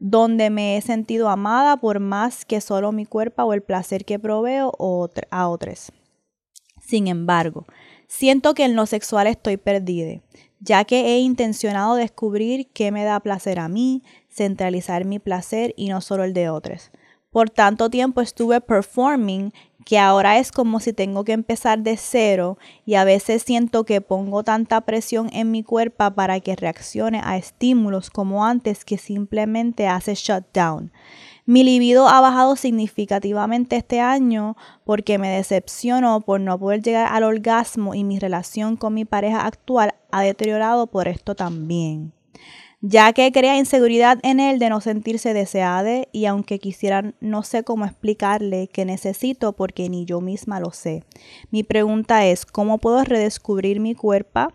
donde 0.00 0.48
me 0.50 0.76
he 0.76 0.80
sentido 0.80 1.28
amada 1.28 1.76
por 1.76 2.00
más 2.00 2.44
que 2.44 2.60
solo 2.60 2.90
mi 2.90 3.04
cuerpo 3.06 3.42
o 3.42 3.52
el 3.52 3.62
placer 3.62 4.04
que 4.04 4.18
proveo 4.18 4.72
a 5.30 5.48
otros. 5.48 5.92
Sin 6.80 7.06
embargo, 7.06 7.66
siento 8.08 8.54
que 8.54 8.64
en 8.64 8.74
lo 8.74 8.86
sexual 8.86 9.26
estoy 9.26 9.58
perdida, 9.58 10.22
ya 10.58 10.84
que 10.84 11.14
he 11.14 11.18
intencionado 11.20 11.94
descubrir 11.94 12.68
qué 12.72 12.90
me 12.90 13.04
da 13.04 13.20
placer 13.20 13.60
a 13.60 13.68
mí, 13.68 14.02
centralizar 14.28 15.04
mi 15.04 15.18
placer 15.18 15.74
y 15.76 15.88
no 15.90 16.00
solo 16.00 16.24
el 16.24 16.32
de 16.32 16.48
otros. 16.48 16.90
Por 17.30 17.50
tanto 17.50 17.90
tiempo 17.90 18.22
estuve 18.22 18.60
performing 18.60 19.52
que 19.84 19.98
ahora 19.98 20.38
es 20.38 20.52
como 20.52 20.80
si 20.80 20.92
tengo 20.92 21.24
que 21.24 21.32
empezar 21.32 21.80
de 21.80 21.96
cero 21.96 22.58
y 22.84 22.94
a 22.94 23.04
veces 23.04 23.42
siento 23.42 23.84
que 23.84 24.00
pongo 24.00 24.42
tanta 24.44 24.80
presión 24.82 25.28
en 25.32 25.50
mi 25.50 25.62
cuerpo 25.62 26.10
para 26.12 26.40
que 26.40 26.56
reaccione 26.56 27.20
a 27.22 27.36
estímulos 27.36 28.10
como 28.10 28.44
antes 28.44 28.84
que 28.84 28.98
simplemente 28.98 29.86
hace 29.86 30.14
shutdown. 30.14 30.92
Mi 31.46 31.64
libido 31.64 32.08
ha 32.08 32.20
bajado 32.20 32.54
significativamente 32.54 33.76
este 33.76 34.00
año 34.00 34.56
porque 34.84 35.18
me 35.18 35.30
decepciono 35.30 36.20
por 36.20 36.40
no 36.40 36.58
poder 36.58 36.82
llegar 36.82 37.08
al 37.10 37.24
orgasmo 37.24 37.94
y 37.94 38.04
mi 38.04 38.18
relación 38.18 38.76
con 38.76 38.94
mi 38.94 39.04
pareja 39.04 39.46
actual 39.46 39.94
ha 40.12 40.22
deteriorado 40.22 40.86
por 40.86 41.08
esto 41.08 41.34
también 41.34 42.12
ya 42.80 43.12
que 43.12 43.30
crea 43.30 43.56
inseguridad 43.56 44.18
en 44.22 44.40
él 44.40 44.58
de 44.58 44.70
no 44.70 44.80
sentirse 44.80 45.34
deseada 45.34 46.04
y 46.12 46.24
aunque 46.26 46.58
quisiera 46.58 47.12
no 47.20 47.42
sé 47.42 47.62
cómo 47.62 47.84
explicarle 47.84 48.68
que 48.68 48.84
necesito 48.84 49.52
porque 49.52 49.88
ni 49.88 50.06
yo 50.06 50.20
misma 50.20 50.60
lo 50.60 50.72
sé. 50.72 51.04
Mi 51.50 51.62
pregunta 51.62 52.26
es, 52.26 52.46
¿cómo 52.46 52.78
puedo 52.78 53.04
redescubrir 53.04 53.80
mi 53.80 53.94
cuerpo 53.94 54.52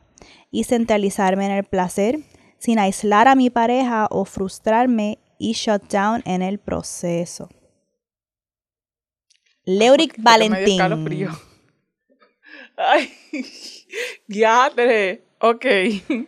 y 0.50 0.64
centralizarme 0.64 1.46
en 1.46 1.52
el 1.52 1.64
placer 1.64 2.20
sin 2.58 2.80
aislar 2.80 3.28
a 3.28 3.36
mi 3.36 3.50
pareja 3.50 4.08
o 4.10 4.26
frustrarme 4.26 5.20
y 5.38 5.54
shut 5.54 5.84
down 5.92 6.24
en 6.26 6.42
el 6.42 6.58
proceso? 6.58 7.50
Leuric 9.66 10.16
Valentín. 10.20 10.82
Ay, 12.78 13.12
ya, 14.28 14.72
ok. 15.40 15.66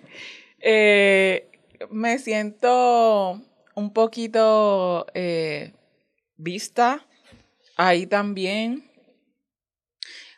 Eh, 0.60 1.47
me 1.90 2.20
siento 2.20 3.42
un 3.76 3.94
poquito 3.94 5.06
eh, 5.13 5.74
vista 6.36 7.06
ahí 7.78 8.06
también. 8.06 8.84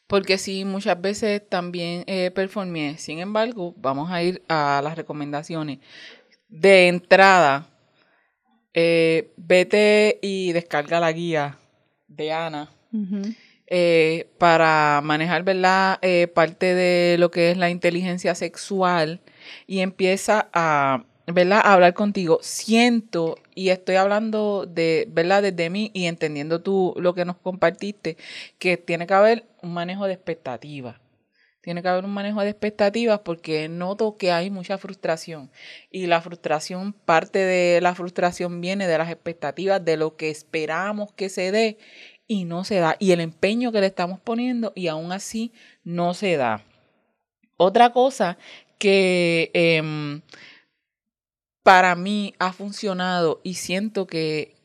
Porque 0.08 0.38
sí, 0.38 0.66
muchas 0.66 1.00
veces 1.00 1.48
también 1.48 2.04
eh, 2.08 2.32
performé. 2.32 2.98
Sin 2.98 3.20
embargo, 3.20 3.76
vamos 3.78 4.12
a 4.12 4.24
ir 4.24 4.42
a 4.50 4.82
las 4.84 4.96
recomendaciones. 4.96 5.80
De 6.48 6.88
entrada, 6.88 7.70
eh, 8.74 9.32
vete 9.38 10.18
y 10.22 10.52
descarga 10.52 11.00
la 11.00 11.12
guía 11.12 11.60
de 12.08 12.32
Ana. 12.32 12.72
Eh, 13.68 14.28
para 14.40 15.00
manejar 15.04 15.44
¿verdad? 15.44 16.00
parte 16.34 16.74
de 16.74 17.18
lo 17.20 17.30
que 17.30 17.52
es 17.52 17.58
la 17.58 17.70
inteligencia 17.70 18.34
sexual 18.34 19.22
y 19.68 19.82
empieza 19.82 20.50
a 20.54 21.04
¿verdad? 21.34 21.62
hablar 21.64 21.94
contigo. 21.94 22.40
Siento, 22.42 23.38
y 23.56 23.70
estoy 23.70 23.96
hablando 23.96 24.66
de, 24.66 25.08
¿verdad? 25.12 25.44
Desde 25.44 25.70
mí 25.70 25.92
y 25.94 26.06
entendiendo 26.06 26.62
tú 26.62 26.94
lo 26.98 27.14
que 27.14 27.26
nos 27.26 27.38
compartiste, 27.38 28.18
que 28.58 28.78
tiene 28.78 29.08
que 29.08 29.14
haber 29.14 29.46
un 29.62 29.74
manejo 29.74 30.06
de 30.06 30.14
expectativas. 30.14 30.96
Tiene 31.62 31.82
que 31.82 31.90
haber 31.90 32.06
un 32.06 32.12
manejo 32.14 32.42
de 32.42 32.50
expectativas 32.50 33.20
porque 33.20 33.68
noto 33.68 34.16
que 34.18 34.32
hay 34.32 34.50
mucha 34.50 34.78
frustración. 34.78 35.52
Y 35.92 36.08
la 36.08 36.22
frustración, 36.22 36.94
parte 36.94 37.40
de 37.40 37.82
la 37.82 37.96
frustración 37.96 38.62
viene 38.62 38.88
de 38.88 38.98
las 38.98 39.10
expectativas, 39.10 39.84
de 39.84 39.98
lo 39.98 40.16
que 40.16 40.30
esperamos 40.30 41.12
que 41.14 41.30
se 41.30 41.52
dé 41.52 41.78
y 42.28 42.46
no 42.46 42.64
se 42.64 42.76
da. 42.76 42.96
Y 42.98 43.12
el 43.12 43.20
empeño 43.20 43.72
que 43.72 43.82
le 43.82 43.88
estamos 43.88 44.20
poniendo 44.22 44.72
y 44.74 44.88
aún 44.88 45.12
así 45.12 45.52
no 45.84 46.14
se 46.14 46.38
da. 46.38 46.64
Otra 47.58 47.92
cosa 47.92 48.38
que 48.78 49.52
em, 49.54 50.22
para 51.70 51.96
mí 51.96 52.34
ha 52.40 52.52
funcionado 52.52 53.42
y 53.44 53.54
siento 53.54 54.08
que 54.08 54.56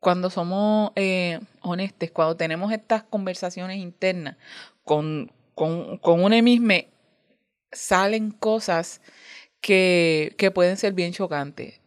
cuando 0.00 0.30
somos 0.30 0.92
eh, 0.96 1.38
honestos, 1.60 2.10
cuando 2.10 2.38
tenemos 2.38 2.72
estas 2.72 3.02
conversaciones 3.02 3.76
internas 3.76 4.38
con, 4.82 5.30
con, 5.54 5.98
con 5.98 6.24
una 6.24 6.40
misma, 6.40 6.76
salen 7.70 8.30
cosas 8.30 9.02
que, 9.60 10.34
que 10.38 10.50
pueden 10.50 10.78
ser 10.78 10.94
bien 10.94 11.12
chocantes. 11.12 11.82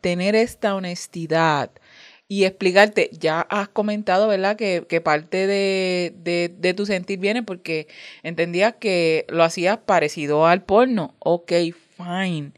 tener 0.00 0.34
esta 0.36 0.74
honestidad 0.74 1.70
y 2.26 2.44
explicarte, 2.44 3.10
ya 3.12 3.42
has 3.42 3.68
comentado, 3.68 4.26
¿verdad? 4.26 4.56
Que, 4.56 4.86
que 4.88 5.02
parte 5.02 5.46
de, 5.46 6.14
de, 6.16 6.48
de, 6.48 6.72
tu 6.72 6.86
sentir 6.86 7.18
viene 7.18 7.42
porque 7.42 7.88
entendías 8.22 8.76
que 8.80 9.26
lo 9.28 9.44
hacías 9.44 9.76
parecido 9.76 10.46
al 10.46 10.62
porno. 10.62 11.14
Ok, 11.18 11.52
fine. 11.98 12.52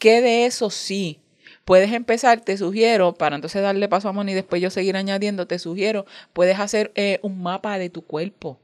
¿Qué 0.00 0.22
de 0.22 0.46
eso 0.46 0.70
sí? 0.70 1.20
Puedes 1.66 1.92
empezar, 1.92 2.40
te 2.40 2.56
sugiero, 2.56 3.12
para 3.12 3.36
entonces 3.36 3.60
darle 3.60 3.86
paso 3.86 4.08
a 4.08 4.12
Moni 4.12 4.32
y 4.32 4.34
después 4.34 4.62
yo 4.62 4.70
seguir 4.70 4.96
añadiendo, 4.96 5.46
te 5.46 5.58
sugiero, 5.58 6.06
puedes 6.32 6.58
hacer 6.58 6.90
eh, 6.94 7.20
un 7.22 7.42
mapa 7.42 7.76
de 7.78 7.90
tu 7.90 8.02
cuerpo. 8.02 8.58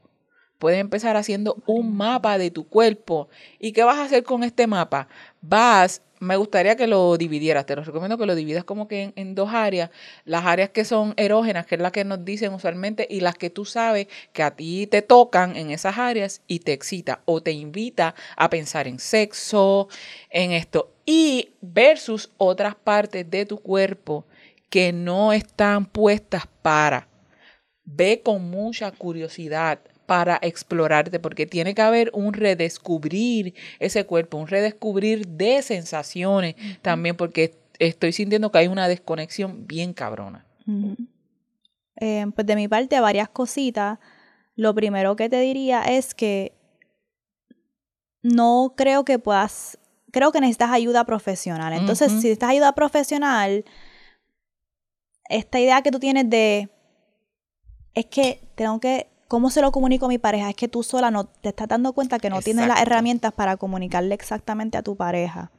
Puedes 0.57 0.79
empezar 0.79 1.15
haciendo 1.15 1.61
un 1.67 1.95
mapa 1.95 2.39
de 2.39 2.49
tu 2.49 2.67
cuerpo. 2.67 3.29
¿Y 3.59 3.71
qué 3.71 3.83
vas 3.83 3.97
a 3.97 4.05
hacer 4.05 4.23
con 4.23 4.43
este 4.43 4.65
mapa? 4.65 5.07
Vas 5.39 6.01
me 6.19 6.35
gustaría 6.37 6.75
que 6.75 6.87
lo 6.87 7.17
dividieras. 7.17 7.65
Te 7.65 7.75
lo 7.75 7.83
recomiendo 7.83 8.17
que 8.17 8.25
lo 8.25 8.35
dividas 8.35 8.63
como 8.63 8.87
que 8.87 9.13
en, 9.15 9.35
dos 9.35 9.49
áreas. 9.53 9.89
Las 10.25 10.45
áreas 10.45 10.69
que 10.69 10.85
son 10.85 11.13
erógenas, 11.17 11.65
que 11.65 11.75
es 11.75 11.81
la 11.81 11.91
que 11.91 12.03
nos 12.03 12.23
dicen 12.25 12.53
usualmente, 12.53 13.07
y 13.09 13.19
las 13.19 13.35
que 13.35 13.49
tú 13.49 13.65
sabes 13.65 14.07
que 14.33 14.43
a 14.43 14.55
ti 14.55 14.87
te 14.87 15.01
tocan 15.01 15.55
en 15.55 15.71
esas 15.71 15.97
áreas 15.97 16.41
y 16.47 16.59
te 16.59 16.73
excita 16.73 17.21
o 17.25 17.41
te 17.41 17.51
invita 17.51 18.15
a 18.35 18.49
pensar 18.49 18.87
en 18.87 18.99
sexo, 18.99 19.89
en 20.29 20.51
esto. 20.51 20.91
Y 21.05 21.51
versus 21.61 22.31
otras 22.37 22.75
partes 22.75 23.29
de 23.29 23.45
tu 23.45 23.59
cuerpo 23.59 24.25
que 24.69 24.91
no 24.91 25.33
están 25.33 25.85
puestas 25.85 26.47
para. 26.61 27.07
Ve 27.85 28.21
con 28.23 28.49
mucha 28.49 28.91
curiosidad 28.91 29.79
para 30.07 30.39
explorarte, 30.41 31.19
porque 31.19 31.45
tiene 31.45 31.75
que 31.75 31.81
haber 31.83 32.09
un 32.13 32.33
redescubrir 32.33 33.53
ese 33.77 34.05
cuerpo, 34.05 34.37
un 34.37 34.47
redescubrir 34.47 35.27
de 35.27 35.61
sensaciones 35.61 36.55
también, 36.81 37.15
porque 37.15 37.53
estoy 37.77 38.13
sintiendo 38.13 38.51
que 38.51 38.59
hay 38.59 38.67
una 38.67 38.87
desconexión 38.87 39.67
bien 39.67 39.93
cabrona. 39.93 40.45
Eh, 41.97 42.25
pues 42.33 42.47
de 42.47 42.55
mi 42.55 42.67
parte, 42.67 42.99
varias 42.99 43.29
cositas. 43.29 43.99
Lo 44.55 44.73
primero 44.73 45.15
que 45.15 45.29
te 45.29 45.41
diría 45.41 45.83
es 45.83 46.15
que 46.15 46.53
no 48.23 48.73
creo 48.77 49.03
que 49.03 49.19
puedas, 49.19 49.77
creo 50.11 50.31
que 50.31 50.39
necesitas 50.39 50.71
ayuda 50.71 51.03
profesional. 51.03 51.73
Entonces, 51.73 52.09
si 52.09 52.15
necesitas 52.15 52.49
ayuda 52.51 52.73
profesional, 52.73 53.65
esta 55.29 55.59
idea 55.59 55.81
que 55.81 55.91
tú 55.91 55.99
tienes 55.99 56.29
de 56.29 56.69
es 57.93 58.05
que 58.05 58.47
tengo 58.55 58.79
que, 58.79 59.09
¿cómo 59.27 59.49
se 59.49 59.61
lo 59.61 59.71
comunico 59.71 60.05
a 60.05 60.09
mi 60.09 60.17
pareja? 60.17 60.49
Es 60.49 60.55
que 60.55 60.67
tú 60.67 60.83
sola 60.83 61.11
no 61.11 61.25
te 61.25 61.49
estás 61.49 61.67
dando 61.67 61.93
cuenta 61.93 62.19
que 62.19 62.29
no 62.29 62.41
tienes 62.41 62.67
las 62.67 62.81
herramientas 62.81 63.33
para 63.33 63.57
comunicarle 63.57 64.15
exactamente 64.15 64.77
a 64.77 64.83
tu 64.83 64.95
pareja. 64.95 65.51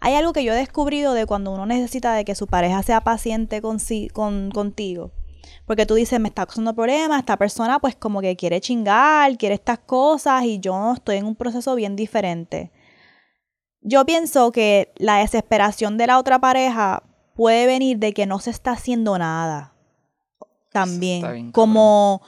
Hay 0.00 0.14
algo 0.14 0.32
que 0.32 0.44
yo 0.44 0.52
he 0.52 0.56
descubrido 0.56 1.14
de 1.14 1.26
cuando 1.26 1.52
uno 1.52 1.66
necesita 1.66 2.14
de 2.14 2.24
que 2.24 2.34
su 2.34 2.46
pareja 2.46 2.82
sea 2.82 3.02
paciente 3.02 3.62
con, 3.62 3.78
con, 4.12 4.50
contigo. 4.50 5.12
Porque 5.66 5.86
tú 5.86 5.94
dices, 5.94 6.20
me 6.20 6.28
está 6.28 6.44
causando 6.44 6.74
problemas, 6.74 7.20
esta 7.20 7.36
persona 7.36 7.78
pues 7.78 7.96
como 7.96 8.20
que 8.20 8.36
quiere 8.36 8.60
chingar, 8.60 9.36
quiere 9.38 9.54
estas 9.54 9.78
cosas 9.78 10.44
y 10.44 10.58
yo 10.58 10.92
estoy 10.94 11.16
en 11.16 11.26
un 11.26 11.36
proceso 11.36 11.74
bien 11.74 11.96
diferente. 11.96 12.70
Yo 13.80 14.04
pienso 14.04 14.50
que 14.52 14.92
la 14.96 15.18
desesperación 15.18 15.96
de 15.98 16.06
la 16.06 16.18
otra 16.18 16.38
pareja 16.38 17.02
puede 17.34 17.66
venir 17.66 17.98
de 17.98 18.12
que 18.12 18.26
no 18.26 18.38
se 18.38 18.50
está 18.50 18.72
haciendo 18.72 19.18
nada. 19.18 19.72
También. 20.72 21.32
bien 21.32 21.52
como, 21.52 22.20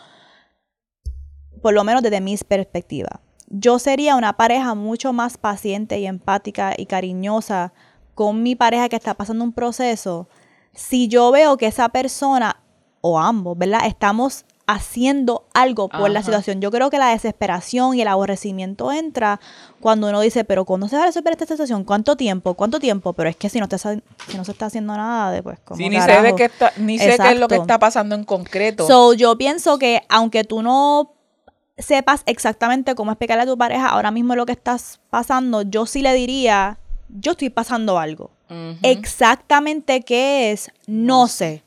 por 1.62 1.74
lo 1.74 1.84
menos 1.84 2.02
desde 2.02 2.20
mi 2.20 2.36
perspectiva. 2.38 3.20
Yo 3.48 3.78
sería 3.78 4.16
una 4.16 4.36
pareja 4.36 4.74
mucho 4.74 5.12
más 5.12 5.36
paciente 5.38 5.98
y 6.00 6.06
empática 6.06 6.74
y 6.76 6.86
cariñosa 6.86 7.72
con 8.14 8.42
mi 8.42 8.56
pareja 8.56 8.88
que 8.88 8.96
está 8.96 9.14
pasando 9.14 9.44
un 9.44 9.52
proceso 9.52 10.28
si 10.74 11.08
yo 11.08 11.30
veo 11.30 11.56
que 11.56 11.66
esa 11.66 11.88
persona 11.90 12.56
o 13.00 13.18
ambos, 13.20 13.56
¿verdad? 13.56 13.80
Estamos 13.86 14.44
haciendo 14.68 15.46
algo 15.54 15.88
por 15.88 16.10
la 16.10 16.20
situación. 16.24 16.60
Yo 16.60 16.70
creo 16.72 16.90
que 16.90 16.98
la 16.98 17.10
desesperación 17.10 17.94
y 17.94 18.02
el 18.02 18.08
aborrecimiento 18.08 18.90
entra 18.90 19.38
cuando 19.80 20.08
uno 20.08 20.20
dice, 20.20 20.42
pero 20.44 20.64
¿cuándo 20.64 20.88
se 20.88 20.96
va 20.96 21.04
a 21.04 21.06
resolver 21.06 21.32
esta 21.32 21.46
situación? 21.46 21.84
¿Cuánto 21.84 22.16
tiempo? 22.16 22.54
¿Cuánto 22.54 22.80
tiempo? 22.80 23.12
Pero 23.12 23.28
es 23.30 23.36
que 23.36 23.48
si 23.48 23.60
no, 23.60 23.68
sa- 23.70 23.94
si 24.28 24.36
no 24.36 24.44
se 24.44 24.50
está 24.52 24.66
haciendo 24.66 24.96
nada, 24.96 25.30
de, 25.30 25.42
pues 25.42 25.58
Sí, 25.76 25.88
ni 25.88 26.00
sé, 26.00 26.22
de 26.22 26.34
qué 26.34 26.44
está, 26.46 26.72
ni 26.78 26.98
sé 26.98 27.04
qué 27.28 27.32
es 27.34 27.38
lo 27.40 27.46
que 27.48 27.54
está 27.62 27.78
pasando 27.78 28.14
en 28.16 28.24
concreto. 28.24 28.86
So, 28.88 29.12
yo 29.12 29.38
pienso 29.38 29.78
que 29.78 30.02
aunque 30.08 30.42
tú 30.42 30.62
no 30.62 31.12
sepas 31.78 32.22
exactamente 32.26 32.94
cómo 32.94 33.12
explicarle 33.12 33.42
a 33.42 33.46
tu 33.46 33.58
pareja 33.58 33.88
ahora 33.88 34.10
mismo 34.10 34.34
lo 34.34 34.46
que 34.46 34.52
estás 34.52 35.00
pasando, 35.10 35.62
yo 35.62 35.86
sí 35.86 36.02
le 36.02 36.14
diría, 36.14 36.78
yo 37.08 37.32
estoy 37.32 37.50
pasando 37.50 37.98
algo. 37.98 38.30
Exactamente 38.82 40.02
qué 40.02 40.52
es, 40.52 40.70
no 40.86 41.26
sé. 41.26 41.64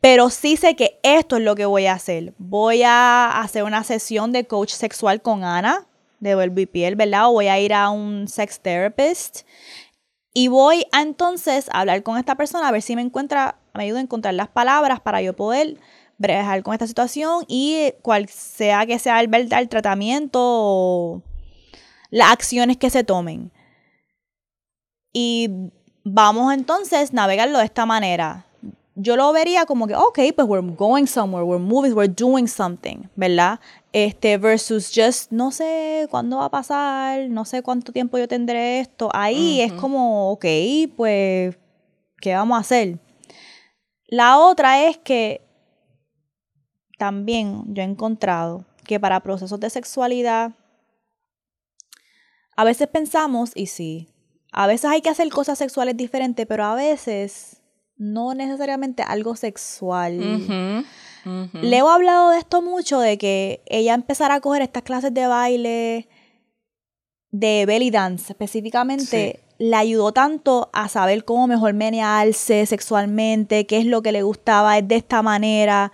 Pero 0.00 0.30
sí 0.30 0.56
sé 0.56 0.74
que 0.74 0.98
esto 1.02 1.36
es 1.36 1.42
lo 1.42 1.54
que 1.54 1.66
voy 1.66 1.86
a 1.86 1.92
hacer. 1.92 2.34
Voy 2.38 2.82
a 2.82 3.40
hacer 3.40 3.62
una 3.62 3.84
sesión 3.84 4.32
de 4.32 4.46
coach 4.46 4.72
sexual 4.72 5.22
con 5.22 5.44
Ana 5.44 5.86
de 6.18 6.66
Piel, 6.66 6.96
¿verdad? 6.96 7.28
O 7.28 7.32
voy 7.32 7.48
a 7.48 7.60
ir 7.60 7.74
a 7.74 7.90
un 7.90 8.26
sex 8.28 8.60
therapist. 8.60 9.42
Y 10.34 10.48
voy 10.48 10.86
a 10.92 11.02
entonces 11.02 11.68
hablar 11.72 12.02
con 12.02 12.18
esta 12.18 12.36
persona 12.36 12.68
a 12.68 12.72
ver 12.72 12.82
si 12.82 12.96
me 12.96 13.02
encuentra, 13.02 13.56
me 13.74 13.84
ayuda 13.84 13.98
a 13.98 14.02
encontrar 14.02 14.34
las 14.34 14.48
palabras 14.48 15.00
para 15.00 15.20
yo 15.20 15.36
poder 15.36 15.76
bregar 16.22 16.62
con 16.62 16.72
esta 16.72 16.86
situación 16.86 17.44
y 17.48 17.92
cual 18.00 18.28
sea 18.28 18.86
que 18.86 18.98
sea 18.98 19.20
el, 19.20 19.28
verdad, 19.28 19.60
el 19.60 19.68
tratamiento 19.68 20.38
o 20.40 21.22
las 22.10 22.30
acciones 22.30 22.78
que 22.78 22.88
se 22.88 23.04
tomen. 23.04 23.50
Y 25.12 25.50
vamos 26.04 26.54
entonces 26.54 27.10
a 27.10 27.14
navegarlo 27.14 27.58
de 27.58 27.64
esta 27.64 27.84
manera. 27.84 28.46
Yo 28.94 29.16
lo 29.16 29.32
vería 29.32 29.64
como 29.64 29.86
que, 29.86 29.94
ok, 29.94 30.18
pues 30.36 30.46
we're 30.46 30.74
going 30.76 31.06
somewhere, 31.06 31.44
we're 31.44 31.62
moving, 31.62 31.94
we're 31.94 32.12
doing 32.12 32.46
something, 32.46 33.08
¿verdad? 33.16 33.58
Este, 33.92 34.36
versus 34.36 34.92
just, 34.94 35.32
no 35.32 35.50
sé 35.50 36.06
cuándo 36.10 36.38
va 36.38 36.46
a 36.46 36.50
pasar, 36.50 37.28
no 37.30 37.44
sé 37.44 37.62
cuánto 37.62 37.92
tiempo 37.92 38.18
yo 38.18 38.28
tendré 38.28 38.80
esto. 38.80 39.08
Ahí 39.14 39.62
es 39.62 39.72
como, 39.72 40.30
ok, 40.32 40.44
pues, 40.94 41.56
¿qué 42.20 42.34
vamos 42.34 42.56
a 42.56 42.60
hacer? 42.60 42.98
La 44.08 44.38
otra 44.38 44.84
es 44.84 44.98
que 44.98 45.40
también 47.02 47.64
yo 47.74 47.82
he 47.82 47.84
encontrado 47.84 48.64
que 48.84 49.00
para 49.00 49.18
procesos 49.18 49.58
de 49.58 49.70
sexualidad, 49.70 50.52
a 52.54 52.62
veces 52.62 52.86
pensamos, 52.86 53.50
y 53.56 53.66
sí, 53.66 54.08
a 54.52 54.68
veces 54.68 54.88
hay 54.88 55.00
que 55.00 55.10
hacer 55.10 55.28
cosas 55.30 55.58
sexuales 55.58 55.96
diferentes, 55.96 56.46
pero 56.46 56.64
a 56.64 56.76
veces 56.76 57.60
no 57.96 58.34
necesariamente 58.34 59.02
algo 59.02 59.34
sexual. 59.34 60.20
Ujú, 60.20 60.84
ujú. 61.28 61.58
Leo 61.60 61.88
ha 61.88 61.96
hablado 61.96 62.30
de 62.30 62.38
esto 62.38 62.62
mucho, 62.62 63.00
de 63.00 63.18
que 63.18 63.64
ella 63.66 63.94
empezara 63.94 64.36
a 64.36 64.40
coger 64.40 64.62
estas 64.62 64.84
clases 64.84 65.12
de 65.12 65.26
baile, 65.26 66.08
de 67.32 67.66
belly 67.66 67.90
dance 67.90 68.32
específicamente, 68.32 69.40
le 69.58 69.74
ayudó 69.74 70.12
tanto 70.12 70.70
a 70.72 70.88
saber 70.88 71.24
cómo 71.24 71.48
mejor 71.48 71.74
menearse 71.74 72.64
sexualmente, 72.64 73.66
qué 73.66 73.78
es 73.78 73.86
lo 73.86 74.02
que 74.02 74.12
le 74.12 74.22
gustaba, 74.22 74.78
es 74.78 74.86
de 74.86 74.94
esta 74.94 75.20
manera. 75.22 75.90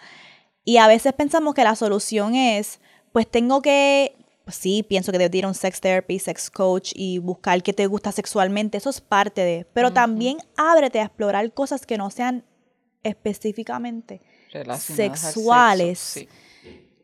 Y 0.68 0.76
a 0.76 0.86
veces 0.86 1.14
pensamos 1.14 1.54
que 1.54 1.64
la 1.64 1.74
solución 1.76 2.34
es, 2.34 2.78
pues 3.12 3.26
tengo 3.26 3.62
que, 3.62 4.14
pues 4.44 4.54
sí, 4.54 4.82
pienso 4.82 5.10
que 5.12 5.16
debo 5.16 5.34
ir 5.34 5.46
a 5.46 5.48
un 5.48 5.54
sex 5.54 5.80
therapy, 5.80 6.18
sex 6.18 6.50
coach 6.50 6.92
y 6.94 7.16
buscar 7.20 7.62
qué 7.62 7.72
te 7.72 7.86
gusta 7.86 8.12
sexualmente, 8.12 8.76
eso 8.76 8.90
es 8.90 9.00
parte 9.00 9.40
de, 9.40 9.66
pero 9.72 9.94
también 9.94 10.36
ábrete 10.58 11.00
a 11.00 11.04
explorar 11.04 11.54
cosas 11.54 11.86
que 11.86 11.96
no 11.96 12.10
sean 12.10 12.44
específicamente 13.02 14.20
sexuales. 14.78 15.98
sexo, 16.00 16.34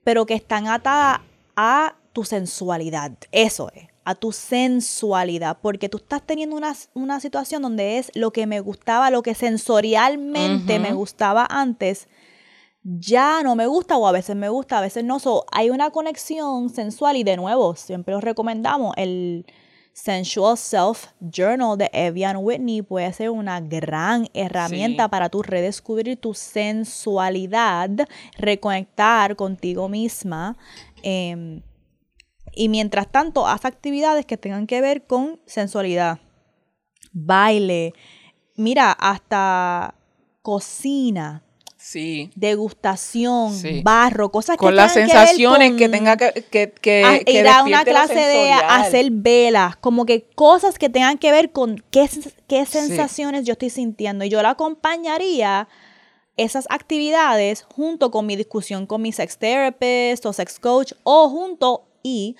pero 0.04 0.26
que 0.26 0.34
están 0.34 0.68
atadas 0.68 1.22
a 1.56 1.96
tu 2.12 2.22
sensualidad. 2.24 3.12
Eso 3.32 3.70
es, 3.74 3.88
a 4.04 4.14
tu 4.14 4.30
sensualidad. 4.32 5.56
Porque 5.62 5.88
tú 5.88 5.96
estás 5.96 6.20
teniendo 6.20 6.54
una, 6.54 6.76
una 6.92 7.18
situación 7.18 7.62
donde 7.62 7.96
es 7.96 8.12
lo 8.14 8.30
que 8.30 8.46
me 8.46 8.60
gustaba, 8.60 9.10
lo 9.10 9.22
que 9.22 9.34
sensorialmente 9.34 10.78
me 10.78 10.92
gustaba 10.92 11.46
antes, 11.48 12.08
ya 12.84 13.42
no 13.42 13.56
me 13.56 13.66
gusta 13.66 13.96
o 13.96 14.06
a 14.06 14.12
veces 14.12 14.36
me 14.36 14.48
gusta, 14.50 14.78
a 14.78 14.82
veces 14.82 15.02
no. 15.04 15.18
So, 15.18 15.46
hay 15.50 15.70
una 15.70 15.90
conexión 15.90 16.68
sensual 16.68 17.16
y 17.16 17.24
de 17.24 17.36
nuevo, 17.36 17.74
siempre 17.74 18.14
os 18.14 18.22
recomendamos 18.22 18.94
el 18.98 19.46
Sensual 19.94 20.58
Self 20.58 21.06
Journal 21.20 21.78
de 21.78 21.88
Evian 21.92 22.38
Whitney 22.38 22.82
puede 22.82 23.12
ser 23.12 23.30
una 23.30 23.60
gran 23.60 24.26
herramienta 24.34 25.04
Sí. 25.04 25.08
para 25.08 25.28
tú 25.28 25.42
redescubrir 25.42 26.16
tu 26.20 26.34
sensualidad, 26.34 27.90
reconectar 28.36 29.36
contigo 29.36 29.88
misma. 29.88 30.56
em, 31.06 31.62
y 32.56 32.68
mientras 32.68 33.06
tanto, 33.12 33.46
haz 33.46 33.64
actividades 33.66 34.26
que 34.26 34.36
tengan 34.36 34.66
que 34.66 34.80
ver 34.80 35.06
con 35.06 35.38
sensualidad. 35.46 36.18
Baile. 37.12 37.92
Mira, 38.56 38.90
hasta 38.92 39.94
cocina, 40.42 41.43
Sí. 41.86 42.30
degustación, 42.34 43.52
Sí. 43.54 43.82
barro, 43.84 44.30
cosas 44.32 44.56
que 44.56 44.60
Con 44.60 44.74
las 44.74 44.94
tengan 44.94 45.08
que 45.10 45.14
ver 45.16 45.26
sensaciones 45.26 45.72
que 45.72 45.84
con- 45.84 45.90
tenga 45.90 46.16
que, 46.16 46.32
que, 46.50 46.72
que, 46.80 47.04
a- 47.04 47.30
ir 47.30 47.46
a 47.46 47.62
una 47.62 47.84
clase 47.84 48.14
de 48.14 48.52
hacer 48.52 49.10
velas, 49.10 49.76
como 49.76 50.06
que 50.06 50.22
cosas 50.34 50.78
que 50.78 50.88
tengan 50.88 51.18
que 51.18 51.30
ver 51.30 51.52
con 51.52 51.84
qué, 51.90 52.08
qué 52.48 52.64
sensaciones 52.64 53.44
yo 53.44 53.52
estoy 53.52 53.68
sintiendo. 53.68 54.24
Y 54.24 54.30
yo 54.30 54.40
la 54.42 54.50
acompañaría 54.50 55.68
esas 56.38 56.66
actividades 56.70 57.64
junto 57.74 58.10
con 58.10 58.24
mi 58.24 58.34
discusión 58.34 58.86
con 58.86 59.02
mi 59.02 59.12
sex 59.12 59.36
therapist 59.36 60.24
o 60.24 60.32
sex 60.32 60.58
coach 60.58 60.92
o 61.02 61.28
junto 61.28 61.84
y 62.02 62.34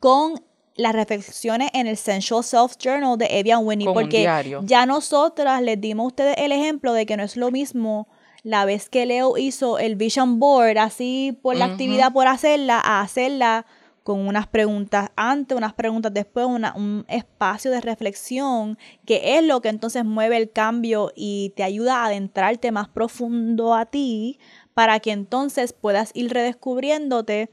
con 0.00 0.42
las 0.74 0.94
reflexiones 0.94 1.68
en 1.74 1.86
el 1.86 1.98
Sensual 1.98 2.42
Self 2.42 2.76
Journal 2.78 3.18
de 3.18 3.26
Evian 3.38 3.64
Winnie, 3.66 3.84
Con 3.84 3.92
porque 3.94 4.22
ya 4.64 4.86
nosotras 4.86 5.60
les 5.60 5.78
dimos 5.80 6.04
a 6.04 6.06
ustedes 6.08 6.34
el 6.38 6.50
ejemplo 6.52 6.94
de 6.94 7.04
que 7.04 7.16
no 7.18 7.22
es 7.24 7.36
lo 7.36 7.50
mismo 7.50 8.08
la 8.46 8.64
vez 8.64 8.88
que 8.88 9.06
Leo 9.06 9.36
hizo 9.38 9.80
el 9.80 9.96
Vision 9.96 10.38
Board 10.38 10.78
así 10.78 11.36
por 11.42 11.56
la 11.56 11.64
actividad 11.72 12.12
por 12.12 12.28
hacerla, 12.28 12.78
a 12.78 13.00
hacerla 13.00 13.66
con 14.04 14.20
unas 14.28 14.46
preguntas 14.46 15.10
antes, 15.16 15.58
unas 15.58 15.74
preguntas 15.74 16.14
después, 16.14 16.46
una- 16.46 16.72
un 16.76 17.04
espacio 17.08 17.72
de 17.72 17.80
reflexión, 17.80 18.78
que 19.04 19.36
es 19.36 19.42
lo 19.42 19.60
que 19.60 19.68
entonces 19.68 20.04
mueve 20.04 20.36
el 20.36 20.52
cambio 20.52 21.10
y 21.16 21.52
te 21.56 21.64
ayuda 21.64 21.96
a 22.02 22.06
adentrarte 22.06 22.70
más 22.70 22.88
profundo 22.88 23.74
a 23.74 23.86
ti 23.86 24.38
para 24.74 25.00
que 25.00 25.10
entonces 25.10 25.72
puedas 25.72 26.12
ir 26.14 26.32
redescubriéndote. 26.32 27.50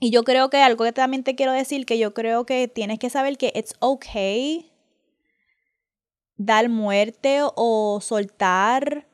Y 0.00 0.10
yo 0.10 0.22
creo 0.22 0.50
que 0.50 0.58
algo 0.58 0.84
que 0.84 0.92
también 0.92 1.24
te 1.24 1.34
quiero 1.34 1.52
decir, 1.52 1.86
que 1.86 1.98
yo 1.98 2.12
creo 2.12 2.44
que 2.44 2.68
tienes 2.68 2.98
que 2.98 3.08
saber 3.08 3.38
que 3.38 3.50
it's 3.54 3.72
okay 3.78 4.70
dar 6.36 6.68
muerte 6.68 7.40
o 7.56 8.00
soltar 8.02 9.06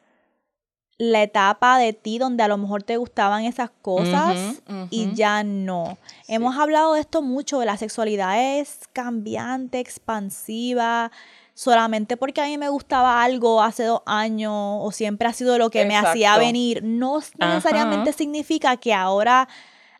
la 0.98 1.22
etapa 1.22 1.78
de 1.78 1.92
ti 1.92 2.18
donde 2.18 2.42
a 2.42 2.48
lo 2.48 2.56
mejor 2.56 2.82
te 2.82 2.96
gustaban 2.96 3.44
esas 3.44 3.70
cosas 3.82 4.62
y 4.90 5.12
ya 5.14 5.44
no. 5.44 5.98
Hemos 6.26 6.56
hablado 6.56 6.94
de 6.94 7.00
esto 7.00 7.20
mucho, 7.22 7.60
de 7.60 7.66
la 7.66 7.76
sexualidad 7.76 8.58
es 8.58 8.80
cambiante, 8.92 9.78
expansiva, 9.78 11.12
solamente 11.52 12.16
porque 12.16 12.40
a 12.40 12.46
mí 12.46 12.56
me 12.56 12.70
gustaba 12.70 13.22
algo 13.22 13.62
hace 13.62 13.84
dos 13.84 14.02
años 14.06 14.52
o 14.54 14.90
siempre 14.90 15.28
ha 15.28 15.32
sido 15.32 15.58
lo 15.58 15.70
que 15.70 15.84
me 15.84 15.96
hacía 15.96 16.38
venir, 16.38 16.82
no 16.82 17.20
necesariamente 17.38 18.10
Ajá. 18.10 18.18
significa 18.18 18.76
que 18.78 18.94
ahora 18.94 19.48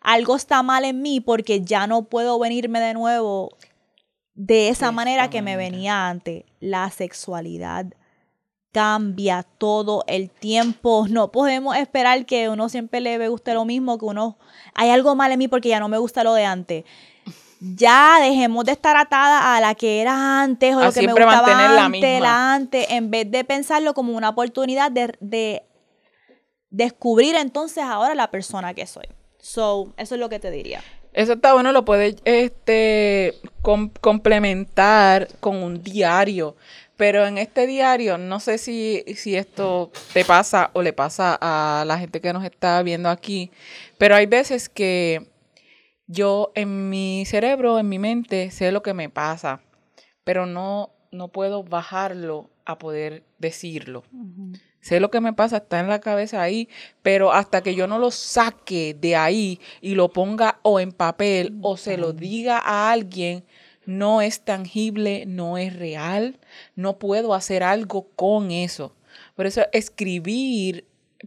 algo 0.00 0.36
está 0.36 0.62
mal 0.62 0.84
en 0.84 1.02
mí 1.02 1.20
porque 1.20 1.60
ya 1.60 1.86
no 1.86 2.04
puedo 2.04 2.38
venirme 2.38 2.80
de 2.80 2.94
nuevo 2.94 3.50
de 4.34 4.68
esa 4.68 4.86
De 4.86 4.92
manera 4.92 5.30
que 5.30 5.42
me 5.42 5.56
venía 5.56 6.08
antes. 6.08 6.44
La 6.60 6.90
sexualidad 6.90 7.86
cambia 8.76 9.42
todo 9.56 10.04
el 10.06 10.28
tiempo. 10.28 11.06
No 11.08 11.32
podemos 11.32 11.74
esperar 11.78 12.26
que 12.26 12.50
uno 12.50 12.68
siempre 12.68 13.00
le 13.00 13.26
guste 13.26 13.54
lo 13.54 13.64
mismo, 13.64 13.96
que 13.96 14.04
uno 14.04 14.36
hay 14.74 14.90
algo 14.90 15.16
mal 15.16 15.32
en 15.32 15.38
mí 15.38 15.48
porque 15.48 15.70
ya 15.70 15.80
no 15.80 15.88
me 15.88 15.96
gusta 15.96 16.22
lo 16.22 16.34
de 16.34 16.44
antes. 16.44 16.84
Ya 17.58 18.18
dejemos 18.20 18.66
de 18.66 18.72
estar 18.72 18.94
atada 18.98 19.56
a 19.56 19.60
la 19.62 19.74
que 19.74 20.02
era 20.02 20.42
antes 20.42 20.76
o 20.76 20.80
A 20.80 20.84
lo 20.84 20.92
que 20.92 21.06
me 21.06 21.14
gustaba 21.14 21.40
mantener 21.40 21.70
la 21.70 21.84
antes, 21.86 22.00
misma. 22.02 22.20
la 22.20 22.52
antes, 22.54 22.86
en 22.90 23.10
vez 23.10 23.30
de 23.30 23.44
pensarlo 23.44 23.94
como 23.94 24.12
una 24.14 24.28
oportunidad 24.28 24.90
de, 24.90 25.16
de 25.20 25.62
descubrir 26.68 27.34
entonces 27.34 27.82
ahora 27.82 28.14
la 28.14 28.30
persona 28.30 28.74
que 28.74 28.86
soy. 28.86 29.06
So, 29.38 29.94
eso 29.96 30.16
es 30.16 30.20
lo 30.20 30.28
que 30.28 30.38
te 30.38 30.50
diría. 30.50 30.82
Eso 31.16 31.32
está 31.32 31.54
bueno, 31.54 31.72
lo 31.72 31.84
puedes 31.84 32.16
este, 32.26 33.34
com- 33.62 33.90
complementar 34.00 35.28
con 35.40 35.56
un 35.56 35.82
diario. 35.82 36.56
Pero 36.98 37.26
en 37.26 37.36
este 37.38 37.66
diario, 37.66 38.16
no 38.18 38.38
sé 38.38 38.58
si, 38.58 39.02
si 39.16 39.34
esto 39.36 39.90
te 40.14 40.24
pasa 40.24 40.70
o 40.74 40.82
le 40.82 40.92
pasa 40.92 41.36
a 41.40 41.84
la 41.86 41.98
gente 41.98 42.20
que 42.20 42.32
nos 42.32 42.44
está 42.44 42.82
viendo 42.82 43.08
aquí, 43.10 43.50
pero 43.98 44.14
hay 44.14 44.26
veces 44.26 44.68
que 44.68 45.26
yo 46.06 46.52
en 46.54 46.88
mi 46.88 47.24
cerebro, 47.26 47.78
en 47.78 47.88
mi 47.88 47.98
mente, 47.98 48.50
sé 48.50 48.70
lo 48.72 48.82
que 48.82 48.94
me 48.94 49.08
pasa, 49.10 49.60
pero 50.24 50.46
no, 50.46 50.90
no 51.10 51.28
puedo 51.28 51.62
bajarlo 51.64 52.50
a 52.64 52.78
poder 52.78 53.24
decirlo. 53.38 54.04
Sé 54.86 55.00
lo 55.00 55.10
que 55.10 55.20
me 55.20 55.32
pasa, 55.32 55.56
está 55.56 55.80
en 55.80 55.88
la 55.88 55.98
cabeza 55.98 56.40
ahí, 56.40 56.68
pero 57.02 57.32
hasta 57.32 57.60
que 57.60 57.74
yo 57.74 57.88
no 57.88 57.98
lo 57.98 58.12
saque 58.12 58.94
de 58.94 59.16
ahí 59.16 59.58
y 59.80 59.96
lo 59.96 60.12
ponga 60.12 60.60
o 60.62 60.78
en 60.78 60.92
papel 60.92 61.58
o 61.60 61.76
se 61.76 61.96
lo 61.96 62.12
diga 62.12 62.58
a 62.58 62.92
alguien, 62.92 63.42
no 63.84 64.22
es 64.22 64.42
tangible, 64.42 65.24
no 65.26 65.58
es 65.58 65.74
real, 65.74 66.38
no 66.76 67.00
puedo 67.00 67.34
hacer 67.34 67.64
algo 67.64 68.10
con 68.14 68.52
eso. 68.52 68.94
Por 69.34 69.46
eso 69.46 69.62
escribir 69.72 70.84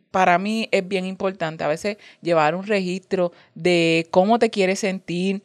para 0.09 0.37
mí 0.37 0.69
es 0.71 0.87
bien 0.87 1.05
importante. 1.05 1.65
A 1.65 1.67
veces 1.67 1.97
llevar 2.21 2.55
un 2.55 2.65
registro 2.65 3.33
de 3.55 4.07
cómo 4.09 4.39
te 4.39 4.49
quieres 4.49 4.79
sentir, 4.79 5.43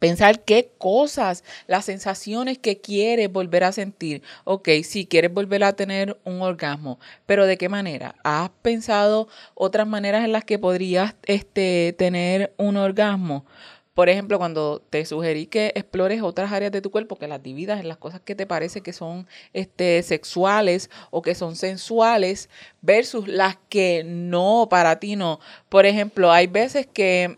Pensar 0.00 0.44
qué 0.44 0.72
cosas, 0.78 1.44
las 1.66 1.84
sensaciones 1.84 2.58
que 2.58 2.80
quieres 2.80 3.30
volver 3.30 3.64
a 3.64 3.70
sentir. 3.70 4.22
Ok, 4.44 4.70
si 4.82 5.06
quieres 5.06 5.32
volver 5.32 5.62
a 5.62 5.74
tener 5.74 6.18
un 6.24 6.40
orgasmo, 6.40 6.98
pero 7.26 7.46
¿de 7.46 7.58
qué 7.58 7.68
manera? 7.68 8.14
¿Has 8.24 8.48
pensado 8.62 9.28
otras 9.54 9.86
maneras 9.86 10.24
en 10.24 10.32
las 10.32 10.44
que 10.44 10.58
podrías 10.58 11.14
este, 11.26 11.94
tener 11.98 12.54
un 12.56 12.78
orgasmo? 12.78 13.44
Por 13.92 14.08
ejemplo, 14.08 14.38
cuando 14.38 14.80
te 14.88 15.04
sugerí 15.04 15.44
que 15.44 15.72
explores 15.74 16.22
otras 16.22 16.50
áreas 16.50 16.72
de 16.72 16.80
tu 16.80 16.90
cuerpo, 16.90 17.16
que 17.16 17.28
las 17.28 17.42
dividas 17.42 17.80
en 17.80 17.88
las 17.88 17.98
cosas 17.98 18.22
que 18.22 18.34
te 18.34 18.46
parece 18.46 18.80
que 18.80 18.94
son 18.94 19.26
este, 19.52 20.02
sexuales 20.02 20.88
o 21.10 21.20
que 21.20 21.34
son 21.34 21.56
sensuales, 21.56 22.48
versus 22.80 23.28
las 23.28 23.58
que 23.68 24.02
no, 24.06 24.68
para 24.70 24.98
ti 24.98 25.16
no. 25.16 25.40
Por 25.68 25.84
ejemplo, 25.84 26.32
hay 26.32 26.46
veces 26.46 26.86
que 26.86 27.36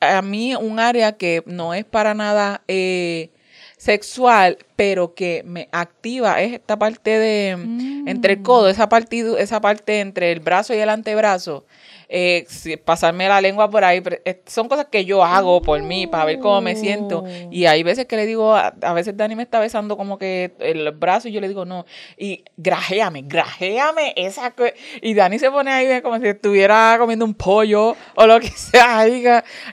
a 0.00 0.22
mí 0.22 0.54
un 0.54 0.78
área 0.78 1.12
que 1.12 1.42
no 1.46 1.74
es 1.74 1.84
para 1.84 2.14
nada 2.14 2.62
eh, 2.68 3.30
sexual, 3.76 4.58
pero 4.74 5.14
que 5.14 5.42
me 5.44 5.68
activa 5.72 6.40
es 6.40 6.54
esta 6.54 6.78
parte 6.78 7.18
de 7.18 7.56
Mm. 7.56 8.08
entre 8.08 8.34
el 8.34 8.42
codo, 8.42 8.68
esa 8.68 8.88
parte, 8.88 9.24
esa 9.38 9.60
parte 9.60 10.00
entre 10.00 10.32
el 10.32 10.40
brazo 10.40 10.74
y 10.74 10.78
el 10.78 10.88
antebrazo. 10.88 11.64
Eh, 12.08 12.46
pasarme 12.84 13.28
la 13.28 13.40
lengua 13.40 13.68
por 13.70 13.84
ahí, 13.84 14.00
pero, 14.00 14.16
eh, 14.24 14.42
son 14.46 14.68
cosas 14.68 14.86
que 14.90 15.04
yo 15.04 15.24
hago 15.24 15.62
por 15.62 15.80
mí, 15.82 16.06
para 16.06 16.24
ver 16.24 16.38
cómo 16.40 16.60
me 16.60 16.76
siento. 16.76 17.24
Oh. 17.26 17.48
Y 17.50 17.66
hay 17.66 17.82
veces 17.82 18.06
que 18.06 18.16
le 18.16 18.26
digo, 18.26 18.54
a, 18.54 18.74
a 18.82 18.92
veces 18.92 19.16
Dani 19.16 19.34
me 19.36 19.42
está 19.42 19.60
besando 19.60 19.96
como 19.96 20.18
que 20.18 20.52
el 20.60 20.90
brazo 20.92 21.28
y 21.28 21.32
yo 21.32 21.40
le 21.40 21.48
digo, 21.48 21.64
no, 21.64 21.84
y 22.16 22.44
grajéame, 22.56 23.22
grajéame 23.22 24.12
esa 24.16 24.50
co-". 24.52 24.64
Y 25.02 25.14
Dani 25.14 25.38
se 25.38 25.50
pone 25.50 25.70
ahí 25.72 26.00
como 26.02 26.18
si 26.18 26.26
estuviera 26.28 26.96
comiendo 26.98 27.24
un 27.24 27.34
pollo 27.34 27.96
o 28.14 28.26
lo 28.26 28.40
que 28.40 28.48
sea. 28.56 29.06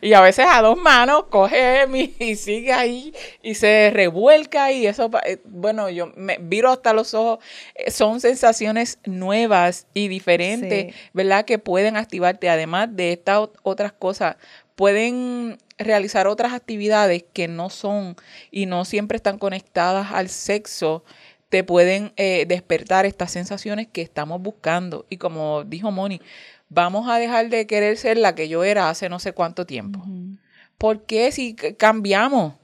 Y 0.02 0.14
a 0.14 0.22
veces 0.22 0.46
a 0.50 0.62
dos 0.62 0.78
manos 0.78 1.26
coge 1.30 1.88
mi, 1.88 2.14
y 2.20 2.36
sigue 2.36 2.74
ahí 2.74 3.14
y 3.42 3.56
se 3.56 3.92
revuelca 3.94 4.72
y 4.72 4.86
eso, 4.88 5.10
eh, 5.26 5.40
bueno, 5.46 5.90
yo 5.90 6.12
me 6.16 6.38
viro 6.40 6.72
hasta 6.72 6.94
los 6.94 7.14
ojos. 7.14 7.40
Eh, 7.76 7.92
Son 7.92 8.20
sensaciones 8.20 9.00
nuevas 9.06 9.88
y 9.94 10.08
diferentes, 10.08 10.94
Sí. 10.94 10.94
¿verdad? 11.14 11.46
Que 11.46 11.58
pueden 11.60 11.98
Además 12.28 12.90
de 12.96 13.14
estas 13.14 13.38
ot- 13.40 13.54
otras 13.64 13.92
cosas, 13.94 14.36
pueden 14.76 15.58
realizar 15.78 16.28
otras 16.28 16.54
actividades 16.54 17.24
que 17.34 17.48
no 17.48 17.70
son 17.70 18.16
y 18.52 18.66
no 18.66 18.86
siempre 18.86 19.16
están 19.16 19.38
conectadas 19.40 20.12
al 20.12 20.30
sexo. 20.30 21.04
Te 21.50 21.64
pueden 21.64 22.14
eh, 22.18 22.46
despertar 22.48 23.06
estas 23.06 23.32
sensaciones 23.32 23.88
que 23.92 24.02
estamos 24.02 24.42
buscando. 24.42 25.06
Y 25.10 25.18
como 25.18 25.64
dijo 25.64 25.92
Moni, 25.92 26.20
vamos 26.70 27.08
a 27.10 27.18
dejar 27.20 27.50
de 27.50 27.68
querer 27.68 27.98
ser 27.98 28.18
la 28.18 28.34
que 28.34 28.48
yo 28.50 28.64
era 28.64 28.90
hace 28.90 29.08
no 29.10 29.20
sé 29.20 29.34
cuánto 29.34 29.66
tiempo. 29.66 30.04
¿Por 30.80 31.04
qué 31.04 31.32
si 31.32 31.54
cambiamos? 31.56 32.56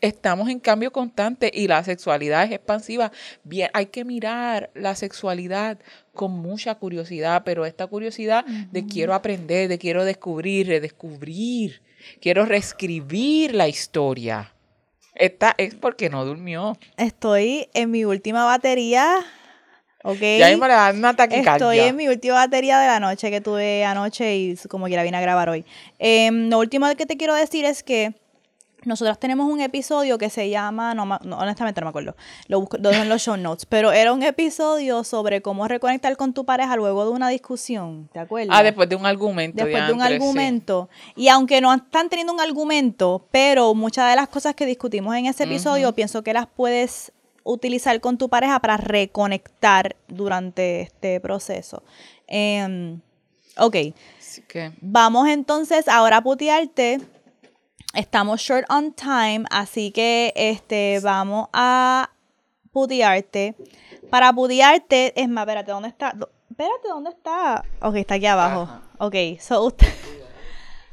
Estamos 0.00 0.48
en 0.48 0.60
cambio 0.60 0.92
constante 0.92 1.50
y 1.52 1.66
la 1.66 1.82
sexualidad 1.82 2.44
es 2.44 2.52
expansiva. 2.52 3.10
Bien, 3.42 3.70
hay 3.72 3.86
que 3.86 4.04
mirar 4.04 4.70
la 4.74 4.94
sexualidad 4.94 5.78
con 6.14 6.32
mucha 6.32 6.74
curiosidad, 6.76 7.42
pero 7.44 7.66
esta 7.66 7.86
curiosidad 7.86 8.44
de 8.44 8.86
quiero 8.86 9.14
aprender, 9.14 9.68
de 9.68 9.78
quiero 9.78 10.04
descubrir, 10.04 10.68
redescubrir, 10.68 11.82
quiero 12.20 12.44
reescribir 12.44 13.54
la 13.54 13.68
historia. 13.68 14.52
Esta 15.14 15.54
es 15.58 15.74
porque 15.74 16.10
no 16.10 16.24
durmió. 16.24 16.78
Estoy 16.96 17.68
en 17.74 17.90
mi 17.90 18.04
última 18.04 18.44
batería. 18.44 19.16
Ok. 20.04 20.20
Ya 20.38 20.48
mismo 20.48 20.66
le 20.68 20.74
da 20.74 20.92
una 20.92 21.14
taquicardia. 21.14 21.54
Estoy 21.54 21.80
en 21.80 21.96
mi 21.96 22.06
última 22.06 22.34
batería 22.34 22.78
de 22.78 22.86
la 22.86 23.00
noche 23.00 23.30
que 23.30 23.40
tuve 23.40 23.84
anoche 23.84 24.36
y 24.36 24.56
como 24.68 24.86
quiera 24.86 25.02
vine 25.02 25.16
a 25.16 25.20
grabar 25.20 25.48
hoy. 25.48 25.64
Em, 25.98 26.48
lo 26.48 26.60
último 26.60 26.86
que 26.96 27.04
te 27.04 27.16
quiero 27.16 27.34
decir 27.34 27.64
es 27.64 27.82
que 27.82 28.14
nosotros 28.88 29.18
tenemos 29.18 29.50
un 29.50 29.60
episodio 29.60 30.18
que 30.18 30.30
se 30.30 30.50
llama, 30.50 30.94
no, 30.94 31.04
no, 31.06 31.38
honestamente 31.38 31.80
no 31.80 31.86
me 31.86 31.90
acuerdo, 31.90 32.16
lo, 32.48 32.60
busco, 32.60 32.78
lo 32.78 32.90
en 32.90 33.08
los 33.08 33.22
show 33.22 33.36
notes, 33.36 33.66
pero 33.66 33.92
era 33.92 34.12
un 34.12 34.22
episodio 34.22 35.04
sobre 35.04 35.42
cómo 35.42 35.68
reconectar 35.68 36.16
con 36.16 36.32
tu 36.32 36.44
pareja 36.44 36.74
luego 36.76 37.04
de 37.04 37.10
una 37.10 37.28
discusión, 37.28 38.08
¿te 38.12 38.18
acuerdas? 38.18 38.56
Ah, 38.58 38.62
después 38.62 38.88
de 38.88 38.96
un 38.96 39.06
argumento. 39.06 39.64
después 39.64 39.86
de 39.86 39.92
un 39.92 40.00
sí. 40.00 40.06
argumento. 40.06 40.88
Y 41.14 41.28
aunque 41.28 41.60
no 41.60 41.72
están 41.72 42.08
teniendo 42.08 42.32
un 42.32 42.40
argumento, 42.40 43.26
pero 43.30 43.74
muchas 43.74 44.10
de 44.10 44.16
las 44.16 44.28
cosas 44.28 44.54
que 44.54 44.66
discutimos 44.66 45.14
en 45.14 45.26
ese 45.26 45.44
episodio, 45.44 45.94
pienso 45.94 46.22
que 46.22 46.32
las 46.32 46.46
puedes 46.46 47.12
utilizar 47.44 48.00
con 48.00 48.18
tu 48.18 48.28
pareja 48.28 48.60
para 48.60 48.76
reconectar 48.76 49.96
durante 50.06 50.82
este 50.82 51.20
proceso. 51.20 51.82
Em, 52.26 53.00
ok, 53.56 53.76
Así 54.18 54.42
que, 54.42 54.72
vamos 54.80 55.28
entonces 55.28 55.88
ahora 55.88 56.18
a 56.18 56.22
putearte. 56.22 57.00
Estamos 57.94 58.40
short 58.40 58.66
on 58.70 58.92
time, 58.92 59.44
así 59.50 59.90
que 59.90 60.32
este 60.36 61.00
vamos 61.02 61.48
a 61.52 62.10
putearte. 62.72 63.54
Para 64.10 64.32
putearte, 64.32 65.12
es 65.20 65.28
más, 65.28 65.42
espérate, 65.42 65.72
¿dónde 65.72 65.88
está? 65.88 66.14
Espérate, 66.50 66.88
¿dónde 66.88 67.10
está? 67.10 67.64
Ok, 67.80 67.96
está 67.96 68.14
aquí 68.14 68.26
abajo. 68.26 68.62
Ajá. 68.62 68.82
Ok, 68.98 69.14
so 69.40 69.64
usted. 69.64 69.88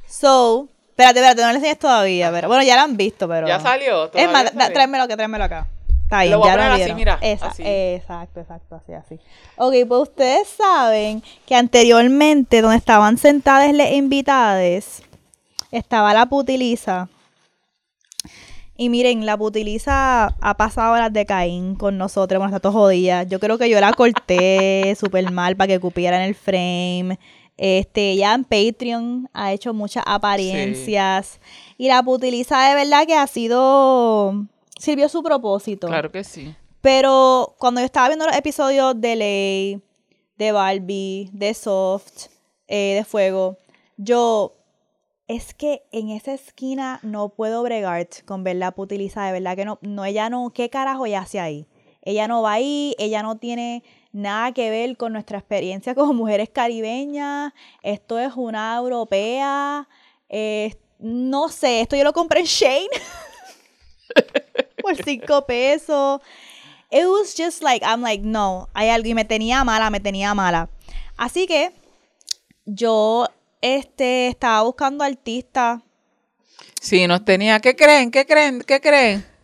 So, 0.08 0.70
espérate, 0.90 1.20
espérate, 1.20 1.42
no 1.42 1.50
le 1.50 1.56
enseñes 1.56 1.80
todavía, 1.80 2.32
pero 2.32 2.48
bueno, 2.48 2.64
ya 2.64 2.76
lo 2.76 2.84
han 2.84 2.96
visto, 2.96 3.28
pero. 3.28 3.48
¿Ya 3.48 3.60
salió? 3.60 4.06
Es 4.06 4.12
¿Todavía 4.12 4.32
más, 4.32 4.52
sale? 4.54 4.74
tráemelo 4.74 5.04
acá, 5.04 5.16
tráemelo 5.18 5.44
acá. 5.44 5.68
Está 6.04 6.20
bien, 6.22 6.32
Lo 6.34 6.40
voy 6.40 6.50
a 6.50 6.54
poner 6.54 6.68
lo 6.70 6.76
así, 6.76 6.94
mira, 6.94 7.18
Esa- 7.22 7.48
así. 7.48 7.64
Exacto, 7.66 8.40
exacto, 8.40 8.76
así, 8.76 8.94
así. 8.94 9.20
Ok, 9.58 9.74
pues 9.88 10.02
ustedes 10.04 10.48
saben 10.48 11.24
que 11.48 11.56
anteriormente, 11.56 12.62
donde 12.62 12.78
estaban 12.78 13.18
sentadas 13.18 13.74
las 13.74 13.92
invitadas, 13.92 15.02
estaba 15.72 16.14
la 16.14 16.28
putiliza. 16.28 17.10
Y 18.78 18.90
miren, 18.90 19.26
la 19.26 19.38
putiliza 19.38 20.36
ha 20.42 20.58
pasado 20.58 20.98
las 20.98 21.14
de 21.14 21.26
Caín 21.26 21.76
con 21.76 21.98
nosotros, 21.98 22.40
bueno, 22.40 22.54
está 22.54 22.60
todo 22.60 22.74
jodida. 22.74 23.24
Yo 23.24 23.40
creo 23.40 23.58
que 23.58 23.70
yo 23.70 23.80
la 23.80 23.94
corté 23.94 24.96
súper 25.00 25.32
mal 25.32 25.56
para 25.56 25.68
que 25.68 25.80
cupiera 25.80 26.18
en 26.18 26.30
el 26.30 26.36
frame. 26.36 27.18
Este, 27.58 28.12
ella 28.12 28.34
en 28.34 28.44
Patreon 28.44 29.30
ha 29.34 29.54
hecho 29.54 29.74
muchas 29.74 30.04
apariencias. 30.06 31.40
Y 31.78 31.88
la 31.88 32.04
putiliza 32.04 32.68
de 32.68 32.76
verdad 32.76 33.06
que 33.08 33.16
ha 33.16 33.28
sido. 33.28 34.46
sirvió 34.78 35.08
su 35.08 35.24
propósito. 35.24 35.88
Claro 35.88 36.12
que 36.12 36.26
sí. 36.26 36.54
Pero 36.82 37.56
cuando 37.58 37.80
yo 37.80 37.86
estaba 37.86 38.10
viendo 38.10 38.26
los 38.26 38.36
episodios 38.36 39.00
de 39.00 39.16
Ley, 39.16 39.82
de 40.38 40.52
Barbie, 40.52 41.30
de 41.32 41.54
Soft, 41.54 42.28
eh, 42.68 42.96
de 42.96 43.06
Fuego, 43.06 43.58
yo 43.98 44.55
es 45.28 45.54
que 45.54 45.84
en 45.92 46.10
esa 46.10 46.34
esquina 46.34 47.00
no 47.02 47.30
puedo 47.30 47.64
bregar 47.64 48.08
con 48.26 48.44
verla 48.44 48.72
putilizada, 48.72 49.28
de 49.28 49.34
verdad 49.34 49.56
que 49.56 49.66
no, 49.66 49.80
no, 49.82 50.06
ella 50.06 50.30
no, 50.30 50.52
¿qué 50.54 50.70
carajo 50.70 51.06
ella 51.06 51.22
hace 51.22 51.40
ahí? 51.40 51.68
Ella 52.02 52.28
no 52.28 52.44
va 52.44 52.54
ahí, 52.54 52.96
ella 53.00 53.24
no 53.24 53.38
tiene 53.38 53.84
nada 54.12 54.52
que 54.52 54.70
ver 54.70 54.96
con 54.98 55.14
nuestra 55.14 55.40
experiencia 55.40 55.96
como 55.96 56.14
mujeres 56.16 56.50
caribeñas, 56.50 57.54
esto 57.82 58.20
es 58.20 58.34
una 58.36 58.76
europea, 58.76 59.88
no 61.00 61.50
sé, 61.50 61.82
esto 61.82 61.96
yo 61.96 62.04
lo 62.04 62.14
compré 62.14 62.42
en 62.42 62.46
Shane 62.46 62.88
por 64.82 64.96
cinco 64.96 65.46
pesos. 65.46 66.22
it 66.92 67.08
was 67.08 67.36
just 67.36 67.62
like, 67.62 67.84
I'm 67.84 68.02
like, 68.02 68.24
no, 68.24 68.70
hay 68.74 68.90
algo. 68.90 69.10
Y 69.10 69.14
me 69.14 69.26
tenía 69.26 69.64
mala, 69.64 69.90
me 69.90 70.00
tenía 70.00 70.34
mala. 70.34 70.70
Así 71.18 71.48
que 71.48 71.74
yo 72.66 73.28
este, 73.66 74.28
estaba 74.28 74.62
buscando 74.62 75.04
artistas. 75.04 75.82
Sí, 76.82 77.08
nos 77.08 77.26
tenía. 77.26 77.60
¿Qué 77.60 77.76
creen? 77.76 78.12
¿Qué 78.12 78.26
creen? 78.26 78.62
¿Qué 78.62 78.80
creen? 78.80 79.26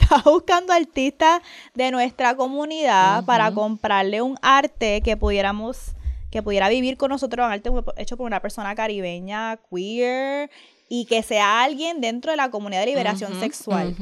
Estaba 0.00 0.30
buscando 0.30 0.72
artistas 0.72 1.40
de 1.74 1.90
nuestra 1.90 2.36
comunidad 2.36 3.24
para 3.24 3.50
comprarle 3.52 4.20
un 4.22 4.36
arte 4.42 5.00
que 5.02 5.16
pudiéramos, 5.16 5.92
que 6.30 6.42
pudiera 6.42 6.68
vivir 6.68 6.96
con 6.96 7.10
nosotros, 7.10 7.46
un 7.46 7.52
arte 7.52 7.70
hecho 7.96 8.16
por 8.16 8.26
una 8.26 8.40
persona 8.40 8.74
caribeña, 8.74 9.58
queer, 9.70 10.50
y 10.88 11.06
que 11.06 11.22
sea 11.22 11.62
alguien 11.62 12.00
dentro 12.00 12.30
de 12.32 12.36
la 12.36 12.50
comunidad 12.50 12.80
de 12.80 12.86
liberación 12.86 13.38
sexual. 13.40 13.96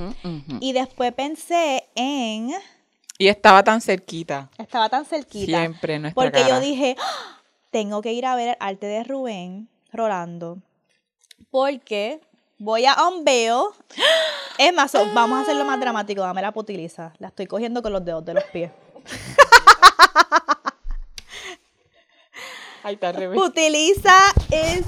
Y 0.60 0.72
después 0.72 1.12
pensé 1.12 1.84
en, 1.94 2.50
Y 3.18 3.28
estaba 3.28 3.62
tan 3.62 3.80
cerquita. 3.80 4.50
estaba 4.58 4.88
tan 4.88 5.04
cerquita, 5.04 5.58
Siempre 5.58 5.98
nuestra 6.00 6.20
porque 6.20 6.40
cara. 6.40 6.48
yo 6.48 6.60
dije, 6.60 6.96
"Ah, 6.98 7.37
tengo 7.70 8.02
que 8.02 8.12
ir 8.12 8.26
a 8.26 8.34
ver 8.36 8.48
el 8.50 8.56
arte 8.60 8.86
de 8.86 9.04
Rubén 9.04 9.68
Rolando, 9.92 10.58
porque 11.50 12.20
voy 12.58 12.86
a 12.86 12.94
un 13.08 13.24
veo. 13.24 13.72
Es 14.58 14.72
más, 14.74 14.90
so- 14.90 15.06
vamos 15.14 15.38
a 15.38 15.42
hacerlo 15.42 15.64
más 15.64 15.78
dramático, 15.80 16.22
dame 16.22 16.42
la 16.42 16.52
putiliza. 16.52 17.12
La 17.18 17.28
estoy 17.28 17.46
cogiendo 17.46 17.82
con 17.82 17.92
los 17.92 18.04
dedos 18.04 18.24
de 18.24 18.34
los 18.34 18.44
pies. 18.44 18.70
Ay, 22.82 22.94
está. 22.94 23.12
Putiliza 23.34 24.16
es 24.50 24.82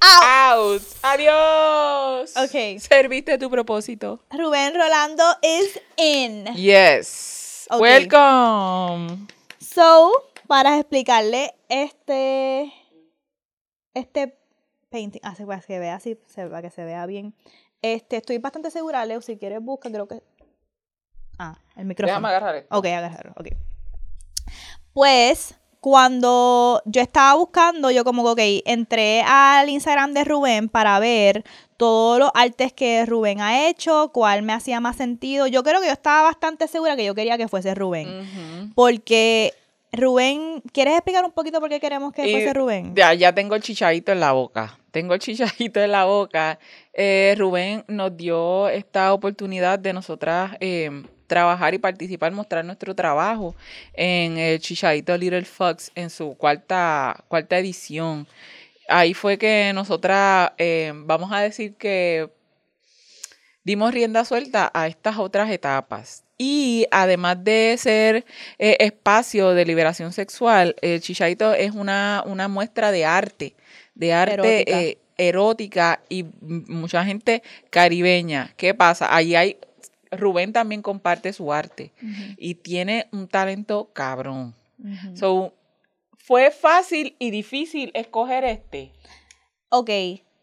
out. 0.00 0.22
Out. 0.24 0.82
Adiós. 1.02 2.32
Ok. 2.36 2.78
Serviste 2.80 3.38
tu 3.38 3.50
propósito. 3.50 4.20
Rubén 4.30 4.74
Rolando 4.74 5.24
is 5.42 5.80
in. 5.96 6.44
Yes. 6.54 7.66
Ok. 7.70 7.80
Welcome. 7.80 9.26
So, 9.60 10.12
para 10.46 10.78
explicarle 10.78 11.54
este 11.72 12.72
este 13.94 14.38
painting, 14.90 15.20
ah, 15.22 15.34
se- 15.34 15.46
para 15.46 15.60
que 15.60 15.78
vea 15.78 15.94
así, 15.96 16.14
para 16.34 16.62
que 16.62 16.70
se 16.70 16.84
vea 16.84 17.06
bien. 17.06 17.34
Este, 17.82 18.18
estoy 18.18 18.38
bastante 18.38 18.70
segura, 18.70 19.04
Leo, 19.06 19.20
si 19.22 19.36
quieres 19.38 19.60
busca, 19.62 19.90
creo 19.90 20.06
que 20.06 20.22
Ah, 21.38 21.56
el 21.76 21.86
micrófono. 21.86 22.12
Déjame 22.12 22.28
agarrar 22.28 22.54
esto. 22.56 22.78
Ok, 22.78 22.86
agarrarlo, 22.86 23.32
ok. 23.36 23.48
Pues, 24.92 25.54
cuando 25.80 26.80
yo 26.84 27.00
estaba 27.00 27.34
buscando, 27.34 27.90
yo 27.90 28.04
como 28.04 28.22
que, 28.36 28.58
ok, 28.60 28.62
entré 28.66 29.22
al 29.26 29.68
Instagram 29.68 30.12
de 30.12 30.24
Rubén 30.24 30.68
para 30.68 30.98
ver 31.00 31.42
todos 31.76 32.18
los 32.20 32.30
artes 32.34 32.72
que 32.72 33.04
Rubén 33.06 33.40
ha 33.40 33.66
hecho, 33.68 34.10
cuál 34.12 34.42
me 34.42 34.52
hacía 34.52 34.78
más 34.80 34.96
sentido. 34.96 35.46
Yo 35.48 35.64
creo 35.64 35.80
que 35.80 35.86
yo 35.88 35.92
estaba 35.92 36.22
bastante 36.22 36.68
segura 36.68 36.94
que 36.94 37.04
yo 37.04 37.14
quería 37.14 37.36
que 37.38 37.48
fuese 37.48 37.74
Rubén. 37.74 38.72
Porque 38.76 39.54
Rubén, 39.92 40.62
¿quieres 40.72 40.94
explicar 40.94 41.24
un 41.24 41.32
poquito 41.32 41.60
por 41.60 41.68
qué 41.68 41.78
queremos 41.78 42.14
que 42.14 42.26
Y 42.26 42.32
fuese 42.32 42.54
Rubén? 42.54 42.94
Ya, 42.94 43.12
ya 43.12 43.34
tengo 43.34 43.54
el 43.54 43.62
chichadito 43.62 44.10
en 44.10 44.20
la 44.20 44.32
boca. 44.32 44.78
Tengo 44.90 45.12
el 45.12 45.20
chichadito 45.20 45.80
en 45.80 45.92
la 45.92 46.04
boca. 46.04 46.58
Eh, 46.94 47.34
Rubén 47.36 47.84
nos 47.88 48.16
dio 48.16 48.68
esta 48.68 49.12
oportunidad 49.12 49.78
de 49.78 49.92
nosotras 49.92 50.56
eh, 50.60 50.90
trabajar 51.26 51.74
y 51.74 51.78
participar, 51.78 52.32
mostrar 52.32 52.64
nuestro 52.64 52.94
trabajo 52.94 53.54
en 53.92 54.38
el 54.38 54.60
chichadito 54.60 55.16
Little 55.16 55.44
Fox 55.44 55.92
en 55.94 56.08
su 56.08 56.36
cuarta, 56.36 57.24
cuarta 57.28 57.58
edición. 57.58 58.26
Ahí 58.88 59.14
fue 59.14 59.36
que 59.36 59.72
nosotras, 59.74 60.52
eh, 60.58 60.92
vamos 60.94 61.32
a 61.32 61.40
decir 61.40 61.74
que 61.76 62.30
dimos 63.64 63.92
rienda 63.92 64.24
suelta 64.24 64.70
a 64.74 64.86
estas 64.86 65.18
otras 65.18 65.50
etapas. 65.50 66.24
Y 66.44 66.88
además 66.90 67.44
de 67.44 67.76
ser 67.78 68.24
eh, 68.58 68.76
espacio 68.80 69.50
de 69.50 69.64
liberación 69.64 70.12
sexual, 70.12 70.74
el 70.82 71.00
chichadito 71.00 71.54
es 71.54 71.70
una, 71.70 72.24
una 72.26 72.48
muestra 72.48 72.90
de 72.90 73.04
arte, 73.04 73.54
de 73.94 74.12
arte 74.12 74.62
Erótica. 74.62 74.82
eh, 74.82 74.98
erótica 75.18 76.02
y 76.08 76.24
mucha 76.40 77.04
gente 77.04 77.44
caribeña. 77.70 78.54
¿Qué 78.56 78.74
pasa? 78.74 79.14
Ahí 79.14 79.36
hay, 79.36 79.56
Rubén 80.10 80.52
también 80.52 80.82
comparte 80.82 81.32
su 81.32 81.52
arte 81.52 81.92
y 82.36 82.56
tiene 82.56 83.06
un 83.12 83.28
talento 83.28 83.90
cabrón. 83.92 84.52
So, 85.14 85.54
fue 86.18 86.50
fácil 86.50 87.14
y 87.20 87.30
difícil 87.30 87.92
escoger 87.94 88.42
este. 88.42 88.90
Ok, 89.68 89.90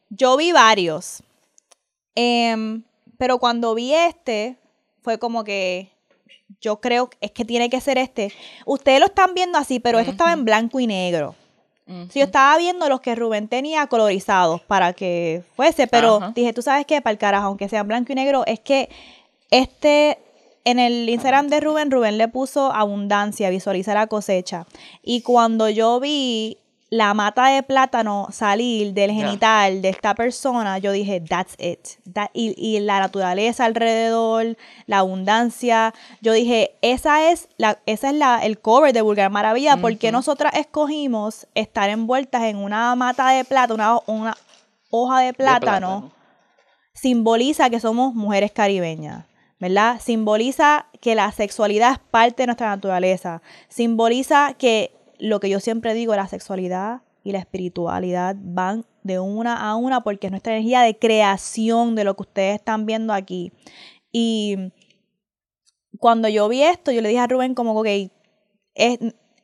yo 0.07 0.37
vi 0.37 0.53
varios. 0.53 1.23
Em, 2.15 2.83
pero 3.17 3.37
cuando 3.39 3.75
vi 3.75 3.93
este, 3.93 4.55
fue 5.09 5.17
como 5.17 5.43
que 5.43 5.89
yo 6.61 6.79
creo 6.81 7.09
que 7.09 7.17
es 7.19 7.31
que 7.31 7.43
tiene 7.43 7.67
que 7.71 7.81
ser 7.81 7.97
este. 7.97 8.31
Ustedes 8.67 8.99
lo 8.99 9.07
están 9.07 9.33
viendo 9.33 9.57
así, 9.57 9.79
pero 9.79 9.97
esto 9.97 10.11
estaba 10.11 10.33
en 10.33 10.45
blanco 10.45 10.79
y 10.79 10.85
negro. 10.85 11.35
Si 12.11 12.19
yo 12.19 12.25
estaba 12.25 12.55
viendo 12.59 12.87
los 12.87 13.01
que 13.01 13.15
Rubén 13.15 13.47
tenía 13.47 13.87
colorizados 13.87 14.61
para 14.61 14.93
que 14.93 15.41
fuese, 15.55 15.87
pero 15.87 16.19
dije, 16.35 16.53
tú 16.53 16.61
sabes 16.61 16.85
que 16.85 17.01
para 17.01 17.13
el 17.13 17.17
carajo, 17.17 17.47
aunque 17.47 17.67
sea 17.67 17.79
en 17.79 17.87
blanco 17.87 18.11
y 18.11 18.15
negro, 18.15 18.43
es 18.45 18.59
que 18.59 18.89
este, 19.49 20.19
en 20.63 20.77
el 20.77 21.09
Instagram 21.09 21.47
de 21.47 21.59
Rubén, 21.59 21.89
Rubén 21.89 22.19
le 22.19 22.27
puso 22.27 22.71
abundancia, 22.71 23.49
visualizar 23.49 23.95
la 23.95 24.05
cosecha. 24.05 24.67
Y 25.01 25.21
cuando 25.21 25.69
yo 25.69 25.99
vi 25.99 26.58
la 26.91 27.13
mata 27.13 27.47
de 27.49 27.61
plátano 27.61 28.27
salir 28.31 28.93
del 28.93 29.11
genital 29.11 29.81
de 29.83 29.89
esta 29.89 30.15
persona, 30.15 30.79
yo 30.79 30.91
dije, 30.91 31.21
that's 31.21 31.53
it. 31.59 31.79
That- 32.13 32.31
y, 32.33 32.55
y 32.57 32.79
la 32.79 32.99
naturaleza 32.99 33.65
alrededor, 33.65 34.57
la 34.87 34.99
abundancia, 34.99 35.93
yo 36.21 36.33
dije, 36.33 36.71
esa 36.81 37.29
es 37.31 37.47
la, 37.57 37.77
esa 37.85 38.09
es 38.09 38.15
la, 38.15 38.39
el 38.43 38.59
cover 38.59 38.91
de 38.91 39.01
Vulgar 39.01 39.29
Maravilla, 39.29 39.77
porque 39.77 40.11
nosotras 40.11 40.53
escogimos 40.55 41.47
estar 41.53 41.89
envueltas 41.91 42.43
en 42.43 42.57
una 42.57 42.95
mata 42.95 43.29
de 43.29 43.45
plátano, 43.45 44.01
una, 44.07 44.19
una 44.19 44.37
hoja 44.89 45.19
de 45.19 45.33
plátano 45.33 46.11
simboliza 46.93 47.69
que 47.69 47.79
somos 47.79 48.13
mujeres 48.15 48.51
caribeñas, 48.51 49.25
¿verdad? 49.59 49.99
Simboliza 50.03 50.87
que 51.01 51.15
la 51.15 51.31
sexualidad 51.31 51.91
es 51.93 51.99
parte 51.99 52.43
de 52.43 52.47
nuestra 52.47 52.69
naturaleza. 52.69 53.41
Simboliza 53.67 54.53
que 54.57 54.91
lo 55.19 55.39
que 55.39 55.49
yo 55.49 55.59
siempre 55.59 55.93
digo, 55.93 56.15
la 56.15 56.27
sexualidad 56.27 57.01
y 57.23 57.31
la 57.33 57.39
espiritualidad 57.39 58.35
van 58.39 58.85
de 59.03 59.19
una 59.19 59.69
a 59.69 59.75
una 59.75 60.01
porque 60.01 60.27
es 60.27 60.31
nuestra 60.31 60.53
energía 60.53 60.81
de 60.81 60.97
creación 60.97 61.95
de 61.95 62.03
lo 62.03 62.15
que 62.15 62.23
ustedes 62.23 62.55
están 62.55 62.85
viendo 62.85 63.13
aquí. 63.13 63.51
Y 64.11 64.71
cuando 65.99 66.27
yo 66.27 66.47
vi 66.47 66.63
esto, 66.63 66.91
yo 66.91 67.01
le 67.01 67.09
dije 67.09 67.19
a 67.21 67.27
Rubén 67.27 67.53
como, 67.55 67.77
ok, 67.79 67.87
es, 68.75 68.99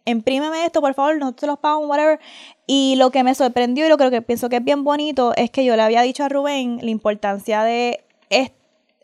imprímeme 0.06 0.66
esto, 0.66 0.82
por 0.82 0.94
favor, 0.94 1.18
nosotros 1.18 1.42
se 1.42 1.48
los 1.48 1.60
pagamos, 1.60 1.90
whatever. 1.90 2.20
Y 2.68 2.96
lo 2.98 3.12
que 3.12 3.24
me 3.24 3.36
sorprendió 3.36 3.86
y 3.86 3.90
lo 3.90 3.98
que, 3.98 4.10
que 4.10 4.22
pienso 4.22 4.50
que 4.50 4.58
es 4.58 4.64
bien 4.64 4.84
bonito 4.84 5.34
es 5.36 5.52
que 5.52 5.66
yo 5.66 5.76
le 5.76 5.82
había 5.82 6.02
dicho 6.02 6.24
a 6.24 6.30
Rubén 6.30 6.80
la 6.82 6.90
importancia 6.92 7.64
de 7.64 8.04
es- 8.30 8.52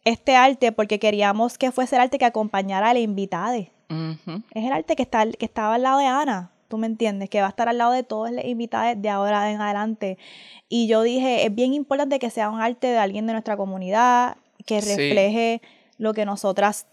este 0.03 0.35
arte 0.35 0.71
porque 0.71 0.97
queríamos 0.99 1.57
que 1.57 1.71
fuese 1.71 1.95
el 1.95 2.01
arte 2.01 2.17
que 2.17 2.25
acompañara 2.25 2.89
a 2.89 2.93
la 2.93 2.99
invitada. 2.99 3.57
Es 3.57 4.65
el 4.65 4.71
arte 4.71 4.95
que, 4.95 5.03
está, 5.03 5.29
que 5.29 5.45
estaba 5.45 5.75
al 5.75 5.81
lado 5.83 5.99
de 5.99 6.05
Ana, 6.05 6.50
tú 6.71 6.79
me 6.79 6.87
entiendes, 6.87 7.29
que 7.29 7.39
va 7.41 7.45
a 7.45 7.49
estar 7.51 7.69
al 7.69 7.77
lado 7.77 7.91
de 7.91 8.01
todas 8.01 8.31
las 8.33 8.45
invitadas 8.45 8.99
de 8.99 9.09
ahora 9.09 9.51
en 9.51 9.61
adelante. 9.61 10.17
Y 10.69 10.87
yo 10.87 11.03
dije, 11.03 11.45
es 11.45 11.53
bien 11.53 11.75
importante 11.75 12.17
que 12.17 12.31
sea 12.31 12.49
un 12.49 12.59
arte 12.59 12.87
de 12.87 12.97
alguien 12.97 13.27
de 13.27 13.33
nuestra 13.33 13.55
comunidad, 13.55 14.37
que 14.65 14.81
Sí. 14.81 14.89
refleje 14.95 15.61
lo 15.97 16.13
que 16.15 16.25
nosotras 16.25 16.87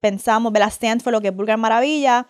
pensamos, 0.00 0.52
¿verdad? 0.52 0.68
Stand 0.70 1.02
for 1.02 1.12
lo 1.12 1.20
que 1.20 1.28
es 1.28 1.36
Vulgar 1.36 1.58
Maravilla. 1.58 2.26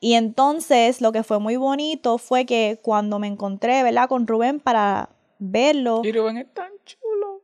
Y 0.00 0.14
entonces 0.14 1.00
lo 1.00 1.12
que 1.12 1.22
fue 1.22 1.38
muy 1.38 1.56
bonito 1.56 2.18
fue 2.18 2.44
que 2.46 2.78
cuando 2.82 3.18
me 3.18 3.26
encontré, 3.26 3.82
¿verdad? 3.82 4.08
Con 4.08 4.26
Rubén 4.26 4.60
para 4.60 5.08
verlo, 5.38 6.02
Y 6.04 6.12
Rubén 6.12 6.36
es 6.38 6.52
tan 6.52 6.70
chulo. 6.84 7.42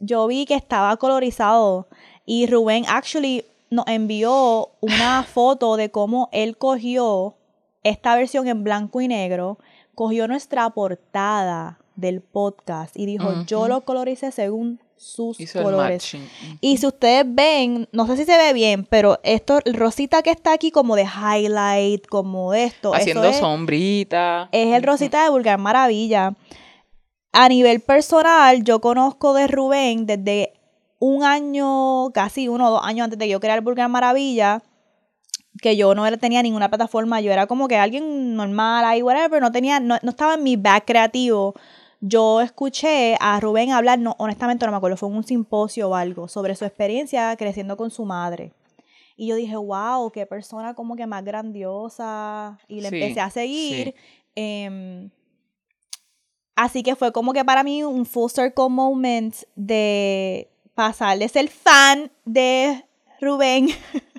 yo 0.00 0.26
vi 0.26 0.46
que 0.46 0.54
estaba 0.54 0.96
colorizado 0.96 1.86
y 2.26 2.46
Rubén 2.46 2.84
actually 2.88 3.44
nos 3.70 3.86
envió 3.86 4.68
una 4.80 5.22
foto 5.22 5.76
de 5.76 5.90
cómo 5.90 6.28
él 6.32 6.56
cogió 6.58 7.36
esta 7.82 8.14
versión 8.16 8.48
en 8.48 8.64
blanco 8.64 9.00
y 9.00 9.08
negro, 9.08 9.58
cogió 9.94 10.28
nuestra 10.28 10.68
portada 10.70 11.78
del 11.96 12.20
podcast 12.22 12.96
y 12.96 13.04
dijo, 13.06 13.44
yo 13.46 13.68
lo 13.68 13.82
coloricé 13.82 14.32
según 14.32 14.80
sus 14.96 15.38
Hizo 15.40 15.62
colores. 15.62 16.16
Y 16.60 16.76
si 16.76 16.86
ustedes 16.86 17.24
ven, 17.26 17.88
no 17.92 18.06
sé 18.06 18.16
si 18.16 18.24
se 18.24 18.38
ve 18.38 18.52
bien, 18.52 18.86
pero 18.88 19.18
esto, 19.24 19.58
el 19.64 19.74
rosita 19.74 20.22
que 20.22 20.30
está 20.30 20.52
aquí 20.52 20.70
como 20.70 20.94
de 20.96 21.02
highlight, 21.04 22.06
como 22.06 22.54
esto, 22.54 22.94
Haciendo 22.94 23.24
es- 23.24 23.36
sombrita. 23.38 24.48
es 24.52 24.74
el 24.76 24.82
Rosita 24.84 25.24
de 25.24 25.30
Vulgar 25.30 25.58
Maravilla. 25.58 26.34
A 27.32 27.48
nivel 27.48 27.80
personal, 27.80 28.62
yo 28.62 28.80
conozco 28.80 29.34
de 29.34 29.48
Rubén 29.48 30.06
desde 30.06 30.52
un 30.98 31.24
año, 31.24 32.10
casi 32.12 32.46
uno 32.48 32.68
o 32.68 32.70
dos 32.72 32.84
años 32.84 33.04
antes 33.04 33.18
de 33.18 33.28
yo 33.28 33.40
crear 33.40 33.60
Vulgar 33.60 33.88
Maravilla, 33.88 34.62
que 35.60 35.76
yo 35.76 35.94
no 35.94 36.06
era- 36.06 36.16
tenía 36.16 36.42
ninguna 36.42 36.68
plataforma, 36.68 37.20
yo 37.20 37.30
era 37.32 37.46
como 37.46 37.68
que 37.68 37.76
alguien 37.76 38.34
normal 38.36 38.84
ahí, 38.84 39.02
whatever, 39.02 39.40
no 39.42 39.52
tenía, 39.52 39.80
no, 39.80 39.98
no 40.02 40.10
estaba 40.10 40.34
en 40.34 40.42
mi 40.42 40.56
back 40.56 40.84
creativo 40.86 41.54
yo 42.04 42.40
escuché 42.40 43.16
a 43.20 43.38
Rubén 43.38 43.70
hablar, 43.70 43.96
no, 44.00 44.16
honestamente 44.18 44.66
no 44.66 44.72
me 44.72 44.76
acuerdo, 44.78 44.96
fue 44.96 45.08
en 45.08 45.14
un 45.14 45.22
simposio 45.22 45.88
o 45.90 45.94
algo, 45.94 46.26
sobre 46.26 46.56
su 46.56 46.64
experiencia 46.64 47.36
creciendo 47.36 47.76
con 47.76 47.92
su 47.92 48.04
madre. 48.04 48.52
Y 49.16 49.28
yo 49.28 49.36
dije, 49.36 49.54
wow, 49.54 50.10
qué 50.10 50.26
persona 50.26 50.74
como 50.74 50.96
que 50.96 51.06
más 51.06 51.22
grandiosa. 51.24 52.58
Y 52.66 52.80
le 52.80 52.88
Sí, 52.88 52.96
empecé 52.96 53.20
a 53.20 53.30
seguir. 53.30 53.94
sí. 53.94 53.94
Em, 54.34 55.10
así 56.56 56.82
que 56.82 56.96
fue 56.96 57.12
como 57.12 57.32
que 57.32 57.44
para 57.44 57.62
mí 57.62 57.82
un 57.84 58.04
full 58.04 58.30
circle 58.30 58.68
moment 58.68 59.34
de 59.54 60.50
pasar 60.74 61.18
de 61.18 61.28
ser 61.28 61.48
fan 61.48 62.10
de 62.24 62.84
Rubén 63.20 63.68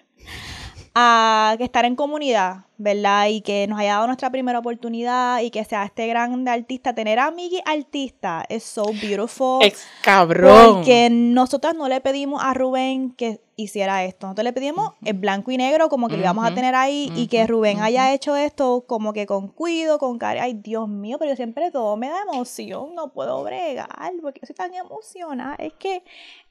a 0.96 1.56
estar 1.60 1.86
en 1.86 1.96
comunidad, 1.96 2.66
¿verdad? 2.78 3.28
Y 3.28 3.42
que 3.42 3.66
nos 3.68 3.80
haya 3.80 3.94
dado 3.94 4.08
nuestra 4.08 4.30
primera 4.30 4.60
oportunidad 4.60 5.42
y 5.42 5.50
que 5.50 5.64
sea 5.66 5.86
este 5.86 6.08
grande 6.08 6.52
artista. 6.52 6.94
Tener 6.94 7.20
a 7.20 7.32
Miggy 7.32 7.62
artista 7.66 8.46
es 8.48 8.64
so 8.64 8.86
beautiful. 9.02 9.64
Ex 9.64 9.86
cabrón. 10.04 10.76
Porque 10.76 11.10
nosotros 11.10 11.74
no 11.76 11.88
le 11.88 12.00
pedimos 12.02 12.44
a 12.44 12.54
Rubén 12.54 13.12
que 13.12 13.42
hiciera 13.56 14.04
esto. 14.04 14.28
Nosotros 14.28 14.44
le 14.44 14.54
pedimos 14.54 14.94
el 15.04 15.14
blanco 15.14 15.52
y 15.52 15.58
negro 15.58 15.90
como 15.90 16.10
que 16.10 16.16
lo 16.16 16.24
íbamos 16.24 16.46
a 16.46 16.54
tener 16.54 16.76
ahí 16.76 17.12
y 17.16 17.28
que 17.28 17.48
Rubén 17.48 17.80
haya 17.82 18.14
hecho 18.14 18.36
esto 18.36 18.86
como 18.88 19.14
que 19.14 19.26
con 19.26 19.48
cuido, 19.48 19.98
con 19.98 20.20
cara. 20.20 20.44
Ay, 20.44 20.54
Dios 20.54 20.88
mío, 20.88 21.18
pero 21.18 21.32
yo 21.32 21.36
siempre 21.36 21.72
todo 21.72 21.98
me 21.98 22.10
da 22.10 22.22
emoción. 22.32 22.94
No 22.94 23.14
puedo 23.14 23.44
bregar 23.44 23.88
porque 24.22 24.42
yo 24.42 24.48
soy 24.48 24.56
tan 24.56 24.74
emocionada. 24.74 25.56
Es 25.56 25.74
que, 25.74 26.04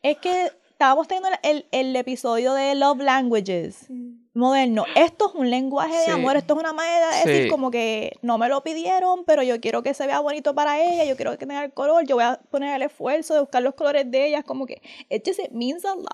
es 0.02 0.18
que 0.18 0.50
estábamos 0.82 1.06
teniendo 1.06 1.28
el, 1.44 1.64
el 1.70 1.94
episodio 1.94 2.54
de 2.54 2.74
Love 2.74 3.02
Languages 3.02 3.86
moderno. 4.34 4.84
Esto 4.96 5.28
es 5.28 5.34
un 5.36 5.48
lenguaje 5.48 5.94
de 5.94 6.04
Sí. 6.06 6.10
amor, 6.10 6.36
esto 6.36 6.54
es 6.54 6.60
una 6.60 6.72
manera 6.72 7.10
de 7.10 7.16
decir 7.18 7.42
Sí. 7.44 7.48
como 7.50 7.70
que 7.70 8.14
no 8.22 8.36
me 8.36 8.48
lo 8.48 8.64
pidieron, 8.64 9.24
pero 9.24 9.44
yo 9.44 9.60
quiero 9.60 9.84
que 9.84 9.94
se 9.94 10.06
vea 10.08 10.18
bonito 10.18 10.54
para 10.56 10.82
ella, 10.82 11.04
yo 11.04 11.14
quiero 11.16 11.30
que 11.32 11.36
tenga 11.46 11.62
el 11.62 11.72
color, 11.72 12.04
yo 12.04 12.16
voy 12.16 12.24
a 12.24 12.40
poner 12.50 12.74
el 12.74 12.82
esfuerzo 12.82 13.34
de 13.34 13.40
buscar 13.40 13.62
los 13.62 13.74
colores 13.74 14.10
de 14.10 14.26
ellas, 14.26 14.42
como 14.44 14.66
que 14.66 14.82
it 15.08 15.22
just 15.24 15.38
it 15.38 15.52
means 15.52 15.84
a 15.84 15.94
lot. 15.94 16.08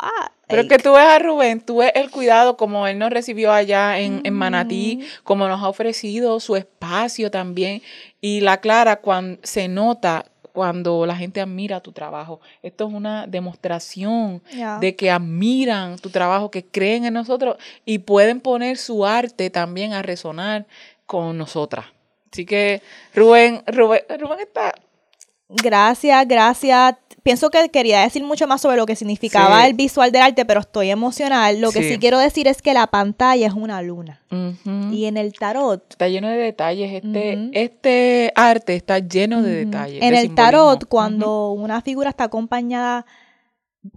Pero 0.48 0.62
Like, 0.62 0.76
que 0.76 0.82
tú 0.82 0.92
ves 0.92 1.04
a 1.04 1.18
Rubén, 1.18 1.60
tú 1.62 1.76
ves 1.78 1.92
el 1.94 2.10
cuidado 2.10 2.58
como 2.58 2.86
él 2.86 2.98
nos 2.98 3.08
recibió 3.10 3.52
allá 3.52 3.98
en, 4.00 4.20
en 4.24 4.34
Manatí, 4.34 5.00
como 5.24 5.48
nos 5.48 5.62
ha 5.62 5.68
ofrecido 5.68 6.40
su 6.40 6.56
espacio 6.56 7.30
también. 7.30 7.80
Y 8.20 8.40
la 8.40 8.60
Clara, 8.60 8.96
cuando 8.96 9.38
se 9.44 9.68
nota 9.68 10.26
cuando 10.58 11.06
la 11.06 11.14
gente 11.14 11.40
admira 11.40 11.80
tu 11.80 11.92
trabajo. 11.92 12.40
Esto 12.64 12.88
es 12.88 12.92
una 12.92 13.28
demostración 13.28 14.42
Yeah. 14.52 14.80
de 14.80 14.96
que 14.96 15.08
admiran 15.08 16.00
tu 16.00 16.10
trabajo, 16.10 16.50
que 16.50 16.64
creen 16.64 17.04
en 17.04 17.14
nosotros 17.14 17.58
y 17.84 18.00
pueden 18.00 18.40
poner 18.40 18.76
su 18.76 19.06
arte 19.06 19.50
también 19.50 19.92
a 19.92 20.02
resonar 20.02 20.66
con 21.06 21.38
nosotras. 21.38 21.86
Así 22.32 22.44
que 22.44 22.82
Rubén, 23.14 23.62
Rubén, 23.68 24.00
Rubén 24.18 24.40
está 24.40 24.74
Gracias, 25.48 26.26
gracias. 26.26 26.96
Pienso 27.28 27.50
que 27.50 27.68
quería 27.68 28.00
decir 28.00 28.24
mucho 28.24 28.46
más 28.46 28.62
sobre 28.62 28.78
lo 28.78 28.86
que 28.86 28.96
significaba 28.96 29.60
Sí. 29.60 29.66
el 29.68 29.74
visual 29.74 30.10
del 30.12 30.22
arte, 30.22 30.46
pero 30.46 30.60
estoy 30.60 30.88
emocional. 30.88 31.60
Lo 31.60 31.70
que 31.72 31.82
sí 31.82 31.90
Sí. 31.90 31.98
quiero 31.98 32.18
decir 32.18 32.48
es 32.48 32.62
que 32.62 32.72
la 32.72 32.86
pantalla 32.86 33.46
es 33.46 33.52
una 33.52 33.82
luna. 33.82 34.22
Y 34.90 35.04
en 35.04 35.18
el 35.18 35.34
tarot, 35.34 35.84
Está 35.90 36.08
lleno 36.08 36.28
de 36.28 36.38
detalles. 36.38 36.90
Este, 37.04 37.50
este 37.52 38.32
arte 38.34 38.76
está 38.76 39.00
lleno 39.00 39.42
de 39.42 39.66
detalles. 39.66 40.02
En 40.02 40.14
de 40.14 40.20
el 40.22 40.34
tarot, 40.34 40.86
cuando 40.88 41.52
una 41.52 41.82
figura 41.82 42.08
está 42.08 42.24
acompañada 42.24 43.04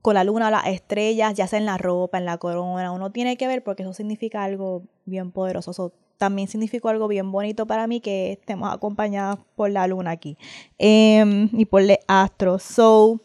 con 0.01 0.15
la 0.15 0.25
luna, 0.25 0.51
las 0.51 0.67
estrellas, 0.67 1.34
ya 1.34 1.47
sea 1.47 1.57
en 1.57 1.65
la 1.65 1.77
ropa, 1.77 2.17
en 2.17 2.25
la 2.25 2.38
corona, 2.38 2.91
uno 2.91 3.13
tiene 3.13 3.38
que 3.38 3.47
ver 3.47 3.63
porque 3.63 3.84
eso 3.84 3.93
significa 3.93 4.43
algo 4.43 4.84
bien 5.05 5.32
poderoso. 5.32 5.93
También 6.22 6.47
significó 6.47 6.89
algo 6.89 7.07
bien 7.07 7.32
bonito 7.32 7.65
para 7.65 7.88
mí 7.88 7.99
que 7.99 8.34
estemos 8.34 8.72
acompañadas 8.72 9.39
por 9.55 9.72
la 9.72 9.88
luna 9.88 10.11
aquí 10.11 10.38
em, 10.78 11.49
y 11.51 11.65
por 11.65 11.82
el 11.82 11.97
astro. 12.07 12.59
So, 12.59 13.19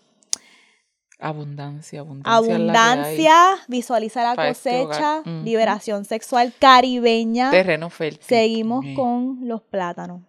Abundancia, 1.19 2.01
abundancia. 2.01 2.55
abundancia, 2.55 3.35
visualizar 3.69 4.35
la 4.35 4.49
este 4.49 4.87
cosecha, 4.87 5.23
liberación 5.45 6.07
sexual 6.07 6.55
caribeña. 6.59 7.51
Terreno 7.51 7.91
fértil. 7.91 8.27
Seguimos 8.27 8.83
con 8.95 9.41
los 9.43 9.61
plátanos. 9.61 10.23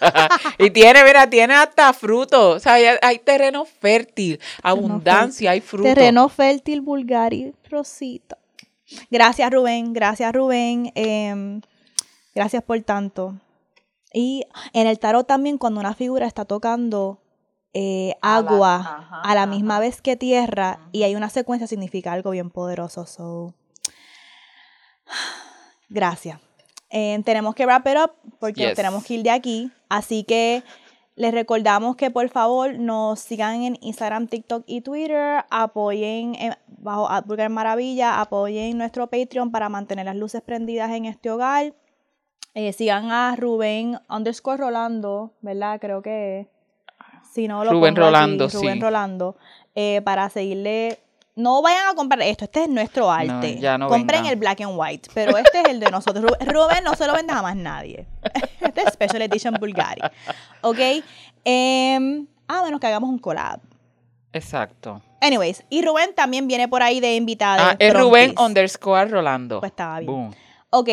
y 0.58 0.70
tiene, 0.70 1.04
mira, 1.04 1.30
tiene 1.30 1.54
hasta 1.54 1.92
fruto. 1.92 2.50
O 2.50 2.58
sea, 2.58 2.72
hay, 2.74 2.86
hay 3.00 3.20
terreno 3.20 3.64
fértil, 3.64 4.40
abundancia, 4.64 5.52
hay 5.52 5.60
fruto. 5.60 5.84
Terreno 5.84 6.28
fértil, 6.28 6.80
Bulgari, 6.80 7.54
Rosita. 7.70 8.36
Gracias, 9.10 9.50
Rubén. 9.52 9.92
Gracias, 9.92 10.32
Rubén. 10.32 10.92
Em, 10.94 11.60
gracias 12.34 12.62
por 12.62 12.80
tanto. 12.82 13.34
Y 14.12 14.46
en 14.72 14.86
el 14.86 14.98
tarot 14.98 15.26
también, 15.26 15.58
cuando 15.58 15.80
una 15.80 15.94
figura 15.94 16.26
está 16.26 16.44
tocando 16.44 17.20
eh, 17.74 18.14
A 18.22 18.40
la- 18.40 18.48
agua 18.50 18.74
ajá, 18.76 19.20
a 19.22 19.34
la 19.34 19.44
misma 19.46 19.74
ajá. 19.74 19.80
vez 19.80 20.00
que 20.00 20.16
tierra 20.16 20.80
y 20.90 21.02
hay 21.02 21.14
una 21.14 21.28
secuencia, 21.28 21.66
significa 21.66 22.12
algo 22.12 22.30
bien 22.30 22.48
poderoso. 22.50 23.04
So, 23.06 23.54
gracias. 25.88 26.40
Eh, 26.90 27.20
tenemos 27.24 27.54
que 27.54 27.66
wrap 27.66 27.86
it 27.86 27.96
up 28.02 28.12
porque 28.40 28.62
Yes. 28.68 28.74
tenemos 28.74 29.04
que 29.04 29.14
ir 29.14 29.22
de 29.22 29.30
aquí. 29.30 29.70
Así 29.88 30.24
que 30.24 30.62
les 31.18 31.34
recordamos 31.34 31.96
que 31.96 32.10
por 32.10 32.28
favor 32.28 32.78
nos 32.78 33.18
sigan 33.20 33.62
en 33.62 33.76
Instagram, 33.80 34.28
TikTok 34.28 34.62
y 34.66 34.80
Twitter. 34.82 35.44
Apoyen 35.50 36.34
en- 36.36 36.54
bajo 36.78 37.08
Burger 37.26 37.50
Maravilla. 37.50 38.20
Apoyen 38.20 38.78
nuestro 38.78 39.08
Patreon 39.08 39.50
para 39.50 39.68
mantener 39.68 40.06
las 40.06 40.16
luces 40.16 40.40
prendidas 40.42 40.90
en 40.92 41.06
este 41.06 41.30
hogar. 41.30 41.74
Eh, 42.54 42.72
sigan 42.72 43.10
a 43.10 43.34
Rubén 43.36 43.98
underscore 44.08 44.58
Rolando, 44.58 45.32
¿verdad? 45.42 45.80
Creo 45.80 46.02
que 46.02 46.48
si 47.32 47.46
no 47.48 47.64
lo 47.64 47.72
Rubén 47.72 47.92
aquí, 47.94 48.00
Rolando, 48.00 48.48
Rubén 48.48 48.74
sí. 48.74 48.80
Rolando, 48.80 49.36
eh, 49.74 50.00
para 50.04 50.30
seguirle. 50.30 50.98
No 51.38 51.62
vayan 51.62 51.86
a 51.86 51.94
comprar 51.94 52.20
esto, 52.22 52.46
este 52.46 52.64
es 52.64 52.68
nuestro 52.68 53.08
arte. 53.08 53.60
ya 53.60 53.78
no 53.78 53.86
Compren 53.88 54.26
el 54.26 54.34
black 54.34 54.60
and 54.60 54.72
white, 54.74 55.08
pero 55.14 55.38
este 55.38 55.60
es 55.60 55.68
el 55.68 55.78
de 55.78 55.88
nosotros. 55.88 56.32
Rubén, 56.40 56.82
no 56.82 56.96
se 56.96 57.06
lo 57.06 57.14
vende 57.14 57.32
a 57.32 57.42
más 57.42 57.54
nadie. 57.54 58.08
Este 58.60 58.82
es 58.82 58.92
Special 58.92 59.22
Edition 59.22 59.54
Bulgari. 59.54 60.02
¿Ok? 60.62 60.78
Em, 61.44 62.26
a 62.48 62.62
menos 62.64 62.80
que 62.80 62.88
hagamos 62.88 63.08
un 63.08 63.20
collab. 63.20 63.60
Exacto. 64.32 65.00
Anyways, 65.20 65.64
y 65.70 65.82
Rubén 65.82 66.12
también 66.12 66.48
viene 66.48 66.66
por 66.66 66.82
ahí 66.82 66.98
de 66.98 67.14
invitado. 67.14 67.62
Ah, 67.62 67.76
es 67.78 67.94
Rubén 67.94 68.34
underscore 68.36 69.08
Rolando. 69.08 69.60
Pues 69.60 69.70
estaba 69.70 70.00
bien. 70.00 70.10
Boom. 70.12 70.34
Ok. 70.70 70.88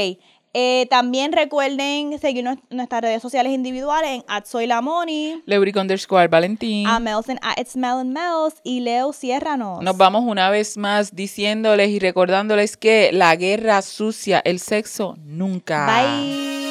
Eh, 0.58 0.88
también 0.90 1.34
recuerden 1.34 2.18
seguirnos 2.18 2.56
en 2.70 2.78
nuestras 2.78 3.02
redes 3.02 3.22
sociales 3.22 3.52
individuales 3.52 4.10
en 4.10 4.46
@soylamoni, 4.46 5.44
Leuric 5.46 5.76
underscore 5.76 6.30
Valentín. 6.30 6.88
a 6.88 6.98
Mels 7.02 7.28
en 7.28 7.38
@itsmellandmels 7.58 8.62
y 8.64 8.80
Leo 8.80 9.12
Ciérranos. 9.12 9.84
Nos 9.84 9.98
vamos 9.98 10.24
una 10.26 10.50
vez 10.50 10.78
más 10.78 11.14
diciéndoles 11.14 11.90
y 11.90 12.00
recordándoles 12.00 12.78
que 12.78 13.12
la 13.12 13.36
guerra 13.36 13.82
sucia, 13.82 14.42
el 14.46 14.60
sexo, 14.60 15.18
nunca. 15.26 15.88
Bye. 15.88 16.65